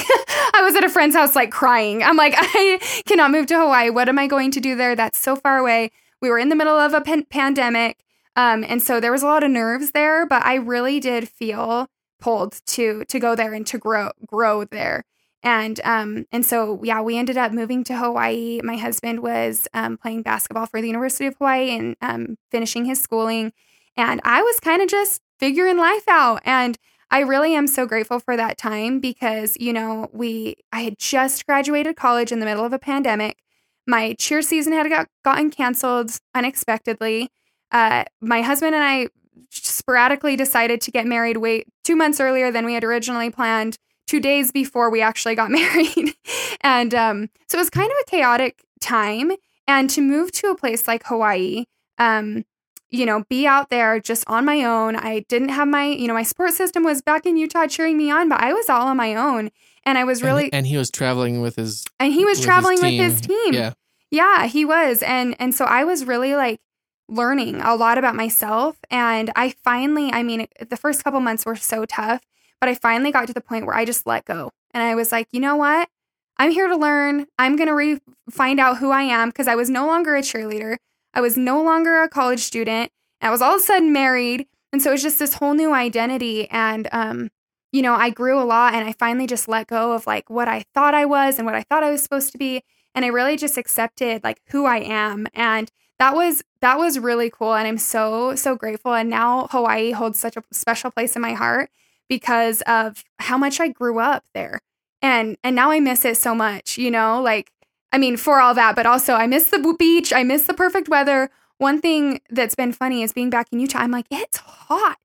I 0.54 0.62
was 0.64 0.76
at 0.76 0.84
a 0.84 0.90
friend's 0.90 1.16
house, 1.16 1.36
like 1.36 1.52
crying. 1.52 2.02
I'm 2.02 2.18
like, 2.18 2.34
I 2.38 2.80
cannot 3.06 3.32
move 3.32 3.48
to 3.48 3.60
Hawaii. 3.60 3.90
What 3.90 4.10
am 4.10 4.18
I 4.18 4.28
going 4.28 4.52
to 4.52 4.60
do 4.60 4.76
there? 4.76 4.96
That's 4.96 5.18
so 5.18 5.36
far 5.36 5.58
away. 5.58 5.92
We 6.22 6.30
were 6.30 6.40
in 6.40 6.50
the 6.50 6.56
middle 6.56 6.78
of 6.78 6.94
a 6.94 7.02
pan- 7.02 7.26
pandemic. 7.26 8.04
Um, 8.36 8.66
and 8.68 8.82
so 8.82 9.00
there 9.00 9.12
was 9.12 9.24
a 9.24 9.28
lot 9.28 9.44
of 9.44 9.52
nerves 9.52 9.92
there, 9.92 10.26
but 10.26 10.44
I 10.46 10.56
really 10.56 11.00
did 11.00 11.30
feel 11.30 11.88
pulled 12.20 12.60
to 12.66 13.04
to 13.06 13.20
go 13.20 13.36
there 13.36 13.54
and 13.54 13.68
to 13.68 13.78
grow 13.78 14.12
grow 14.26 14.66
there. 14.66 15.04
And 15.46 15.80
um, 15.84 16.26
and 16.32 16.44
so 16.44 16.82
yeah, 16.84 17.02
we 17.02 17.18
ended 17.18 17.38
up 17.38 17.52
moving 17.52 17.84
to 17.86 17.96
Hawaii. 17.96 18.62
My 18.64 18.78
husband 18.78 19.22
was 19.22 19.68
um, 19.76 19.96
playing 19.96 20.24
basketball 20.24 20.66
for 20.66 20.82
the 20.82 20.88
University 20.88 21.28
of 21.28 21.36
Hawaii 21.38 21.70
and 21.70 21.96
um, 22.02 22.38
finishing 22.50 22.86
his 22.86 23.00
schooling, 23.00 23.54
and 23.96 24.20
I 24.24 24.42
was 24.42 24.60
kind 24.60 24.82
of 24.82 24.90
just 24.90 25.22
figuring 25.40 25.78
life 25.78 26.08
out. 26.08 26.42
And 26.46 26.80
I 27.12 27.20
really 27.20 27.54
am 27.54 27.68
so 27.68 27.86
grateful 27.86 28.20
for 28.20 28.36
that 28.36 28.58
time 28.58 29.00
because 29.00 29.56
you 29.60 29.72
know 29.72 30.10
we 30.12 30.56
I 30.74 30.82
had 30.82 30.98
just 30.98 31.46
graduated 31.46 31.96
college 31.96 32.32
in 32.32 32.40
the 32.40 32.46
middle 32.46 32.66
of 32.66 32.74
a 32.74 32.80
pandemic. 32.80 33.38
My 33.86 34.16
cheer 34.18 34.42
season 34.42 34.74
had 34.74 34.90
got, 34.90 35.08
gotten 35.24 35.52
canceled 35.52 36.18
unexpectedly. 36.34 37.30
Uh, 37.72 38.06
my 38.20 38.42
husband 38.42 38.74
and 38.74 38.84
I 38.84 39.10
sporadically 39.52 40.36
decided 40.36 40.82
to 40.82 40.92
get 40.92 41.06
married 41.06 41.38
wait 41.38 41.68
two 41.84 41.96
months 41.96 42.20
earlier 42.20 42.50
than 42.50 42.66
we 42.66 42.74
had 42.74 42.84
originally 42.84 43.30
planned 43.30 43.78
two 44.08 44.20
days 44.20 44.52
before 44.52 44.90
we 44.90 45.02
actually 45.02 45.36
got 45.36 45.52
married. 45.52 46.16
and 46.62 46.94
um, 46.94 47.30
so 47.48 47.58
it 47.58 47.62
was 47.62 47.70
kind 47.70 47.92
of 47.92 47.98
a 48.06 48.10
chaotic 48.10 48.64
time. 48.82 49.32
And 49.68 49.90
to 49.90 50.02
move 50.02 50.32
to 50.34 50.52
a 50.52 50.56
place 50.56 50.88
like 50.88 51.04
Hawaii, 51.06 51.66
um, 51.98 52.46
you 52.90 53.06
know, 53.06 53.24
be 53.30 53.48
out 53.48 53.70
there 53.70 54.00
just 54.00 54.24
on 54.28 54.46
my 54.46 54.64
own. 54.64 54.96
I 54.96 55.22
didn't 55.28 55.50
have 55.50 55.68
my, 55.68 55.86
you 55.86 56.08
know, 56.08 56.14
my 56.14 56.24
support 56.24 56.54
system 56.54 56.84
was 56.84 57.02
back 57.02 57.26
in 57.26 57.36
Utah 57.36 57.68
cheering 57.68 57.98
me 57.98 58.12
on, 58.12 58.30
but 58.30 58.42
I 58.42 58.54
was 58.54 58.70
all 58.70 58.88
on 58.88 58.98
my 58.98 59.16
own. 59.16 59.50
And 59.88 59.98
I 59.98 60.04
was 60.04 60.24
really 60.24 60.46
and, 60.46 60.54
and 60.54 60.68
he 60.68 60.78
was 60.78 60.90
traveling 60.90 61.42
with 61.42 61.58
his 61.58 61.84
and 62.00 62.12
he 62.12 62.26
was 62.26 62.40
with 62.40 62.46
traveling 62.46 62.78
his 62.78 62.84
with 62.84 62.94
his 62.94 63.22
team. 63.22 63.54
Yeah. 63.54 63.74
Yeah, 64.10 64.48
he 64.48 64.66
was. 64.66 65.04
And 65.04 65.36
and 65.40 65.54
so 65.54 65.66
I 65.66 65.84
was 65.84 66.06
really 66.06 66.36
like 66.36 66.60
learning 67.08 67.62
a 67.62 67.76
lot 67.76 67.98
about 67.98 68.16
myself 68.16 68.78
and 68.90 69.32
I 69.36 69.54
finally, 69.64 70.12
I 70.12 70.24
mean, 70.24 70.48
the 70.60 70.78
first 70.78 71.04
couple 71.04 71.20
months 71.20 71.46
were 71.46 71.56
so 71.56 71.86
tough, 71.86 72.22
but 72.60 72.70
I 72.70 72.76
finally 72.76 73.12
got 73.12 73.28
to 73.28 73.34
the 73.34 73.42
point 73.42 73.66
where 73.66 73.76
I 73.76 73.86
just 73.86 74.06
let 74.08 74.26
go. 74.26 74.52
And 74.74 74.84
I 74.84 74.96
was 74.96 75.12
like, 75.12 75.28
"You 75.32 75.40
know 75.40 75.56
what? 75.56 75.90
I'm 76.38 76.52
here 76.52 76.68
to 76.68 76.76
learn. 76.76 77.28
I'm 77.40 77.56
going 77.56 77.68
to 77.68 77.74
re- 77.74 78.00
find 78.30 78.60
out 78.60 78.78
who 78.78 78.92
I 78.92 79.04
am 79.04 79.30
because 79.30 79.48
I 79.48 79.56
was 79.56 79.70
no 79.70 79.88
longer 79.88 80.16
a 80.16 80.22
cheerleader. 80.22 80.78
I 81.14 81.22
was 81.22 81.38
no 81.38 81.64
longer 81.64 82.02
a 82.02 82.10
college 82.10 82.42
student. 82.42 82.92
I 83.22 83.30
was 83.30 83.42
all 83.42 83.56
of 83.56 83.62
a 83.62 83.64
sudden 83.64 83.94
married. 83.94 84.48
And 84.74 84.82
so 84.82 84.90
it 84.90 84.94
was 84.94 85.02
just 85.02 85.20
this 85.20 85.36
whole 85.36 85.54
new 85.54 85.74
identity. 85.74 86.50
And, 86.50 86.90
um, 86.92 87.30
you 87.72 87.82
know, 87.82 87.94
I 87.94 88.10
grew 88.10 88.40
a 88.40 88.44
lot 88.44 88.74
and 88.74 88.88
I 88.88 88.92
finally 88.94 89.28
just 89.28 89.48
let 89.48 89.68
go 89.68 89.94
of 89.94 90.06
like 90.06 90.30
what 90.30 90.48
I 90.48 90.66
thought 90.74 90.94
I 90.94 91.06
was 91.06 91.38
and 91.38 91.46
what 91.46 91.56
I 91.56 91.64
thought 91.64 91.84
I 91.84 91.92
was 91.92 92.04
supposed 92.04 92.34
to 92.34 92.38
be. 92.38 92.64
And 92.94 93.06
I 93.06 93.10
really 93.10 93.38
just 93.38 93.58
accepted 93.58 94.24
like 94.24 94.42
who 94.48 94.66
I 94.66 94.80
am. 94.80 95.28
And 95.34 95.72
that 96.00 96.16
was 96.16 96.44
that 96.60 96.78
was 96.78 97.00
really 97.00 97.30
cool. 97.30 97.54
And 97.54 97.68
I'm 97.68 97.78
so, 97.78 98.36
so 98.36 98.56
grateful. 98.56 98.94
And 98.94 99.10
now 99.10 99.48
Hawaii 99.52 99.92
holds 99.92 100.20
such 100.20 100.36
a 100.36 100.44
special 100.52 100.92
place 100.92 101.16
in 101.16 101.22
my 101.22 101.34
heart 101.34 101.70
because 102.10 102.62
of 102.62 103.04
how 103.20 103.38
much 103.38 103.60
I 103.60 103.70
grew 103.70 104.00
up 104.00 104.24
there. 104.34 104.60
And 105.02 105.38
and 105.44 105.56
now 105.56 105.72
I 105.72 105.80
miss 105.80 106.06
it 106.06 106.18
so 106.18 106.34
much, 106.34 106.78
you 106.78 106.92
know? 106.92 107.22
Like 107.22 107.52
I 107.92 107.98
mean, 107.98 108.18
for 108.18 108.40
all 108.40 108.54
that, 108.56 108.76
but 108.76 108.86
also 108.86 109.14
I 109.14 109.28
miss 109.28 109.50
the 109.50 109.76
beach, 109.80 110.12
I 110.14 110.24
miss 110.24 110.46
the 110.46 110.54
perfect 110.54 110.90
weather. 110.90 111.30
One 111.58 111.80
thing 111.80 112.20
that's 112.30 112.56
been 112.56 112.74
funny 112.74 113.04
is 113.04 113.14
being 113.14 113.30
back 113.30 113.48
in 113.52 113.60
Utah. 113.60 113.80
I'm 113.80 113.92
like, 113.92 114.08
it's 114.12 114.38
hot. 114.38 114.98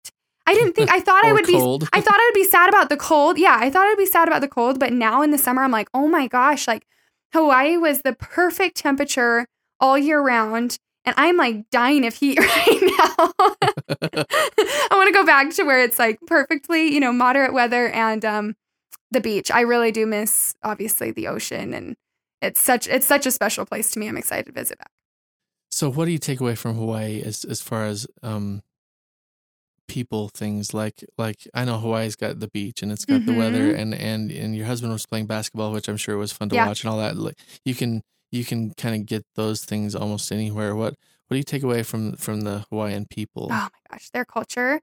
I 0.47 0.55
didn't 0.55 0.75
think 0.75 0.91
I 0.91 1.01
thought 1.07 1.25
I 1.25 1.33
would 1.33 1.47
cold. 1.47 1.83
be 1.83 1.87
I 1.93 2.01
thought 2.01 2.19
I 2.19 2.27
would 2.29 2.39
be 2.41 2.49
sad 2.49 2.69
about 2.69 2.89
the 2.89 2.97
cold. 2.97 3.39
Yeah, 3.39 3.57
I 3.61 3.71
thought 3.71 3.87
I'd 3.87 3.97
be 3.97 4.07
sad 4.07 4.27
about 4.27 4.41
the 4.41 4.49
cold, 4.49 4.81
but 4.81 4.93
now 4.93 5.23
in 5.23 5.31
the 5.31 5.39
summer 5.39 5.63
I'm 5.63 5.71
like, 5.71 5.89
"Oh 5.95 6.09
my 6.09 6.27
gosh, 6.27 6.67
like 6.67 6.87
Hawaii 7.33 7.77
was 7.77 8.03
the 8.03 8.15
perfect 8.15 8.77
temperature 8.77 9.47
all 9.79 9.97
year 9.97 10.21
round." 10.21 10.79
And 11.11 11.27
I'm 11.27 11.37
like 11.37 11.69
dying 11.71 12.07
of 12.07 12.15
heat 12.15 12.39
right 12.39 12.83
now. 12.83 13.33
I 13.49 14.89
want 14.93 15.09
to 15.09 15.13
go 15.13 15.25
back 15.27 15.51
to 15.55 15.65
where 15.65 15.83
it's 15.83 15.99
like 15.99 16.19
perfectly, 16.27 16.93
you 16.93 17.01
know, 17.01 17.13
moderate 17.13 17.53
weather 17.53 17.89
and 17.89 18.25
um 18.25 18.55
the 19.11 19.21
beach. 19.21 19.51
I 19.51 19.63
really 19.63 19.91
do 19.91 20.07
miss 20.07 20.55
obviously 20.63 21.11
the 21.11 21.27
ocean 21.27 21.75
and 21.75 21.97
it's 22.41 22.61
such 22.61 22.87
it's 22.87 23.07
such 23.07 23.27
a 23.27 23.31
special 23.33 23.67
place 23.67 23.91
to 23.93 23.99
me. 23.99 24.09
I'm 24.09 24.17
excited 24.17 24.47
to 24.47 24.53
visit 24.53 24.79
back. 24.79 24.91
So 25.73 25.91
what 25.91 26.05
do 26.05 26.13
you 26.13 26.19
take 26.19 26.41
away 26.41 26.55
from 26.55 26.77
Hawaii 26.77 27.23
as 27.25 27.45
as 27.45 27.61
far 27.61 27.87
as 27.87 28.07
um 28.23 28.63
people 29.89 30.29
things 30.29 30.73
like 30.73 31.05
like 31.19 31.49
I 31.53 31.65
know 31.65 31.79
Hawaii's 31.79 32.15
got 32.15 32.39
the 32.39 32.47
beach 32.47 32.83
and 32.83 32.93
it's 32.93 33.05
got 33.05 33.27
the 33.27 33.33
weather 33.33 33.73
and 33.75 33.93
and 33.93 34.31
and 34.31 34.55
your 34.55 34.67
husband 34.67 34.93
was 34.93 35.05
playing 35.07 35.27
basketball 35.27 35.73
which 35.73 35.89
I'm 35.89 35.97
sure 35.97 36.17
was 36.17 36.31
fun 36.31 36.49
to 36.51 36.55
Yeah. 36.55 36.67
watch 36.67 36.85
and 36.85 36.93
all 36.93 36.99
that 36.99 37.17
like 37.17 37.37
you 37.65 37.75
can 37.75 38.03
you 38.31 38.45
can 38.45 38.73
kind 38.75 38.95
of 38.95 39.07
get 39.07 39.25
those 39.35 39.65
things 39.65 39.95
almost 39.95 40.31
anywhere 40.33 40.75
what 40.75 40.95
what 41.29 41.35
do 41.35 41.39
you 41.39 41.45
take 41.45 41.63
away 41.63 41.83
from 41.83 42.17
from 42.17 42.41
the 42.43 42.65
Hawaiian 42.71 43.07
people 43.07 43.49
Oh 43.51 43.69
my 43.73 43.91
gosh, 43.91 44.11
their 44.11 44.25
culture. 44.25 44.81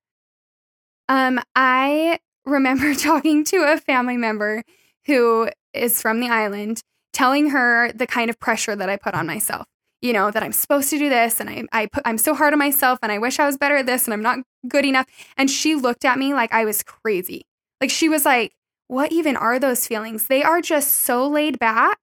Um, 1.09 1.39
I 1.55 2.19
remember 2.45 2.93
talking 2.95 3.43
to 3.45 3.57
a 3.71 3.77
family 3.77 4.17
member 4.17 4.63
who 5.05 5.49
is 5.73 6.01
from 6.01 6.19
the 6.19 6.29
island, 6.29 6.81
telling 7.13 7.49
her 7.49 7.91
the 7.91 8.07
kind 8.07 8.29
of 8.29 8.39
pressure 8.39 8.75
that 8.75 8.89
I 8.89 8.97
put 8.97 9.13
on 9.13 9.27
myself. 9.27 9.65
You 10.01 10.13
know, 10.13 10.29
that 10.29 10.43
I'm 10.43 10.51
supposed 10.51 10.91
to 10.91 10.99
do 10.99 11.09
this 11.09 11.39
and 11.39 11.49
I, 11.49 11.63
I 11.73 11.85
put, 11.87 12.03
I'm 12.05 12.19
so 12.19 12.35
hard 12.35 12.53
on 12.53 12.59
myself 12.59 12.99
and 13.01 13.11
I 13.11 13.17
wish 13.17 13.39
I 13.39 13.47
was 13.47 13.57
better 13.57 13.77
at 13.77 13.87
this 13.87 14.05
and 14.05 14.13
I'm 14.13 14.21
not 14.21 14.39
good 14.67 14.85
enough. 14.85 15.07
And 15.37 15.49
she 15.49 15.73
looked 15.73 16.05
at 16.05 16.19
me 16.19 16.35
like 16.35 16.53
I 16.53 16.65
was 16.65 16.83
crazy. 16.83 17.47
Like 17.81 17.89
she 17.89 18.07
was 18.07 18.23
like, 18.23 18.53
what 18.87 19.11
even 19.11 19.35
are 19.35 19.57
those 19.57 19.87
feelings? 19.87 20.27
They 20.27 20.43
are 20.43 20.61
just 20.61 20.93
so 20.93 21.27
laid 21.27 21.57
back 21.57 21.97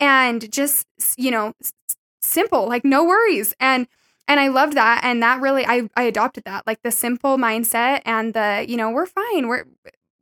and 0.00 0.50
just, 0.52 0.86
you 1.16 1.30
know, 1.30 1.52
simple, 2.22 2.68
like 2.68 2.84
no 2.84 3.04
worries. 3.04 3.54
And 3.60 3.86
and 4.26 4.40
I 4.40 4.48
loved 4.48 4.74
that 4.74 5.02
and 5.04 5.22
that 5.22 5.40
really 5.40 5.66
I 5.66 5.88
I 5.96 6.04
adopted 6.04 6.44
that. 6.44 6.66
Like 6.66 6.82
the 6.82 6.90
simple 6.90 7.36
mindset 7.36 8.00
and 8.04 8.34
the, 8.34 8.64
you 8.68 8.76
know, 8.76 8.90
we're 8.90 9.06
fine. 9.06 9.48
We're 9.48 9.64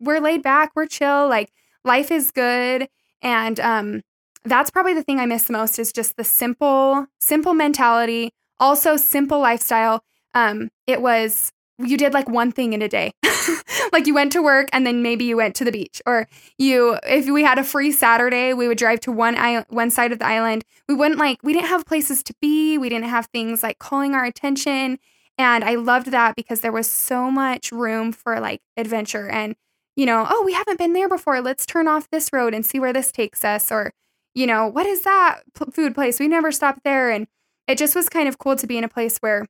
we're 0.01 0.21
laid 0.21 0.43
back, 0.43 0.73
we're 0.75 0.87
chill, 0.87 1.29
like 1.29 1.53
life 1.85 2.11
is 2.11 2.31
good 2.31 2.89
and 3.23 3.61
um 3.61 4.03
that's 4.45 4.71
probably 4.71 4.95
the 4.95 5.05
thing 5.05 5.21
I 5.21 5.27
miss 5.27 5.45
the 5.45 5.53
most 5.53 5.79
is 5.79 5.93
just 5.93 6.17
the 6.17 6.25
simple 6.25 7.07
simple 7.21 7.55
mentality, 7.55 8.33
also 8.59 8.97
simple 8.97 9.39
lifestyle. 9.41 10.03
Um 10.35 10.71
it 10.87 11.01
was 11.01 11.53
you 11.85 11.97
did 11.97 12.13
like 12.15 12.29
one 12.29 12.53
thing 12.53 12.73
in 12.73 12.83
a 12.83 12.89
day. 12.89 13.13
like 13.93 14.07
you 14.07 14.15
went 14.15 14.33
to 14.33 14.43
work 14.43 14.69
and 14.73 14.87
then 14.87 15.03
maybe 15.03 15.25
you 15.25 15.37
went 15.37 15.55
to 15.57 15.65
the 15.65 15.73
beach 15.73 16.01
or 16.07 16.29
you 16.59 16.99
if 17.05 17.29
we 17.29 17.43
had 17.43 17.59
a 17.59 17.65
free 17.65 17.93
Saturday, 17.93 18.53
we 18.53 18.69
would 18.69 18.79
drive 18.79 19.01
to 19.01 19.13
one 19.13 19.37
island, 19.37 19.67
one 19.69 19.91
side 19.91 20.13
of 20.13 20.19
the 20.19 20.27
island. 20.27 20.65
We 20.89 20.95
wouldn't 20.95 21.19
like 21.19 21.39
we 21.43 21.53
didn't 21.53 21.69
have 21.69 21.85
places 21.85 22.23
to 22.25 22.35
be. 22.41 22.79
We 22.79 22.89
didn't 22.89 23.09
have 23.09 23.27
things 23.27 23.63
like 23.63 23.79
calling 23.79 24.15
our 24.15 24.25
attention. 24.25 24.99
And 25.39 25.65
I 25.65 25.75
loved 25.75 26.11
that 26.11 26.37
because 26.37 26.61
there 26.61 26.73
was 26.73 26.91
so 26.91 27.31
much 27.31 27.73
room 27.73 28.13
for 28.13 28.39
like 28.41 28.61
adventure 28.77 29.29
and 29.29 29.55
you 29.95 30.07
know, 30.07 30.27
oh, 30.29 30.43
we 30.43 30.55
haven't 30.55 30.79
been 30.79 30.95
there 30.95 31.09
before. 31.09 31.43
Let's 31.43 31.67
turn 31.67 31.87
off 31.87 32.09
this 32.11 32.31
road 32.33 32.55
and 32.55 32.65
see 32.65 32.81
where 32.81 32.95
this 32.95 33.13
takes 33.13 33.45
us 33.45 33.71
or 33.71 33.93
you 34.35 34.47
know, 34.47 34.67
what 34.67 34.87
is 34.87 35.03
that 35.03 35.41
p- 35.55 35.71
food 35.71 35.95
place? 35.95 36.19
We 36.19 36.29
never 36.29 36.51
stopped 36.53 36.85
there 36.85 37.11
and 37.11 37.27
it 37.67 37.79
just 37.79 37.95
was 37.95 38.09
kind 38.09 38.29
of 38.29 38.39
cool 38.39 38.57
to 38.57 38.67
be 38.67 38.79
in 38.79 38.85
a 38.85 38.89
place 38.89 39.19
where 39.19 39.47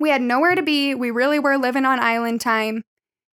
we 0.00 0.10
had 0.10 0.22
nowhere 0.22 0.54
to 0.56 0.62
be. 0.62 0.94
We 0.94 1.10
really 1.12 1.38
were 1.38 1.56
living 1.58 1.84
on 1.84 2.00
island 2.00 2.40
time 2.40 2.82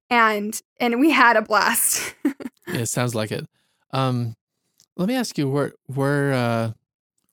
and 0.09 0.59
and 0.79 0.99
we 0.99 1.11
had 1.11 1.37
a 1.37 1.41
blast. 1.41 2.13
Yeah, 2.67 2.79
it 2.79 2.87
sounds 2.87 3.13
like 3.13 3.31
it. 3.31 3.45
Um, 3.91 4.33
let 4.97 5.07
me 5.07 5.15
ask 5.15 5.37
you 5.37 5.47
where 5.47 5.73
where 5.85 6.33
uh, 6.33 6.71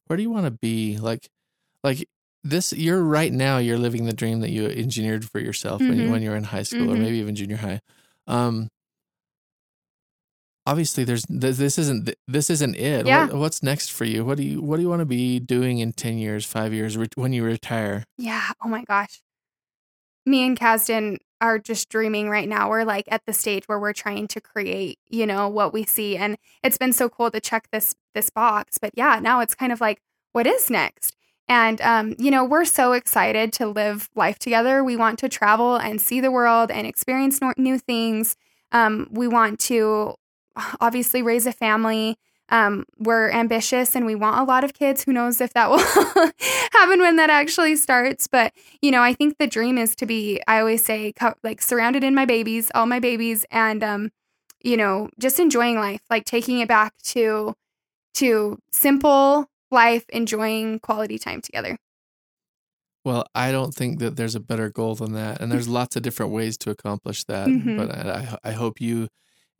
where 0.06 0.16
do 0.18 0.22
you 0.22 0.28
want 0.30 0.44
to 0.44 0.50
be? 0.50 0.98
Like, 0.98 1.26
like 1.82 2.06
this. 2.44 2.74
You're 2.74 3.02
right 3.02 3.32
now. 3.32 3.56
You're 3.56 3.78
living 3.78 4.04
the 4.04 4.12
dream 4.12 4.40
that 4.40 4.50
you 4.50 4.66
engineered 4.66 5.24
for 5.24 5.40
yourself 5.40 5.80
when 5.80 5.98
you 5.98 6.10
when 6.10 6.22
you 6.22 6.28
were 6.30 6.36
in 6.36 6.44
high 6.44 6.64
school 6.64 6.92
or 6.92 6.96
Mhm. 6.96 7.00
maybe 7.00 7.16
even 7.16 7.34
junior 7.34 7.56
high. 7.56 7.80
Um, 8.26 8.68
obviously, 10.66 11.04
there's 11.04 11.24
this, 11.28 11.58
this 11.58 11.78
isn't 11.78 12.14
this 12.28 12.50
isn't 12.50 12.76
it. 12.76 13.06
Yeah. 13.06 13.26
What, 13.26 13.34
what's 13.36 13.62
next 13.62 13.90
for 13.90 14.04
you? 14.04 14.24
What 14.24 14.36
do 14.36 14.44
you 14.44 14.60
what 14.62 14.76
do 14.76 14.82
you 14.82 14.88
want 14.88 15.00
to 15.00 15.06
be 15.06 15.40
doing 15.40 15.78
in 15.78 15.92
ten 15.92 16.18
years, 16.18 16.44
five 16.44 16.72
years, 16.72 16.96
re- 16.96 17.08
when 17.14 17.32
you 17.32 17.44
retire? 17.44 18.04
Yeah. 18.18 18.50
Oh 18.64 18.68
my 18.68 18.84
gosh. 18.84 19.22
Me 20.24 20.46
and 20.46 20.58
Kasdan 20.58 21.18
are 21.40 21.58
just 21.58 21.88
dreaming 21.88 22.30
right 22.30 22.48
now. 22.48 22.70
We're 22.70 22.84
like 22.84 23.06
at 23.10 23.26
the 23.26 23.32
stage 23.32 23.64
where 23.66 23.78
we're 23.78 23.92
trying 23.92 24.28
to 24.28 24.40
create, 24.40 25.00
you 25.08 25.26
know, 25.26 25.48
what 25.48 25.72
we 25.72 25.84
see. 25.84 26.16
And 26.16 26.36
it's 26.62 26.78
been 26.78 26.92
so 26.92 27.08
cool 27.08 27.30
to 27.32 27.40
check 27.40 27.68
this 27.72 27.94
this 28.14 28.30
box. 28.30 28.78
But 28.78 28.92
yeah, 28.94 29.18
now 29.20 29.40
it's 29.40 29.54
kind 29.54 29.72
of 29.72 29.80
like, 29.80 30.00
what 30.32 30.46
is 30.46 30.70
next? 30.70 31.16
And 31.48 31.80
um, 31.80 32.14
you 32.18 32.30
know, 32.30 32.44
we're 32.44 32.64
so 32.64 32.92
excited 32.92 33.52
to 33.54 33.66
live 33.66 34.08
life 34.14 34.38
together. 34.38 34.84
We 34.84 34.96
want 34.96 35.18
to 35.18 35.28
travel 35.28 35.76
and 35.76 36.00
see 36.00 36.20
the 36.20 36.30
world 36.30 36.70
and 36.70 36.86
experience 36.86 37.40
nor- 37.40 37.54
new 37.58 37.78
things. 37.78 38.36
Um, 38.70 39.08
we 39.10 39.26
want 39.26 39.58
to 39.60 40.14
obviously 40.80 41.22
raise 41.22 41.46
a 41.46 41.52
family. 41.52 42.16
Um, 42.48 42.84
we're 42.98 43.30
ambitious 43.30 43.96
and 43.96 44.04
we 44.04 44.14
want 44.14 44.38
a 44.38 44.44
lot 44.44 44.62
of 44.62 44.74
kids. 44.74 45.04
Who 45.04 45.12
knows 45.12 45.40
if 45.40 45.54
that 45.54 45.70
will 45.70 45.78
happen 46.72 47.00
when 47.00 47.16
that 47.16 47.30
actually 47.30 47.76
starts? 47.76 48.26
But 48.26 48.52
you 48.82 48.90
know, 48.90 49.00
I 49.02 49.14
think 49.14 49.38
the 49.38 49.46
dream 49.46 49.78
is 49.78 49.94
to 49.96 50.06
be. 50.06 50.40
I 50.46 50.58
always 50.58 50.84
say, 50.84 51.12
co- 51.12 51.34
like 51.42 51.62
surrounded 51.62 52.04
in 52.04 52.14
my 52.14 52.26
babies, 52.26 52.70
all 52.74 52.86
my 52.86 53.00
babies, 53.00 53.46
and 53.50 53.82
um, 53.82 54.10
you 54.62 54.76
know, 54.76 55.08
just 55.18 55.40
enjoying 55.40 55.76
life, 55.76 56.02
like 56.10 56.24
taking 56.26 56.58
it 56.60 56.68
back 56.68 56.92
to 57.04 57.54
to 58.14 58.58
simple 58.70 59.46
life, 59.70 60.04
enjoying 60.10 60.78
quality 60.80 61.18
time 61.18 61.40
together. 61.40 61.78
Well, 63.04 63.24
I 63.34 63.50
don't 63.50 63.74
think 63.74 63.98
that 63.98 64.16
there's 64.16 64.34
a 64.34 64.40
better 64.40 64.68
goal 64.70 64.94
than 64.94 65.12
that, 65.14 65.40
and 65.40 65.50
there's 65.50 65.68
lots 65.80 65.96
of 65.96 66.02
different 66.02 66.32
ways 66.32 66.56
to 66.58 66.70
accomplish 66.70 67.24
that. 67.24 67.48
Mhm. 67.48 67.76
But 67.76 67.90
I, 67.90 68.36
I 68.44 68.52
hope 68.52 68.80
you 68.80 69.08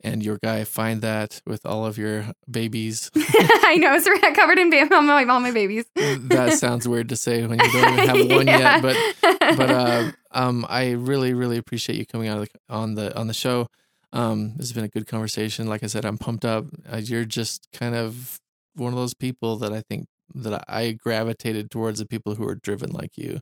and 0.03 0.21
your 0.21 0.37
guy 0.43 0.63
find 0.65 1.01
that 1.01 1.41
with 1.47 1.65
all 1.65 1.85
of 1.85 1.97
your 1.97 2.25
babies. 2.49 3.09
I 3.17 3.77
know, 3.79 3.97
so 3.99 4.11
we're 4.11 4.33
covered 4.33 4.59
in 4.59 4.69
ba- 4.69 4.87
all 4.93 5.01
my 5.01 5.23
all 5.25 5.39
my 5.39 5.51
babies. 5.51 5.85
that 5.95 6.53
sounds 6.59 6.87
weird 6.87 7.09
to 7.09 7.15
say 7.15 7.45
when 7.45 7.59
you 7.59 7.71
don't 7.71 7.93
even 7.93 8.07
have 8.07 8.31
one 8.37 8.47
Yeah. 8.47 8.59
yet, 8.59 8.81
but 8.81 9.57
but 9.57 9.69
uh, 9.71 10.11
um, 10.31 10.65
I 10.69 10.91
really 10.91 11.33
really 11.33 11.57
appreciate 11.57 11.97
you 11.97 12.05
coming 12.05 12.27
out 12.27 12.39
of 12.39 12.49
the, 12.49 12.73
on 12.73 12.95
the 12.95 13.17
on 13.17 13.27
the 13.27 13.33
show. 13.33 13.67
Um, 14.11 14.49
this 14.57 14.67
has 14.67 14.73
been 14.73 14.83
a 14.83 14.89
good 14.89 15.07
conversation. 15.07 15.67
Like 15.67 15.83
I 15.83 15.87
said, 15.87 16.05
I'm 16.05 16.17
pumped 16.19 16.45
up. 16.45 16.65
Uh, 16.91 16.97
you're 16.97 17.25
just 17.25 17.67
kind 17.73 17.95
of 17.95 18.39
one 18.75 18.93
of 18.93 18.97
those 18.99 19.13
people 19.15 19.57
that 19.57 19.73
I 19.73 19.81
think 19.81 20.05
that 20.35 20.63
I 20.67 20.91
gravitated 20.91 21.71
towards 21.71 21.99
the 21.99 22.05
people 22.05 22.35
who 22.35 22.47
are 22.47 22.55
driven 22.55 22.91
like 22.91 23.17
you. 23.17 23.39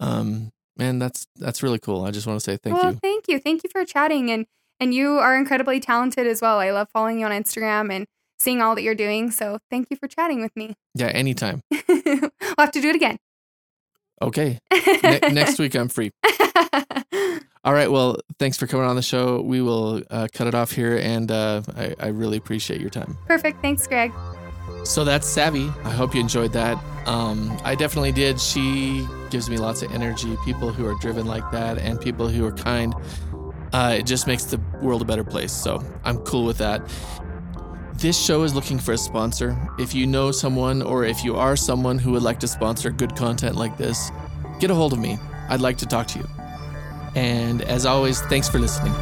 Um, 0.00 0.50
man, 0.76 0.98
that's 0.98 1.26
that's 1.36 1.62
really 1.62 1.78
cool. 1.78 2.04
I 2.04 2.10
just 2.10 2.26
want 2.26 2.40
to 2.40 2.44
say 2.44 2.56
thank 2.56 2.76
well, 2.76 2.92
you. 2.92 2.98
thank 3.02 3.28
you, 3.28 3.38
thank 3.38 3.62
you 3.64 3.70
for 3.70 3.84
chatting, 3.84 4.30
and 4.30 4.46
and 4.82 4.92
you 4.92 5.18
are 5.18 5.36
incredibly 5.36 5.78
talented 5.78 6.26
as 6.26 6.42
well. 6.42 6.58
I 6.58 6.72
love 6.72 6.88
following 6.92 7.20
you 7.20 7.26
on 7.26 7.30
Instagram 7.30 7.92
and 7.92 8.04
seeing 8.40 8.60
all 8.60 8.74
that 8.74 8.82
you're 8.82 8.96
doing. 8.96 9.30
So 9.30 9.58
thank 9.70 9.86
you 9.90 9.96
for 9.96 10.08
chatting 10.08 10.40
with 10.42 10.54
me. 10.56 10.74
Yeah, 10.94 11.06
anytime. 11.06 11.62
we'll 11.88 12.30
have 12.58 12.72
to 12.72 12.80
do 12.82 12.88
it 12.90 12.96
again. 12.96 13.16
Okay, 14.20 14.58
ne- 15.02 15.20
next 15.32 15.58
week 15.58 15.74
I'm 15.74 15.88
free. 15.88 16.10
All 17.64 17.72
right. 17.72 17.90
Well, 17.90 18.16
thanks 18.38 18.58
for 18.58 18.66
coming 18.66 18.86
on 18.86 18.96
the 18.96 19.02
show. 19.02 19.40
We 19.40 19.62
will 19.62 20.02
uh, 20.10 20.26
cut 20.32 20.48
it 20.48 20.54
off 20.54 20.72
here, 20.72 20.98
and 20.98 21.30
uh, 21.30 21.62
I, 21.76 21.94
I 21.98 22.06
really 22.08 22.36
appreciate 22.36 22.80
your 22.80 22.90
time. 22.90 23.16
Perfect. 23.26 23.62
Thanks, 23.62 23.86
Greg. 23.86 24.12
So 24.84 25.04
that's 25.04 25.26
Savvy. 25.26 25.68
I 25.84 25.90
hope 25.90 26.12
you 26.14 26.20
enjoyed 26.20 26.52
that. 26.52 26.76
Um, 27.06 27.56
I 27.64 27.74
definitely 27.74 28.12
did. 28.12 28.38
She 28.40 29.06
gives 29.30 29.48
me 29.48 29.56
lots 29.56 29.80
of 29.82 29.92
energy. 29.92 30.36
People 30.44 30.72
who 30.72 30.86
are 30.86 30.94
driven 31.00 31.24
like 31.26 31.48
that 31.52 31.78
and 31.78 32.00
people 32.00 32.28
who 32.28 32.44
are 32.44 32.52
kind, 32.52 32.94
uh, 33.72 33.96
it 33.98 34.06
just 34.06 34.26
makes 34.26 34.44
the 34.44 34.58
world 34.80 35.02
a 35.02 35.04
better 35.04 35.24
place. 35.24 35.52
So 35.52 35.82
I'm 36.04 36.18
cool 36.18 36.44
with 36.44 36.58
that. 36.58 36.82
This 37.94 38.18
show 38.18 38.42
is 38.42 38.54
looking 38.54 38.78
for 38.78 38.92
a 38.92 38.98
sponsor. 38.98 39.56
If 39.78 39.94
you 39.94 40.06
know 40.06 40.32
someone 40.32 40.82
or 40.82 41.04
if 41.04 41.22
you 41.24 41.36
are 41.36 41.56
someone 41.56 41.98
who 41.98 42.12
would 42.12 42.22
like 42.22 42.40
to 42.40 42.48
sponsor 42.48 42.90
good 42.90 43.14
content 43.14 43.56
like 43.56 43.76
this, 43.76 44.10
get 44.58 44.70
a 44.70 44.74
hold 44.74 44.92
of 44.92 44.98
me. 44.98 45.18
I'd 45.48 45.60
like 45.60 45.78
to 45.78 45.86
talk 45.86 46.08
to 46.08 46.18
you. 46.18 46.26
And 47.14 47.62
as 47.62 47.86
always, 47.86 48.20
thanks 48.22 48.48
for 48.48 48.58
listening. 48.58 48.94